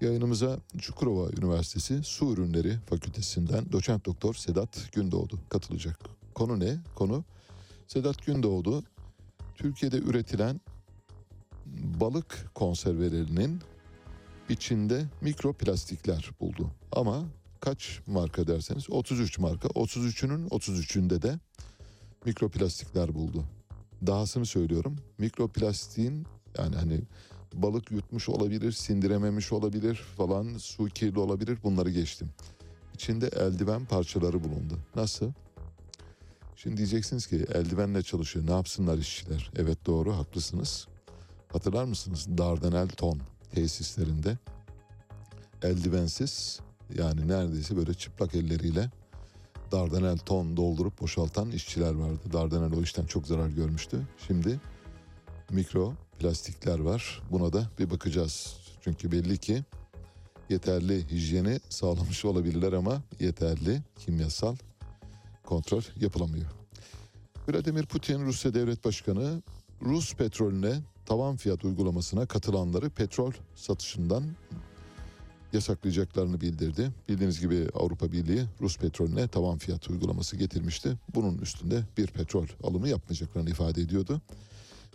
[0.00, 5.98] Yayınımıza Çukurova Üniversitesi Su Ürünleri Fakültesinden doçent doktor Sedat Gündoğdu katılacak.
[6.34, 6.76] Konu ne?
[6.94, 7.24] Konu
[7.86, 8.82] Sedat Gündoğdu
[9.54, 10.60] Türkiye'de üretilen
[12.00, 13.60] balık konservelerinin
[14.48, 16.70] içinde mikroplastikler buldu.
[16.92, 17.24] Ama
[17.60, 19.68] kaç marka derseniz 33 marka.
[19.68, 21.38] 33'ünün 33'ünde de
[22.24, 23.44] mikroplastikler buldu.
[24.06, 24.96] Dahasını söylüyorum.
[25.18, 26.26] Mikroplastiğin
[26.58, 27.00] yani hani
[27.62, 32.30] balık yutmuş olabilir, sindirememiş olabilir falan, su kirli olabilir bunları geçtim.
[32.94, 34.78] İçinde eldiven parçaları bulundu.
[34.96, 35.32] Nasıl?
[36.56, 38.46] Şimdi diyeceksiniz ki eldivenle çalışıyor.
[38.46, 39.50] Ne yapsınlar işçiler?
[39.56, 40.88] Evet doğru haklısınız.
[41.52, 42.26] Hatırlar mısınız?
[42.38, 43.20] Dardanel ton
[43.54, 44.38] tesislerinde
[45.62, 46.60] eldivensiz
[46.98, 48.90] yani neredeyse böyle çıplak elleriyle
[49.72, 52.20] Dardanel ton doldurup boşaltan işçiler vardı.
[52.32, 54.00] Dardanel o işten çok zarar görmüştü.
[54.26, 54.60] Şimdi
[55.50, 57.22] mikro plastikler var.
[57.30, 58.56] Buna da bir bakacağız.
[58.80, 59.64] Çünkü belli ki
[60.50, 64.56] yeterli hijyeni sağlamış olabilirler ama yeterli kimyasal
[65.44, 66.46] kontrol yapılamıyor.
[67.48, 69.42] Vladimir Putin Rusya Devlet Başkanı
[69.82, 74.24] Rus petrolüne tavan fiyat uygulamasına katılanları petrol satışından
[75.52, 76.90] yasaklayacaklarını bildirdi.
[77.08, 80.96] Bildiğiniz gibi Avrupa Birliği Rus petrolüne tavan fiyat uygulaması getirmişti.
[81.14, 84.20] Bunun üstünde bir petrol alımı yapmayacaklarını ifade ediyordu.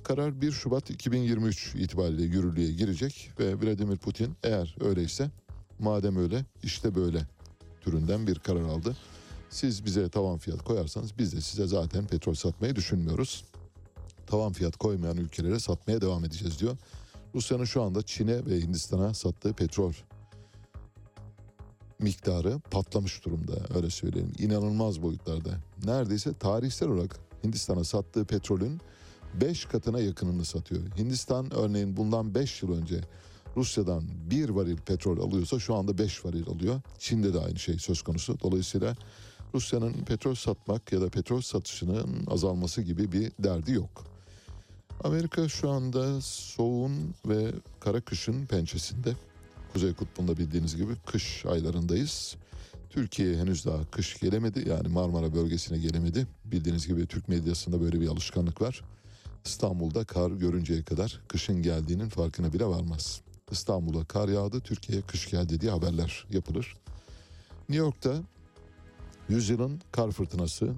[0.03, 5.31] Karar 1 Şubat 2023 itibariyle yürürlüğe girecek ve Vladimir Putin eğer öyleyse
[5.79, 7.27] madem öyle işte böyle
[7.81, 8.97] türünden bir karar aldı.
[9.49, 13.45] Siz bize tavan fiyat koyarsanız biz de size zaten petrol satmayı düşünmüyoruz.
[14.27, 16.77] tavan fiyat koymayan ülkelere satmaya devam edeceğiz diyor.
[17.35, 19.93] Rusya'nın şu anda Çin'e ve Hindistan'a sattığı petrol
[21.99, 24.33] miktarı patlamış durumda öyle söyleyeyim.
[24.39, 25.49] İnanılmaz boyutlarda.
[25.83, 28.81] Neredeyse tarihsel olarak Hindistan'a sattığı petrolün
[29.33, 30.81] 5 katına yakınını satıyor.
[30.97, 33.01] Hindistan örneğin bundan 5 yıl önce
[33.57, 36.81] Rusya'dan bir varil petrol alıyorsa şu anda 5 varil alıyor.
[36.99, 38.39] Çin'de de aynı şey söz konusu.
[38.39, 38.95] Dolayısıyla
[39.53, 44.05] Rusya'nın petrol satmak ya da petrol satışının azalması gibi bir derdi yok.
[45.03, 49.13] Amerika şu anda soğuğun ve kara kışın pençesinde.
[49.73, 52.35] Kuzey Kutbu'nda bildiğiniz gibi kış aylarındayız.
[52.89, 54.69] Türkiye'ye henüz daha kış gelemedi.
[54.69, 56.27] Yani Marmara bölgesine gelemedi.
[56.45, 58.83] Bildiğiniz gibi Türk medyasında böyle bir alışkanlık var.
[59.45, 63.21] İstanbul'da kar görünceye kadar kışın geldiğinin farkına bile varmaz.
[63.51, 66.77] İstanbul'a kar yağdı, Türkiye'ye kış geldi diye haberler yapılır.
[67.69, 68.13] New York'ta
[69.29, 70.73] yüzyılın kar fırtınası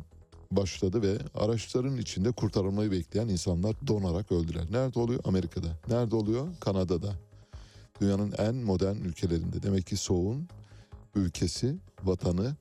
[0.51, 4.63] başladı ve araçların içinde kurtarılmayı bekleyen insanlar donarak öldüler.
[4.71, 5.19] Nerede oluyor?
[5.23, 5.67] Amerika'da.
[5.87, 6.47] Nerede oluyor?
[6.59, 7.15] Kanada'da.
[8.01, 9.63] Dünyanın en modern ülkelerinde.
[9.63, 10.47] Demek ki soğuğun
[11.15, 12.55] ülkesi, vatanı,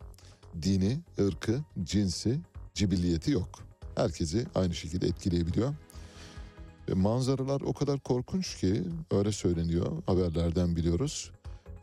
[0.62, 2.40] dini, ırkı, cinsi,
[2.74, 3.48] cibilliyeti yok.
[3.94, 5.74] Herkesi aynı şekilde etkileyebiliyor.
[6.88, 11.30] Ve manzaralar o kadar korkunç ki öyle söyleniyor haberlerden biliyoruz.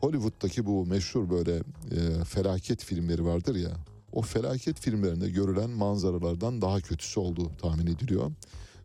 [0.00, 1.56] Hollywood'daki bu meşhur böyle
[1.90, 3.70] e, felaket filmleri vardır ya.
[4.12, 8.30] O felaket filmlerinde görülen manzaralardan daha kötüsü olduğu tahmin ediliyor.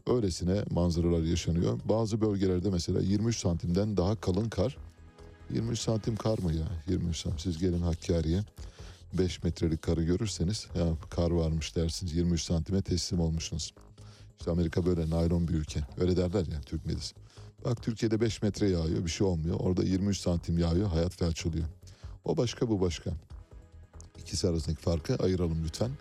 [0.08, 1.80] Öylesine manzaralar yaşanıyor.
[1.86, 4.78] Bazı bölgelerde mesela 23 santimden daha kalın kar.
[5.50, 6.68] 23 santim kar mı ya?
[6.88, 7.40] 23 santim.
[7.40, 8.44] Siz gelin Hakkari'ye
[9.14, 12.16] 5 metrelik karı görürseniz ya kar varmış dersiniz.
[12.16, 13.74] 23 santime teslim olmuşsunuz.
[14.40, 15.82] İşte Amerika böyle naylon bir ülke.
[15.98, 17.16] Öyle derler ya Türk medyası.
[17.66, 19.60] Bak Türkiye'de 5 metre yağıyor bir şey olmuyor.
[19.60, 21.66] Orada 23 santim yağıyor hayat felç oluyor.
[22.26, 23.12] O başka bu başka.
[24.20, 25.92] İkisi arasındaki farkı ayıralım lütfen.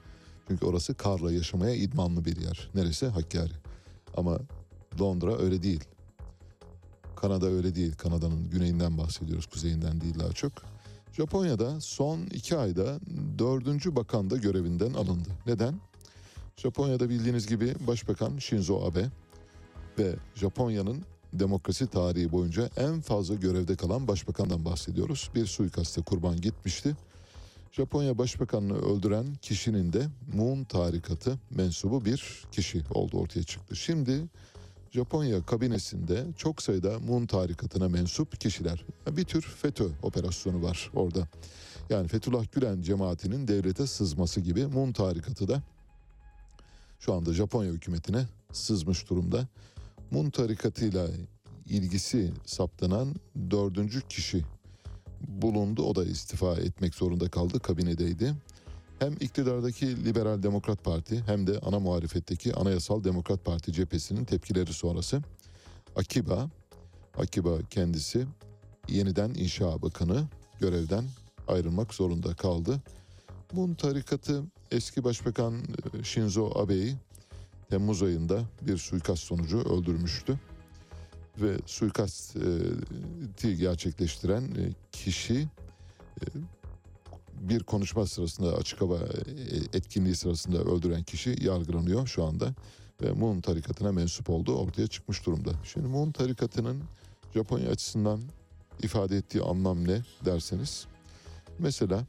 [0.49, 2.71] Çünkü orası karla yaşamaya idmanlı bir yer.
[2.75, 3.07] Neresi?
[3.07, 3.53] Hakkari.
[4.17, 4.39] Ama
[5.01, 5.85] Londra öyle değil.
[7.17, 7.95] Kanada öyle değil.
[7.97, 9.47] Kanada'nın güneyinden bahsediyoruz.
[9.47, 10.53] Kuzeyinden değil daha çok.
[11.13, 13.01] Japonya'da son iki ayda
[13.39, 15.29] dördüncü bakan da görevinden alındı.
[15.47, 15.81] Neden?
[16.57, 19.07] Japonya'da bildiğiniz gibi Başbakan Shinzo Abe
[19.99, 21.03] ve Japonya'nın
[21.33, 25.31] demokrasi tarihi boyunca en fazla görevde kalan başbakandan bahsediyoruz.
[25.35, 26.97] Bir suikaste kurban gitmişti.
[27.73, 33.77] Japonya Başbakanını öldüren kişinin de Moon tarikatı mensubu bir kişi oldu ortaya çıktı.
[33.77, 34.23] Şimdi
[34.91, 38.85] Japonya kabinesinde çok sayıda Moon tarikatına mensup kişiler.
[39.11, 41.29] Bir tür FETÖ operasyonu var orada.
[41.91, 45.63] Yani Fethullah Gülen cemaatinin devlete sızması gibi Moon tarikatı da
[47.05, 49.49] şu anda Japonya hükümetine sızmış durumda.
[50.11, 51.09] Moon tarikatıyla
[51.67, 53.15] ilgisi saptanan
[53.51, 54.45] dördüncü kişi
[55.29, 55.83] bulundu.
[55.83, 57.61] O da istifa etmek zorunda kaldı.
[57.61, 58.35] Kabinedeydi.
[58.99, 65.23] Hem iktidardaki Liberal Demokrat Parti hem de ana muhalefetteki Anayasal Demokrat Parti cephesinin tepkileri sonrası
[65.97, 66.51] Akiba,
[67.19, 68.27] Akiba kendisi
[68.89, 70.29] yeniden inşa bakanı
[70.61, 71.05] görevden
[71.49, 72.81] ayrılmak zorunda kaldı.
[73.53, 74.43] Moon tarikatı
[74.73, 76.97] eski başbakan e, Shinzo Abe'yi
[77.71, 80.41] Temmuz ayında bir suikast sonucu öldürmüştü
[81.41, 82.39] ve suikasti
[83.59, 85.49] gerçekleştiren e, kişi
[86.21, 86.25] e,
[87.41, 92.55] bir konuşma sırasında açık hava e, etkinliği sırasında öldüren kişi yargılanıyor şu anda
[93.03, 95.51] ve Moon tarikatına mensup olduğu ortaya çıkmış durumda.
[95.65, 96.83] Şimdi Moon tarikatının
[97.35, 98.21] Japonya açısından
[98.83, 100.87] ifade ettiği anlam ne derseniz
[101.59, 102.07] mesela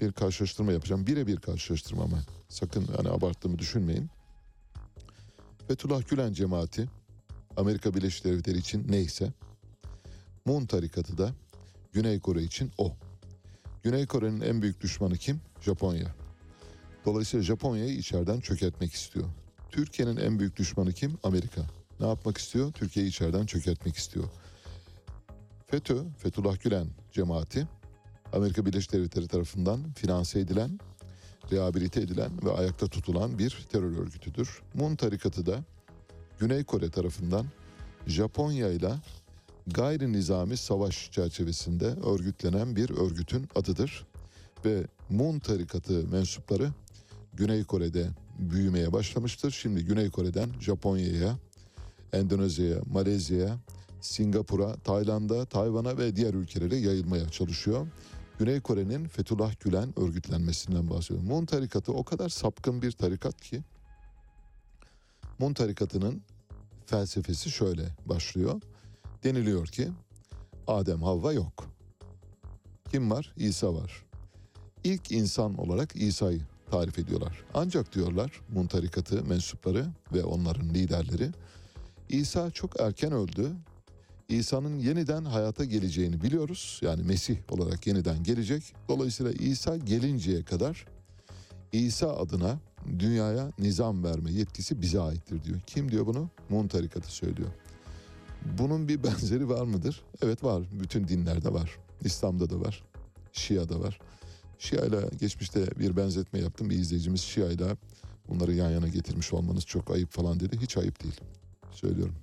[0.00, 1.06] bir karşılaştırma yapacağım.
[1.06, 4.10] Birebir karşılaştırma ama sakın hani abarttığımı düşünmeyin.
[5.68, 6.88] Fethullah Gülen cemaati
[7.56, 9.32] Amerika Birleşik Devletleri için neyse
[10.44, 11.32] Moon tarikatı da
[11.92, 12.92] Güney Kore için o.
[13.82, 15.40] Güney Kore'nin en büyük düşmanı kim?
[15.60, 16.14] Japonya.
[17.04, 19.26] Dolayısıyla Japonya'yı içeriden çökertmek istiyor.
[19.70, 21.18] Türkiye'nin en büyük düşmanı kim?
[21.22, 21.62] Amerika.
[22.00, 22.72] Ne yapmak istiyor?
[22.72, 24.24] Türkiye'yi içeriden çökertmek istiyor.
[25.66, 27.68] FETÖ, Fethullah Gülen cemaati
[28.34, 30.80] Amerika Birleşik Devletleri tarafından finanse edilen,
[31.52, 34.62] rehabilite edilen ve ayakta tutulan bir terör örgütüdür.
[34.74, 35.64] Moon tarikatı da
[36.38, 37.46] Güney Kore tarafından
[38.06, 38.92] Japonya ile
[39.66, 44.06] gayri nizami savaş çerçevesinde örgütlenen bir örgütün adıdır.
[44.64, 46.70] Ve Moon tarikatı mensupları
[47.34, 48.08] Güney Kore'de
[48.38, 49.50] büyümeye başlamıştır.
[49.50, 51.38] Şimdi Güney Kore'den Japonya'ya,
[52.12, 53.58] Endonezya'ya, Malezya'ya,
[54.00, 57.86] Singapur'a, Tayland'a, Tayvan'a ve diğer ülkelere yayılmaya çalışıyor.
[58.38, 61.28] Güney Kore'nin Fethullah Gülen örgütlenmesinden bahsediyorum.
[61.28, 63.62] Moon tarikatı o kadar sapkın bir tarikat ki
[65.38, 66.22] Moon tarikatının
[66.86, 68.60] felsefesi şöyle başlıyor.
[69.24, 69.88] Deniliyor ki
[70.66, 71.64] Adem Havva yok.
[72.90, 73.32] Kim var?
[73.36, 74.04] İsa var.
[74.84, 76.40] İlk insan olarak İsa'yı
[76.70, 77.44] tarif ediyorlar.
[77.54, 81.30] Ancak diyorlar Moon tarikatı mensupları ve onların liderleri
[82.08, 83.52] İsa çok erken öldü.
[84.28, 86.80] İsa'nın yeniden hayata geleceğini biliyoruz.
[86.82, 88.74] Yani Mesih olarak yeniden gelecek.
[88.88, 90.86] Dolayısıyla İsa gelinceye kadar
[91.72, 92.58] İsa adına
[92.98, 95.60] dünyaya nizam verme yetkisi bize aittir diyor.
[95.66, 96.30] Kim diyor bunu?
[96.48, 97.48] Mun tarikatı söylüyor.
[98.58, 100.02] Bunun bir benzeri var mıdır?
[100.22, 100.62] Evet var.
[100.72, 101.78] Bütün dinlerde var.
[102.04, 102.84] İslam'da da var.
[103.32, 104.00] Şia'da var.
[104.58, 106.70] Şia ile geçmişte bir benzetme yaptım.
[106.70, 107.76] Bir izleyicimiz Şia ile
[108.28, 110.58] bunları yan yana getirmiş olmanız çok ayıp falan dedi.
[110.60, 111.20] Hiç ayıp değil.
[111.70, 112.14] Söylüyorum.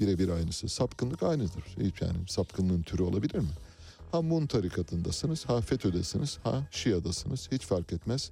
[0.00, 0.68] Birebir aynısı.
[0.68, 1.64] Sapkınlık aynıdır.
[2.00, 3.50] Yani sapkınlığın türü olabilir mi?
[4.12, 7.48] Ha Mun tarikatındasınız, ha FETÖ'desiniz, ha Şia'dasınız.
[7.52, 8.30] Hiç fark etmez.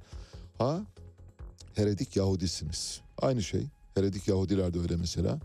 [0.58, 0.82] Ha
[1.74, 3.00] heredik Yahudisiniz.
[3.18, 3.66] Aynı şey.
[3.94, 5.38] Heredik Yahudiler de öyle mesela.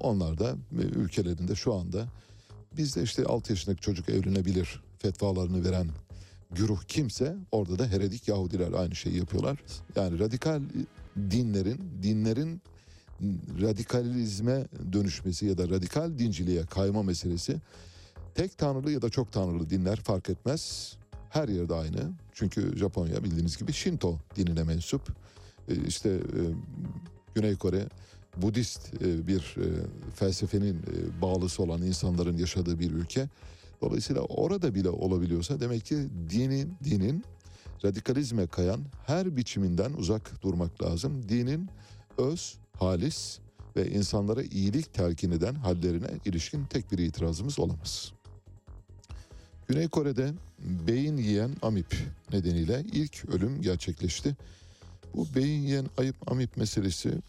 [0.00, 2.06] Onlar da e, ülkelerinde şu anda
[2.76, 5.88] bizde işte 6 yaşındaki çocuk evlenebilir fetvalarını veren
[6.50, 9.58] güruh kimse orada da heredik Yahudiler aynı şeyi yapıyorlar.
[9.96, 10.60] Yani radikal
[11.30, 12.62] dinlerin dinlerin
[13.60, 17.56] radikalizme dönüşmesi ya da radikal dinciliğe kayma meselesi
[18.34, 20.92] tek tanrılı ya da çok tanrılı dinler fark etmez.
[21.30, 22.12] Her yerde aynı.
[22.32, 25.08] Çünkü Japonya bildiğiniz gibi Shinto dinine mensup.
[25.68, 26.40] E, İşte e,
[27.34, 27.88] Güney Kore
[28.36, 29.56] Budist e, bir
[30.14, 30.82] felsefenin
[31.22, 33.28] bağlısı olan insanların yaşadığı bir ülke.
[33.80, 35.96] Dolayısıyla orada bile olabiliyorsa demek ki
[36.30, 37.24] dinin dinin
[37.84, 41.28] radikalizme kayan her biçiminden uzak durmak lazım.
[41.28, 41.68] Dinin
[42.18, 43.38] öz, halis
[43.76, 48.12] ve insanlara iyilik telkin eden hallerine ilişkin tek bir itirazımız olamaz.
[49.68, 51.96] Güney Kore'de beyin yiyen amip
[52.32, 54.36] nedeniyle ilk ölüm gerçekleşti.
[55.14, 57.22] Bu beyin yiyen ayıp amip meselesi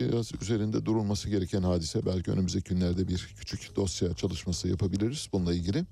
[0.00, 2.06] biraz üzerinde durulması gereken hadise.
[2.06, 5.84] Belki önümüzdeki günlerde bir küçük dosya çalışması yapabiliriz bununla ilgili.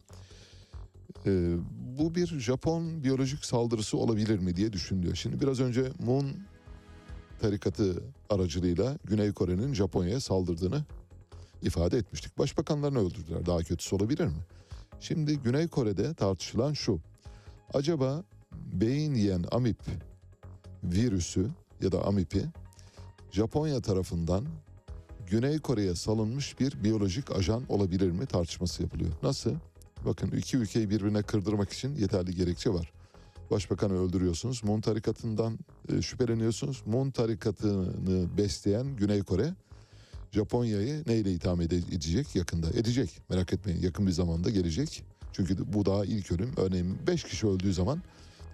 [1.27, 1.57] Ee,
[1.99, 5.15] bu bir Japon biyolojik saldırısı olabilir mi diye düşünülüyor.
[5.15, 6.33] Şimdi biraz önce Moon
[7.41, 10.85] tarikatı aracılığıyla Güney Kore'nin Japonya'ya saldırdığını
[11.63, 12.39] ifade etmiştik.
[12.39, 13.47] Başbakanlarını öldürdüler.
[13.47, 14.45] Daha kötüsü olabilir mi?
[15.01, 17.01] Şimdi Güney Kore'de tartışılan şu.
[17.75, 19.79] Acaba beyin yiyen amip
[20.85, 21.49] virüsü
[21.83, 22.45] ya da amipi
[23.31, 24.45] Japonya tarafından
[25.27, 29.11] Güney Kore'ye salınmış bir biyolojik ajan olabilir mi tartışması yapılıyor.
[29.23, 29.55] Nasıl?
[30.07, 32.93] Bakın iki ülkeyi birbirine kırdırmak için yeterli gerekçe var.
[33.51, 34.65] Başbakanı öldürüyorsunuz.
[34.65, 35.59] Moon tarikatından
[35.89, 36.83] e, şüpheleniyorsunuz.
[36.87, 39.55] Moon tarikatını besleyen Güney Kore
[40.33, 42.71] Japonya'yı neyle itham ede- edecek yakında?
[42.71, 43.21] Edecek.
[43.29, 45.05] Merak etmeyin yakın bir zamanda gelecek.
[45.33, 46.51] Çünkü bu daha ilk ölüm.
[46.57, 48.03] Örneğin 5 kişi öldüğü zaman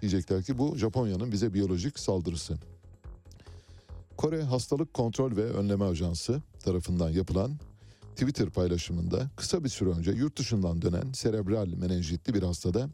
[0.01, 2.57] diyecekler ki bu Japonya'nın bize biyolojik saldırısı.
[4.17, 7.51] Kore Hastalık Kontrol ve Önleme Ajansı tarafından yapılan
[8.15, 12.89] Twitter paylaşımında kısa bir süre önce yurt dışından dönen serebral menenjitli bir hastada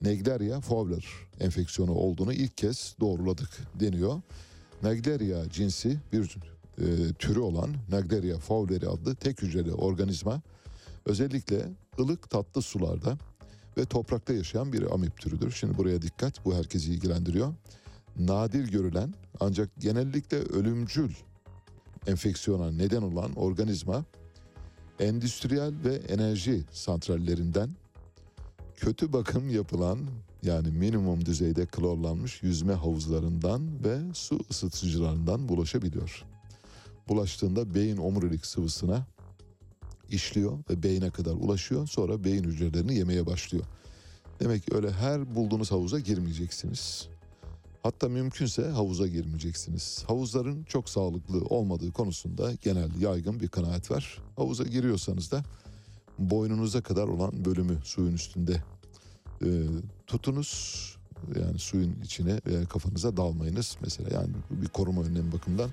[0.00, 1.04] Naegleria fowler
[1.40, 3.48] enfeksiyonu olduğunu ilk kez doğruladık
[3.80, 4.20] deniyor.
[4.82, 6.36] Naegleria cinsi bir
[6.78, 10.42] e, türü olan Naegleria fowleri adlı tek hücreli organizma
[11.06, 11.68] özellikle
[11.98, 13.18] ılık tatlı sularda
[13.78, 15.50] ve toprakta yaşayan bir amip türüdür.
[15.50, 17.54] Şimdi buraya dikkat bu herkesi ilgilendiriyor.
[18.18, 21.10] Nadir görülen ancak genellikle ölümcül
[22.06, 24.04] enfeksiyona neden olan organizma
[25.00, 27.70] endüstriyel ve enerji santrallerinden
[28.76, 29.98] kötü bakım yapılan
[30.42, 36.24] yani minimum düzeyde klorlanmış yüzme havuzlarından ve su ısıtıcılarından bulaşabiliyor.
[37.08, 39.06] Bulaştığında beyin omurilik sıvısına
[40.10, 41.86] işliyor ve beyine kadar ulaşıyor.
[41.86, 43.64] Sonra beyin hücrelerini yemeye başlıyor.
[44.40, 47.08] Demek ki öyle her bulduğunuz havuza girmeyeceksiniz.
[47.82, 50.04] Hatta mümkünse havuza girmeyeceksiniz.
[50.06, 54.18] Havuzların çok sağlıklı olmadığı konusunda genel yaygın bir kanaat var.
[54.36, 55.42] Havuza giriyorsanız da
[56.18, 58.62] boynunuza kadar olan bölümü suyun üstünde
[59.42, 59.48] e,
[60.06, 60.92] tutunuz.
[61.40, 65.70] Yani suyun içine veya kafanıza dalmayınız mesela yani bir koruma önlemi bakımından.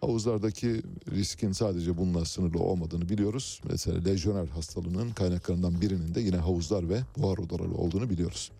[0.00, 3.60] Havuzlardaki riskin sadece bununla sınırlı olmadığını biliyoruz.
[3.70, 8.50] Mesela lejyoner hastalığının kaynaklarından birinin de yine havuzlar ve buhar odaları olduğunu biliyoruz.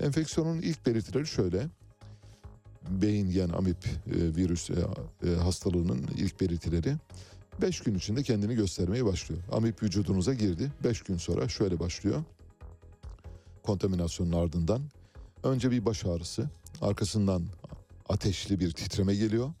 [0.00, 1.68] Enfeksiyonun ilk belirtileri şöyle
[2.90, 4.74] beyin yiyen amip e, virüs e,
[5.24, 6.94] e, hastalığının ilk belirtileri
[7.62, 9.42] 5 gün içinde kendini göstermeye başlıyor.
[9.52, 10.72] Amip vücudunuza girdi.
[10.84, 12.24] 5 gün sonra şöyle başlıyor.
[13.62, 14.82] Kontaminasyonun ardından
[15.42, 16.50] önce bir baş ağrısı,
[16.80, 17.42] arkasından
[18.08, 19.52] ateşli bir titreme geliyor.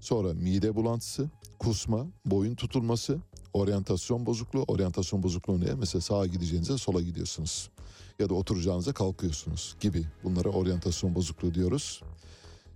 [0.00, 3.18] Sonra mide bulantısı, kusma, boyun tutulması,
[3.52, 4.64] oryantasyon bozukluğu.
[4.68, 5.74] Oryantasyon bozukluğu ne?
[5.74, 7.70] Mesela sağa gideceğinize sola gidiyorsunuz.
[8.18, 10.04] Ya da oturacağınıza kalkıyorsunuz gibi.
[10.24, 12.02] Bunlara oryantasyon bozukluğu diyoruz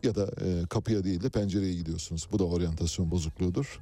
[0.02, 2.28] ya da e, kapıya değil de pencereye gidiyorsunuz.
[2.32, 3.80] Bu da oryantasyon bozukluğudur.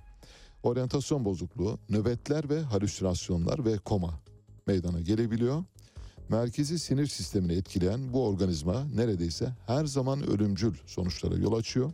[0.64, 4.20] Oryantasyon bozukluğu nöbetler ve halüsinasyonlar ve koma
[4.66, 5.64] meydana gelebiliyor.
[6.28, 11.92] Merkezi sinir sistemini etkileyen bu organizma neredeyse her zaman ölümcül sonuçlara yol açıyor.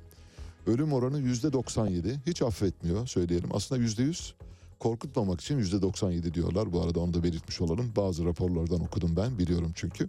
[0.66, 3.48] Ölüm oranı yüzde 97 hiç affetmiyor söyleyelim.
[3.52, 4.34] Aslında yüzde 100
[4.78, 6.72] korkutmamak için %97 diyorlar.
[6.72, 7.92] Bu arada onu da belirtmiş olalım.
[7.96, 10.08] Bazı raporlardan okudum ben biliyorum çünkü.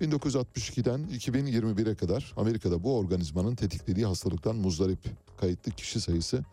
[0.00, 4.98] 1962'den 2021'e kadar Amerika'da bu organizmanın tetiklediği hastalıktan muzdarip
[5.36, 6.44] kayıtlı kişi sayısı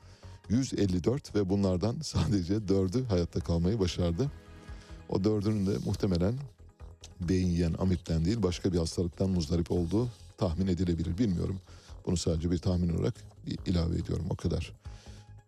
[0.50, 4.32] 154 ve bunlardan sadece 4'ü hayatta kalmayı başardı.
[5.10, 6.34] O dördünün de muhtemelen
[7.20, 10.08] beyin yiyen amipten değil başka bir hastalıktan muzdarip olduğu
[10.38, 11.18] tahmin edilebilir.
[11.18, 11.60] Bilmiyorum.
[12.06, 13.14] Bunu sadece bir tahmin olarak
[13.66, 14.74] ilave ediyorum o kadar.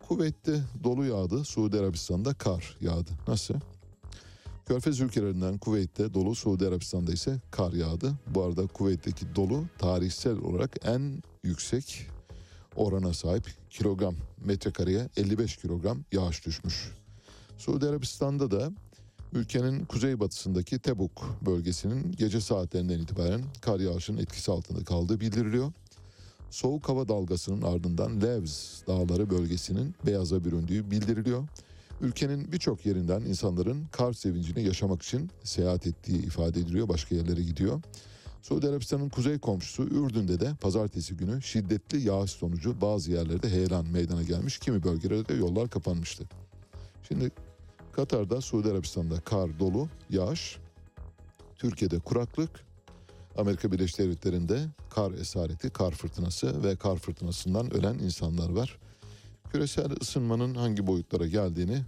[0.07, 3.11] Kuveyt'te dolu yağdı, Suudi Arabistan'da kar yağdı.
[3.27, 3.55] Nasıl?
[4.65, 8.13] Körfez ülkelerinden Kuveyt'te dolu, Suudi Arabistan'da ise kar yağdı.
[8.27, 12.07] Bu arada Kuveyt'teki dolu tarihsel olarak en yüksek
[12.75, 14.15] orana sahip kilogram
[14.45, 16.91] metrekareye 55 kilogram yağış düşmüş.
[17.57, 18.71] Suudi Arabistan'da da
[19.33, 25.71] ülkenin kuzeybatısındaki Tebuk bölgesinin gece saatlerinden itibaren kar yağışının etkisi altında kaldığı bildiriliyor.
[26.49, 31.47] Soğuk hava dalgasının ardından Levz dağları bölgesinin beyaza büründüğü bildiriliyor.
[32.01, 36.89] Ülkenin birçok yerinden insanların kar sevincini yaşamak için seyahat ettiği ifade ediliyor.
[36.89, 37.81] Başka yerlere gidiyor.
[38.41, 44.23] Suudi Arabistan'ın kuzey komşusu Ürdün'de de pazartesi günü şiddetli yağış sonucu bazı yerlerde heyelan meydana
[44.23, 44.59] gelmiş.
[44.59, 46.23] Kimi bölgelerde de yollar kapanmıştı.
[47.07, 47.31] Şimdi
[47.91, 50.57] Katar'da, Suudi Arabistan'da kar dolu, yağış.
[51.55, 52.49] Türkiye'de kuraklık.
[53.37, 54.59] Amerika Birleşik Devletleri'nde
[54.89, 58.79] kar esareti, kar fırtınası ve kar fırtınasından ölen insanlar var.
[59.51, 61.81] Küresel ısınmanın hangi boyutlara geldiğini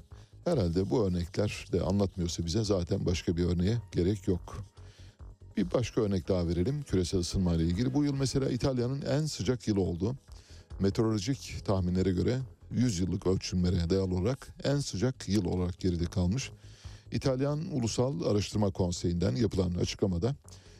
[0.45, 4.72] herhalde bu örnekler de anlatmıyorsa bize zaten başka bir örneğe gerek yok.
[5.57, 7.93] Bir başka örnek daha verelim küresel ısınma ile ilgili.
[7.93, 10.15] Bu yıl mesela İtalya'nın en sıcak yılı oldu.
[10.79, 12.39] Meteorolojik tahminlere göre
[12.71, 16.51] 100 yıllık ölçümlere dayalı olarak en sıcak yıl olarak geride kalmış.
[17.11, 20.35] İtalyan Ulusal Araştırma Konseyi'nden yapılan açıklamada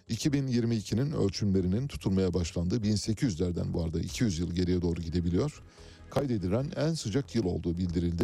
[0.10, 5.62] 2022'nin ölçümlerinin tutulmaya başlandığı 1800'lerden bu arada 200 yıl geriye doğru gidebiliyor.
[6.10, 8.24] Kaydedilen en sıcak yıl olduğu bildirildi.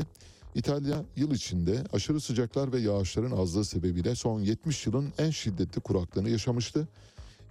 [0.56, 6.30] İtalya yıl içinde aşırı sıcaklar ve yağışların azlığı sebebiyle son 70 yılın en şiddetli kuraklığını
[6.30, 6.88] yaşamıştı.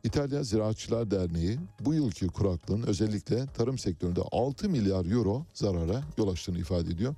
[0.04, 6.58] İtalya Ziraatçılar Derneği bu yılki kuraklığın özellikle tarım sektöründe 6 milyar euro zarara yol açtığını
[6.58, 7.14] ifade ediyor.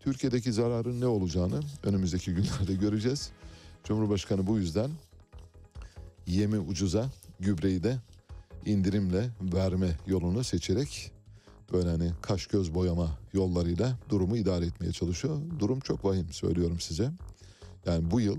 [0.00, 3.30] Türkiye'deki zararın ne olacağını önümüzdeki günlerde göreceğiz.
[3.84, 4.90] Cumhurbaşkanı bu yüzden
[6.26, 7.10] yemi ucuza,
[7.40, 7.96] gübreyi de
[8.66, 11.17] indirimle verme yolunu seçerek
[11.72, 15.40] böyle hani kaş göz boyama yollarıyla durumu idare etmeye çalışıyor.
[15.58, 17.10] Durum çok vahim söylüyorum size.
[17.86, 18.36] Yani bu yıl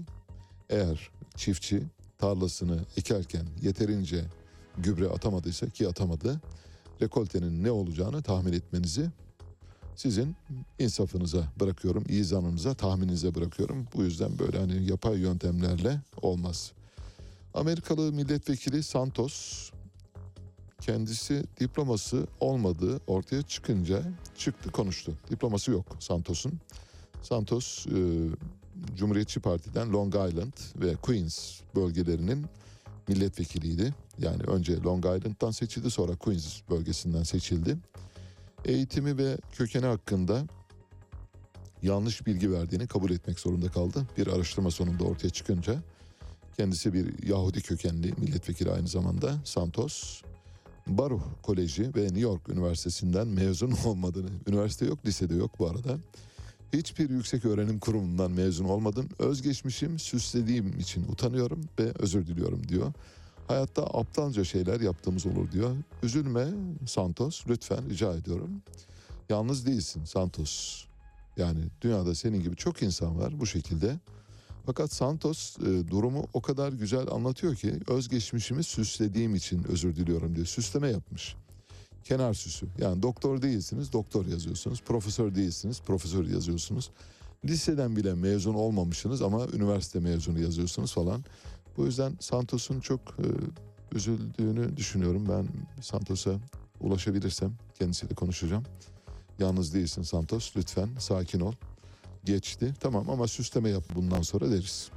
[0.70, 1.84] eğer çiftçi
[2.18, 4.26] tarlasını ekerken yeterince
[4.78, 6.42] gübre atamadıysa ki atamadı,
[7.02, 9.10] rekoltenin ne olacağını tahmin etmenizi
[9.96, 10.36] sizin
[10.80, 13.88] insafınıza bırakıyorum, izanınıza, tahmininize bırakıyorum.
[13.96, 16.72] Bu yüzden böyle hani yapay yöntemlerle olmaz.
[17.54, 19.70] Amerikalı milletvekili Santos
[20.82, 24.04] kendisi diploması olmadığı ortaya çıkınca
[24.38, 25.14] çıktı konuştu.
[25.30, 26.60] Diploması yok Santos'un.
[27.22, 27.92] Santos e,
[28.96, 32.46] Cumhuriyetçi Parti'den Long Island ve Queens bölgelerinin
[33.08, 33.94] milletvekiliydi.
[34.20, 37.78] Yani önce Long Island'dan seçildi sonra Queens bölgesinden seçildi.
[38.66, 40.46] Eğitimi ve kökeni hakkında
[41.82, 44.08] yanlış bilgi verdiğini kabul etmek zorunda kaldı.
[44.18, 45.76] Bir araştırma sonunda ortaya çıkınca
[46.58, 50.22] kendisi bir Yahudi kökenli milletvekili aynı zamanda Santos
[50.98, 55.98] Baruch Koleji ve New York Üniversitesi'nden mezun olmadığını, üniversite yok, lisede yok bu arada.
[56.74, 59.10] Hiçbir yüksek öğrenim kurumundan mezun olmadım.
[59.20, 62.94] Özgeçmişim süslediğim için utanıyorum ve özür diliyorum diyor.
[63.48, 65.76] Hayatta aptalca şeyler yaptığımız olur diyor.
[66.04, 66.48] Üzülme
[66.88, 68.62] Santos lütfen rica ediyorum.
[69.30, 70.86] Yalnız değilsin Santos.
[71.38, 74.00] Yani dünyada senin gibi çok insan var bu şekilde.
[74.70, 80.46] Fakat Santos e, durumu o kadar güzel anlatıyor ki özgeçmişimi süslediğim için özür diliyorum diyor.
[80.48, 81.36] Süsleme yapmış.
[82.04, 82.68] Kenar süsü.
[82.78, 84.82] Yani doktor değilsiniz, doktor yazıyorsunuz.
[84.82, 86.92] Profesör değilsiniz, profesör yazıyorsunuz.
[87.46, 91.24] Liseden bile mezun olmamışsınız ama üniversite mezunu yazıyorsunuz falan.
[91.78, 93.26] Bu yüzden Santos'un çok e,
[93.96, 95.26] üzüldüğünü düşünüyorum.
[95.30, 95.48] Ben
[95.82, 96.32] Santos'a
[96.82, 98.64] ulaşabilirsem kendisiyle konuşacağım.
[99.40, 100.52] Yalnız değilsin Santos.
[100.56, 101.54] Lütfen sakin ol.
[102.26, 102.74] Geçti.
[102.80, 104.90] Tamam ama süsleme yap bundan sonra deriz.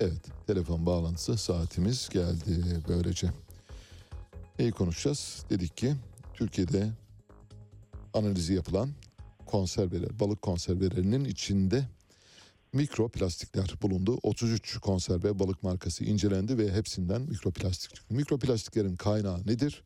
[0.00, 3.30] Evet telefon bağlantısı saatimiz geldi böylece.
[4.58, 5.44] Neyi konuşacağız?
[5.50, 5.94] Dedik ki
[6.34, 6.90] Türkiye'de
[8.14, 8.90] analizi yapılan
[9.46, 11.88] konserveler, balık konservelerinin içinde
[12.72, 14.18] mikroplastikler bulundu.
[14.22, 18.14] 33 konserve balık markası incelendi ve hepsinden mikroplastik çıktı.
[18.14, 19.82] Mikroplastiklerin kaynağı nedir?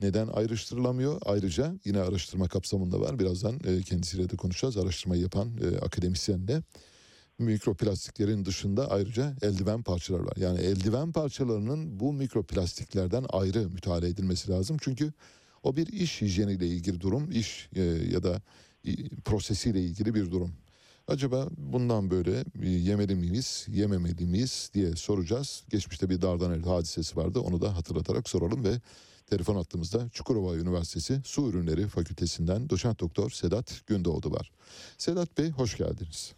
[0.00, 1.20] Neden ayrıştırılamıyor?
[1.24, 3.18] Ayrıca yine araştırma kapsamında var.
[3.18, 4.76] Birazdan e, kendisiyle de konuşacağız.
[4.76, 6.62] Araştırmayı yapan e, akademisyenle.
[7.38, 10.36] Mikroplastiklerin dışında ayrıca eldiven parçaları var.
[10.36, 14.76] Yani eldiven parçalarının bu mikroplastiklerden ayrı mütalaa edilmesi lazım.
[14.80, 15.12] Çünkü
[15.62, 17.30] o bir iş hijyeniyle ilgili durum.
[17.30, 18.42] İş e, ya da
[19.24, 20.52] prosesiyle ilgili bir durum.
[21.08, 25.64] Acaba bundan böyle e, yemeli miyiz, yememeli miyiz diye soracağız.
[25.70, 27.40] Geçmişte bir Dardanel hadisesi vardı.
[27.40, 28.80] Onu da hatırlatarak soralım ve
[29.26, 34.50] telefon hattımızda Çukurova Üniversitesi Su Ürünleri Fakültesinden doçent doktor Sedat Gündoğdu var.
[34.98, 36.34] Sedat Bey hoş geldiniz.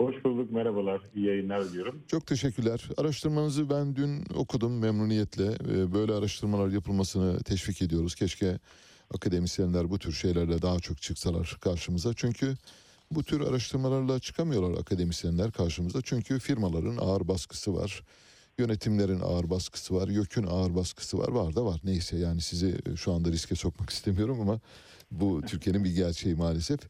[0.00, 1.00] Hoş bulduk, merhabalar.
[1.14, 2.02] İyi yayınlar diliyorum.
[2.08, 2.88] Çok teşekkürler.
[2.96, 5.46] Araştırmanızı ben dün okudum memnuniyetle.
[5.46, 8.14] Ee, Böyle araştırmalar yapılmasını teşvik ediyoruz.
[8.14, 8.58] Keşke
[9.14, 12.14] akademisyenler bu tür şeylerle daha çok çıksalar karşımıza.
[12.14, 12.54] Çünkü
[13.10, 16.02] bu tür araştırmalarla çıkamıyorlar akademisyenler karşımıza.
[16.02, 18.02] Çünkü firmaların ağır baskısı var.
[18.58, 20.08] Yönetimlerin ağır baskısı var.
[20.08, 21.28] YÖK'ün ağır baskısı var.
[21.28, 21.80] Var da var.
[21.84, 24.60] Neyse yani sizi şu anda riske sokmak istemiyorum ama
[25.10, 26.80] bu Türkiye'nin bir gerçeği maalesef.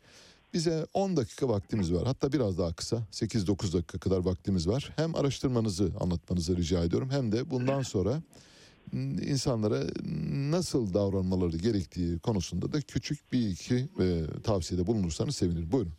[0.55, 2.06] Bize 10 dakika vaktimiz var.
[2.06, 4.93] Hatta biraz daha kısa 8-9 dakika kadar vaktimiz var.
[4.97, 8.22] Hem araştırmanızı anlatmanızı rica ediyorum hem de bundan sonra
[9.22, 9.82] insanlara
[10.51, 15.72] nasıl davranmaları gerektiği konusunda da küçük bir iki e, tavsiyede bulunursanız sevinirim.
[15.72, 15.93] Buyurun.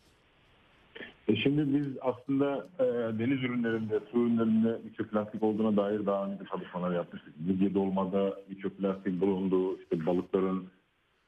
[1.27, 2.83] E şimdi biz aslında e,
[3.19, 7.33] deniz ürünlerinde, su ürünlerinde mikroplastik olduğuna dair daha önce çalışmalar yapmıştık.
[7.47, 10.67] Midye dolmada mikroplastik bulunduğu, işte balıkların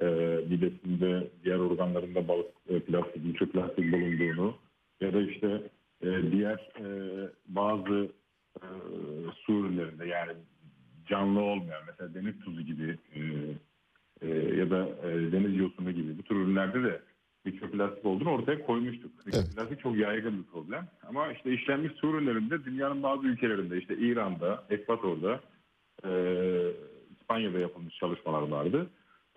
[0.02, 0.06] e,
[0.50, 4.56] midesinde, diğer organlarında balık e, plastik, mikroplastik bulunduğunu
[5.02, 5.62] ya da işte
[6.02, 6.88] e, diğer e,
[7.48, 8.10] bazı
[8.62, 8.66] e,
[9.46, 10.32] su ürünlerinde yani
[11.08, 13.22] canlı olmayan mesela deniz tuzu gibi e,
[14.22, 17.02] e, ya da e, deniz yosunu gibi bu tür ürünlerde de
[17.46, 19.26] mikroplastik olduğunu ortaya koymuştuk.
[19.26, 20.88] Mikroplastik çok yaygın bir problem.
[21.08, 25.40] Ama işte işlenmiş su ürünlerinde dünyanın bazı ülkelerinde işte İran'da, Ekvator'da,
[26.06, 26.12] e,
[27.20, 28.90] İspanya'da yapılmış çalışmalar vardı.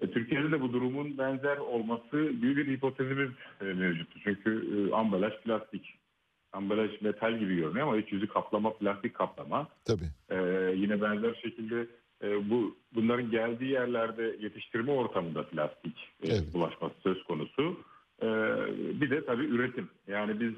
[0.02, 3.30] E, Türkiye'de de bu durumun benzer olması gibi bir hipotezimiz
[3.60, 4.18] e, mevcuttu.
[4.24, 5.98] Çünkü e, ambalaj plastik.
[6.52, 9.68] Ambalaj metal gibi görünüyor ama iç yüzü kaplama plastik kaplama.
[9.84, 10.04] Tabii.
[10.30, 11.86] Ee, yine benzer şekilde
[12.22, 16.54] e, bu bunların geldiği yerlerde yetiştirme ortamında plastik e, Evet.
[16.54, 17.76] bulaşması söz konusu.
[18.22, 18.26] Ee,
[19.00, 19.88] bir de tabii üretim.
[20.06, 20.52] Yani biz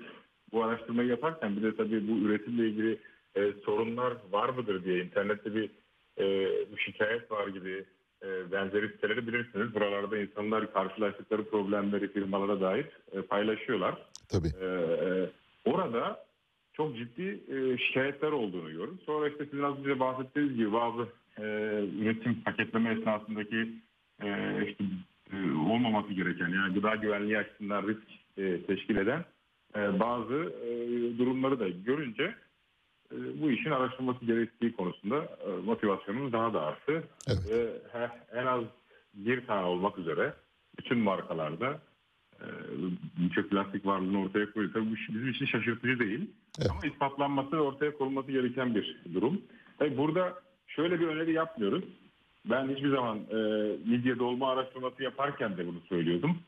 [0.53, 2.99] bu araştırmayı yaparken bir de tabii bu üretimle ilgili
[3.37, 5.71] e, sorunlar var mıdır diye internette bir
[6.19, 7.85] e, şikayet var gibi
[8.23, 9.75] e, benzeri siteleri bilirsiniz.
[9.75, 13.95] Buralarda insanlar karşılaştıkları problemleri firmalara dair e, paylaşıyorlar.
[14.29, 14.49] Tabii.
[14.61, 15.31] Ee, e,
[15.65, 16.25] orada
[16.73, 18.99] çok ciddi e, şikayetler olduğunu gördüm.
[19.07, 21.03] Sonra işte sizin az önce bahsettiğiniz gibi bazı
[21.39, 21.45] e,
[22.01, 23.69] üretim paketleme esnasındaki
[24.23, 24.29] e,
[24.69, 25.14] işte e,
[25.71, 28.03] olmaması gereken yani gıda güvenliği açısından risk
[28.39, 29.25] e, teşkil eden
[29.77, 30.69] e, bazı e,
[31.19, 32.35] durumları da görünce
[33.13, 37.05] e, bu işin araştırılması gerektiği konusunda e, motivasyonumuz daha da arttı.
[37.29, 37.51] Evet.
[37.95, 38.65] Ve en az
[39.15, 40.35] bir tane olmak üzere
[40.79, 41.81] bütün markalarda
[42.41, 42.47] e,
[43.19, 44.73] mikroplastik varlığını ortaya koyuyor.
[44.73, 46.31] Tabii bu bizim için şaşırtıcı değil.
[46.59, 46.71] Evet.
[46.71, 49.43] Ama ispatlanması ve ortaya konulması gereken bir durum.
[49.79, 50.35] Tabii burada
[50.67, 51.85] şöyle bir öneri yapmıyoruz.
[52.51, 53.37] Ben hiçbir zaman e,
[53.91, 56.39] midye dolma araştırması yaparken de bunu söylüyordum.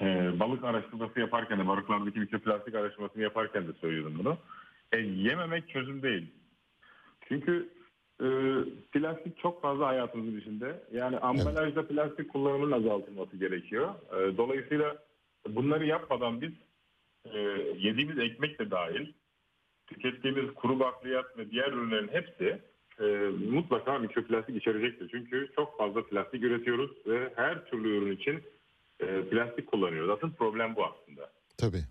[0.00, 4.38] E, balık araştırması yaparken de balıklardaki mikroplastik araştırmasını yaparken de söylüyordum bunu.
[4.92, 6.26] E, yememek çözüm değil.
[7.28, 7.68] Çünkü
[8.20, 8.26] e,
[8.92, 10.82] plastik çok fazla hayatımızın içinde.
[10.92, 13.94] Yani ambalajda plastik kullanımının azaltılması gerekiyor.
[14.12, 14.96] E, dolayısıyla
[15.48, 16.52] bunları yapmadan biz
[17.24, 17.38] e,
[17.78, 19.12] yediğimiz ekmek de dahil
[19.86, 22.58] tükettiğimiz kuru bakliyat ve diğer ürünlerin hepsi
[23.00, 23.04] e,
[23.50, 25.08] mutlaka mikroplastik içerecektir.
[25.10, 28.42] Çünkü çok fazla plastik üretiyoruz ve her türlü ürün için
[29.00, 30.10] e, plastik kullanıyoruz.
[30.10, 31.30] Asıl problem bu aslında.
[31.58, 31.82] Tabii.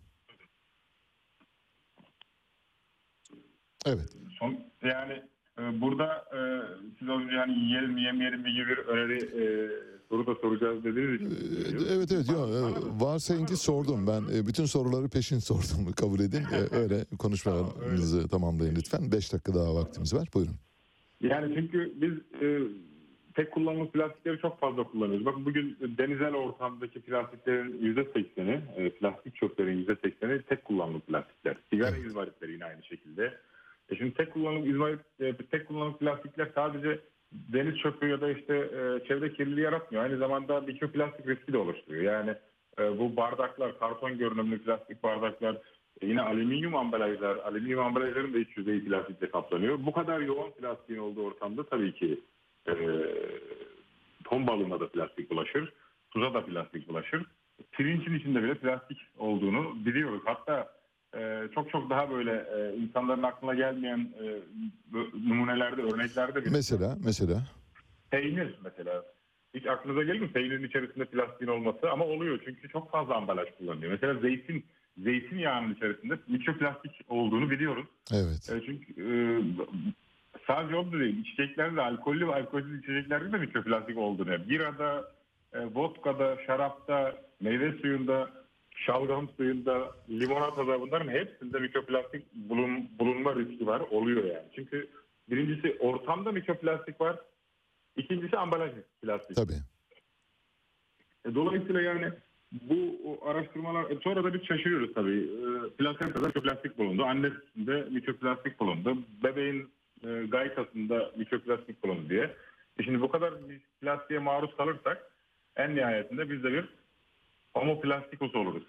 [3.86, 4.18] Evet.
[4.40, 5.24] Son, yani
[5.60, 6.40] e, burada e,
[7.00, 9.44] siz az önce hani yiyelim mi yemeyelim mi gibi bir öneri e,
[10.10, 10.92] soru da soracağız için.
[10.92, 11.88] Ee, söylüyorum.
[11.92, 16.44] Evet evet Bana- e, varsayın ki sordum ben e, bütün soruları peşin sordum kabul edin
[16.44, 20.56] E, öyle konuşmalarınızı tamamlayın lütfen 5 dakika daha vaktimiz var buyurun.
[21.22, 22.60] Yani çünkü biz e,
[23.36, 25.26] tek kullanımlık plastikleri çok fazla kullanıyoruz.
[25.26, 31.58] Bakın bugün denizel ortamdaki plastiklerin yüzde sekseni, e, plastik çöplerin yüzde sekseni tek kullanımlık plastikler.
[31.70, 32.06] Sigara Evet.
[32.06, 33.34] izmaritleri yine aynı şekilde.
[33.90, 37.00] E şimdi tek kullanımlık izmarit, e, tek kullanımlık plastikler sadece
[37.32, 40.04] deniz çöpü ya da işte e, çevre kirliliği yaratmıyor.
[40.04, 42.04] Aynı zamanda mikroplastik riski de oluşturuyor.
[42.14, 42.36] Yani
[42.80, 45.58] e, bu bardaklar, karton görünümlü plastik bardaklar,
[46.02, 49.80] yine alüminyum ambalajlar, alüminyum ambalajların da iç yüzeyi plastikle kaplanıyor.
[49.86, 52.20] Bu kadar yoğun plastiğin olduğu ortamda tabii ki
[52.68, 52.74] e,
[54.24, 55.74] ton balığına da plastik bulaşır,
[56.12, 57.26] tuza da plastik bulaşır.
[57.72, 60.22] Pirincin içinde bile plastik olduğunu biliyoruz.
[60.26, 60.78] Hatta
[61.18, 64.40] e, çok çok daha böyle e, insanların aklına gelmeyen e,
[65.28, 67.44] numunelerde, örneklerde bile Mesela mesela
[68.12, 69.04] peynir mesela.
[69.54, 71.92] Hiç aklınıza gelir mi peynirin içerisinde plastiğin olması?
[71.92, 73.92] Ama oluyor çünkü çok fazla ambalaj kullanılıyor.
[73.92, 74.66] Mesela zeytin,
[74.98, 77.86] zeytinyağının içerisinde mikroplastik olduğunu biliyoruz.
[78.14, 79.12] evet E, çünkü e,
[80.48, 81.20] sadece o da değil.
[81.20, 84.50] İçeceklerde de alkollü ve alkolsüz içeceklerde de mikroplastik olduğunu.
[84.50, 85.12] Birada,
[85.54, 88.30] e, e, vodkada, şarapta, meyve suyunda,
[88.76, 93.80] şalgam suyunda, limonatada bunların hepsinde mikroplastik bulun, bulunma riski var.
[93.80, 94.48] Oluyor yani.
[94.56, 94.90] Çünkü
[95.30, 97.20] birincisi ortamda mikroplastik var.
[97.98, 98.72] İkincisi ambalaj
[99.02, 99.36] plastik.
[99.36, 99.60] Tabii.
[101.26, 102.12] E, Dolayısıyla yani
[102.70, 105.20] bu araştırmalar e, sonra da biz şaşırıyoruz tabii.
[105.20, 107.04] E, Plasentada mikroplastik bulundu.
[107.04, 108.98] Annesinde mikroplastik bulundu.
[109.24, 109.70] Bebeğin
[110.04, 112.36] e, gaytasında mikroplastik bulundu diye.
[112.80, 113.34] E şimdi bu kadar
[113.82, 115.12] plastiğe maruz kalırsak
[115.56, 116.66] en nihayetinde biz de bir
[117.54, 118.64] homoplastikus oluruz.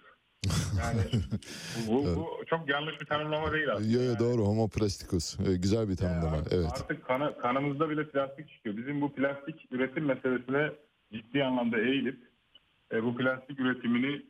[0.78, 1.00] Yani
[1.88, 3.88] bu, bu çok yanlış bir tanımlama değil aslında.
[3.96, 5.40] Yo, yo, Yani- doğru homo plasticus.
[5.40, 6.36] Ee, güzel bir tanımlama.
[6.36, 6.66] artık, Evet.
[6.72, 8.76] artık kana- kanımızda bile plastik çıkıyor.
[8.76, 10.70] Bizim bu plastik üretim meselesine
[11.12, 12.27] ciddi anlamda eğilip
[12.92, 14.22] e, bu plastik üretimini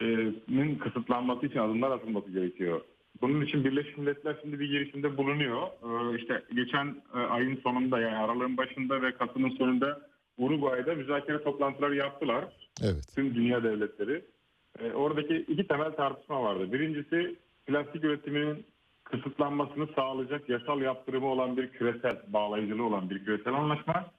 [0.00, 2.80] e, kısıtlanması için adımlar atılması gerekiyor.
[3.20, 5.62] Bunun için Birleşmiş Milletler şimdi bir girişimde bulunuyor.
[5.62, 10.00] E, işte geçen e, ayın sonunda yani aralığın başında ve Kasım'ın sonunda
[10.38, 12.44] Uruguay'da müzakere toplantıları yaptılar
[12.82, 13.12] Evet.
[13.14, 14.24] tüm dünya devletleri.
[14.78, 16.72] E, oradaki iki temel tartışma vardı.
[16.72, 17.36] Birincisi
[17.66, 18.66] plastik üretiminin
[19.04, 24.10] kısıtlanmasını sağlayacak yasal yaptırımı olan bir küresel, bağlayıcılığı olan bir küresel anlaşma.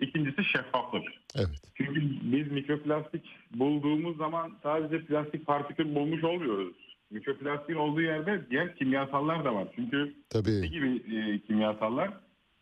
[0.00, 1.02] İkincisi şeffaflık.
[1.36, 1.62] Evet.
[1.74, 3.22] Çünkü biz mikroplastik
[3.54, 6.74] bulduğumuz zaman sadece plastik partikül bulmuş olmuyoruz.
[7.10, 9.68] Mikroplastiğin olduğu yerde diğer kimyasallar da var.
[9.76, 10.70] Çünkü ne Tabii.
[10.70, 12.10] gibi e, kimyasallar?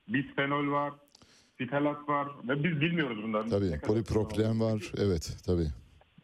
[0.09, 0.93] Bisfenol var,
[1.57, 3.51] fitalat var ve biz bilmiyoruz bunların.
[3.51, 3.71] Tabii.
[3.71, 4.93] ne Polipropilen var.
[4.99, 5.37] Evet.
[5.47, 5.67] Tabii.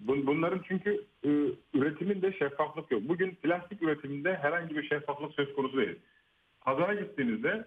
[0.06, 1.28] Bun- Bunların çünkü e,
[1.74, 3.02] üretiminde şeffaflık yok.
[3.08, 5.96] Bugün plastik üretiminde herhangi bir şeffaflık söz konusu değil.
[6.60, 7.64] Pazara gittiğinizde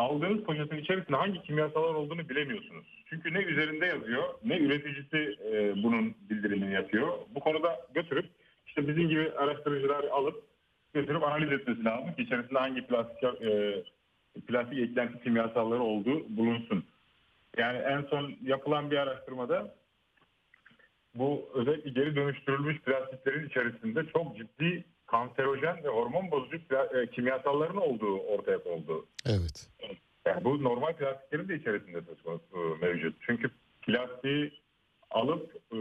[0.00, 2.86] aldığınız poşetin içerisinde hangi kimyasallar olduğunu bilemiyorsunuz.
[3.06, 7.08] Çünkü ne üzerinde yazıyor ne üreticisi e, bunun bildirimini yapıyor.
[7.34, 8.26] Bu konuda götürüp
[8.66, 10.42] işte bizim gibi araştırıcılar alıp
[10.94, 13.82] götürüp analiz etmesi lazım ki içerisinde hangi plastik e,
[14.46, 16.84] plastik eklenti kimyasalları olduğu bulunsun.
[17.58, 19.74] Yani en son yapılan bir araştırmada
[21.14, 28.18] bu özellikle geri dönüştürülmüş plastiklerin içerisinde çok ciddi kanserojen ve hormon bozucu e, kimyasalların olduğu
[28.18, 29.06] ortaya konuldu.
[29.26, 29.68] Evet.
[30.26, 33.16] Yani bu normal plastiklerin de içerisinde söz konusu e, mevcut.
[33.20, 33.50] Çünkü
[33.82, 34.52] plastiği
[35.10, 35.78] alıp e,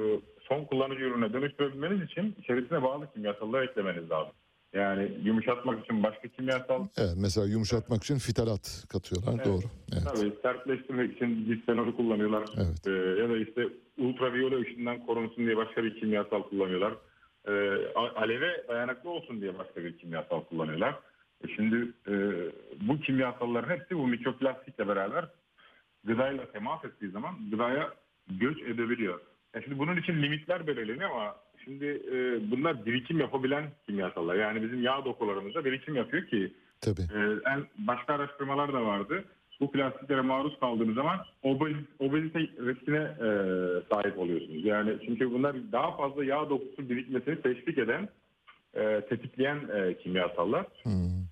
[0.47, 4.33] son kullanıcı ürüne dönüştürebilmeniz için içerisine bağlı kimyasallar eklemeniz lazım.
[4.73, 7.13] Yani yumuşatmak için başka kimyasal, Evet.
[7.17, 9.33] Mesela yumuşatmak için fitalat katıyorlar.
[9.35, 9.45] Evet.
[9.45, 9.61] Doğru.
[9.93, 10.03] Evet.
[10.05, 12.43] tabii sertleştirmek için bisfenolü kullanıyorlar.
[12.57, 12.87] Evet.
[12.87, 16.93] Ee, ya da işte ultraviyole ışından korunsun diye başka bir kimyasal kullanıyorlar.
[17.95, 20.95] A- aleve dayanıklı olsun diye başka bir kimyasal kullanıyorlar.
[21.43, 22.13] E Şimdi e,
[22.81, 25.25] bu kimyasalların hepsi bu mikroplastikle beraber
[26.03, 27.93] gıdayla temas ettiği zaman gıdaya
[28.29, 29.19] göç edebiliyor.
[29.53, 34.35] E şimdi bunun için limitler belirleniyor ama şimdi e, bunlar birikim yapabilen kimyasallar.
[34.35, 37.01] Yani bizim yağ dokularımızda birikim yapıyor ki Tabii.
[37.01, 39.23] ee, en başka araştırmalar da vardı.
[39.59, 43.27] Bu plastiklere maruz kaldığınız zaman obez, obezite riskine e,
[43.89, 44.65] sahip oluyorsunuz.
[44.65, 48.09] Yani çünkü bunlar daha fazla yağ dokusu birikmesini teşvik eden,
[48.73, 50.65] e, tetikleyen e, kimyasallar.
[50.83, 51.25] Hmm.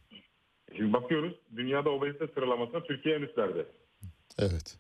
[0.78, 3.66] Şimdi bakıyoruz dünyada obezite sıralamasında Türkiye en üstlerde.
[4.40, 4.78] Evet.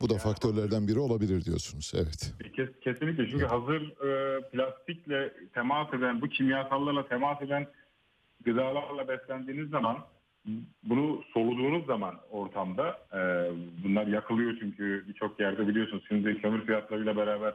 [0.00, 1.92] Bu da faktörlerden biri olabilir diyorsunuz.
[1.94, 2.34] Evet.
[2.56, 7.66] Kes- Kesinlikle çünkü hazır e, plastikle temas eden, bu kimyasallarla temas eden
[8.44, 9.98] gıdalarla beslendiğiniz zaman
[10.82, 13.18] bunu soluduğunuz zaman ortamda e,
[13.84, 17.54] bunlar yakılıyor çünkü birçok yerde biliyorsunuz şimdi kömür fiyatlarıyla beraber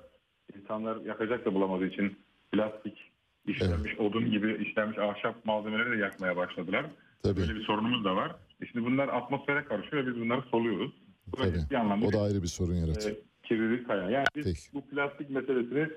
[0.58, 2.18] insanlar yakacak da bulamadığı için
[2.52, 3.12] plastik
[3.48, 6.86] işlenmiş odun gibi işlenmiş ahşap malzemeleri de yakmaya başladılar.
[7.24, 7.40] Tabii.
[7.40, 8.36] Böyle bir sorunumuz da var.
[8.62, 10.92] E şimdi bunlar atmosfere karışıyor ve biz bunları soluyoruz.
[11.28, 11.60] Bu da Tabii.
[11.60, 13.16] ciddi anlamda O da bir- ayrı bir sorun yaratıyor.
[13.16, 14.12] e, kirlilik kaynağı.
[14.12, 14.74] Yani biz Peki.
[14.74, 15.88] bu plastik meselesini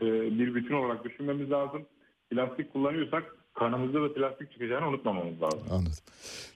[0.00, 0.04] e,
[0.38, 1.86] bir bütün olarak düşünmemiz lazım.
[2.30, 5.60] Plastik kullanıyorsak kanımızda da plastik çıkacağını unutmamamız lazım.
[5.70, 5.92] Anladım.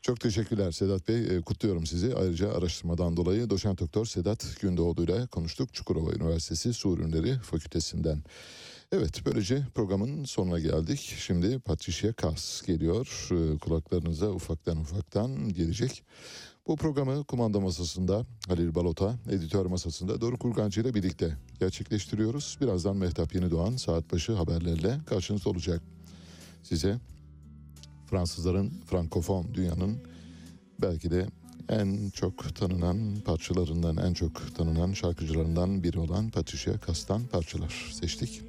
[0.02, 1.36] Çok teşekkürler Sedat Bey.
[1.36, 2.14] Ee, Kutluyorum sizi.
[2.16, 5.74] Ayrıca araştırmadan dolayı doçent doktor Sedat Gündoğdu ile konuştuk.
[5.74, 8.22] Çukurova Üniversitesi Su Ürünleri Fakültesinden.
[8.92, 11.16] Evet böylece programın sonuna geldik.
[11.18, 13.28] Şimdi Patricia Kass geliyor.
[13.32, 16.02] Ee, Kulaklarınıza ufaktan ufaktan gelecek.
[16.66, 22.58] Bu programı kumanda masasında Halil Balota, editör masasında Doruk Urgancı ile birlikte gerçekleştiriyoruz.
[22.60, 25.82] Birazdan Mehtap Yenidoğan saat başı haberlerle karşınızda olacak.
[26.62, 26.98] Size
[28.06, 29.98] Fransızların frankofon dünyanın
[30.82, 31.26] belki de
[31.68, 38.42] en çok tanınan parçalarından, en çok tanınan şarkıcılarından biri olan Patricia Kass'tan parçalar seçtik.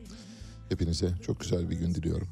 [0.70, 2.28] Hepinize çok güzel bir gün diliyorum.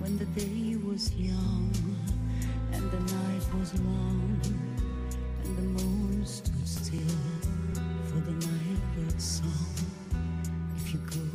[0.00, 1.72] when the day was young
[2.72, 4.69] and the night was long
[5.56, 7.16] the moon stood still
[8.04, 9.86] for the nightbird's song.
[10.76, 11.29] If you go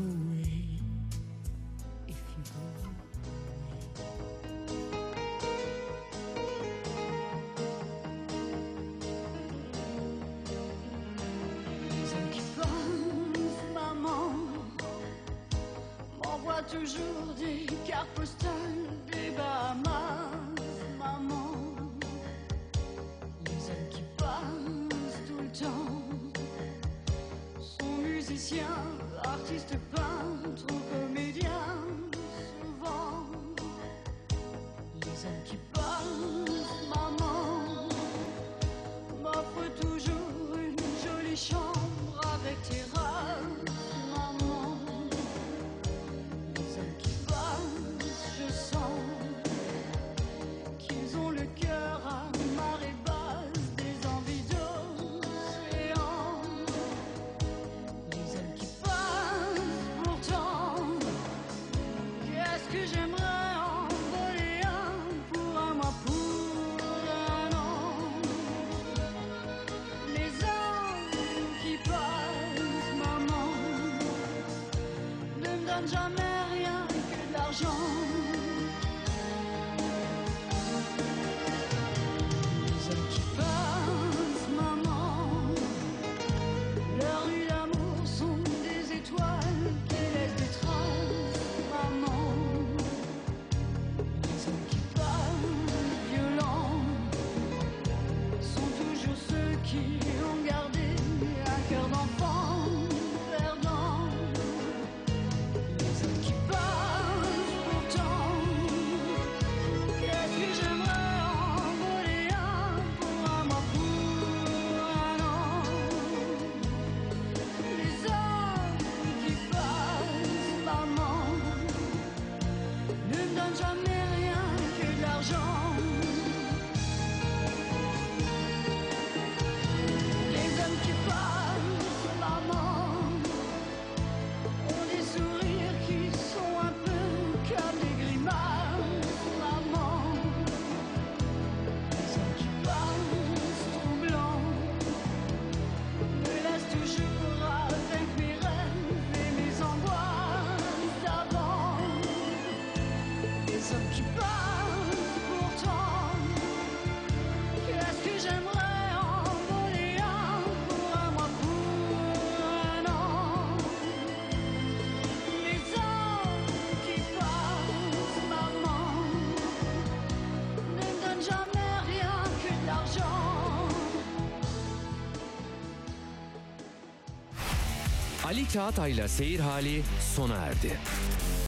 [178.56, 179.82] Çağatay'la Seyir Hali
[180.16, 180.80] sona erdi.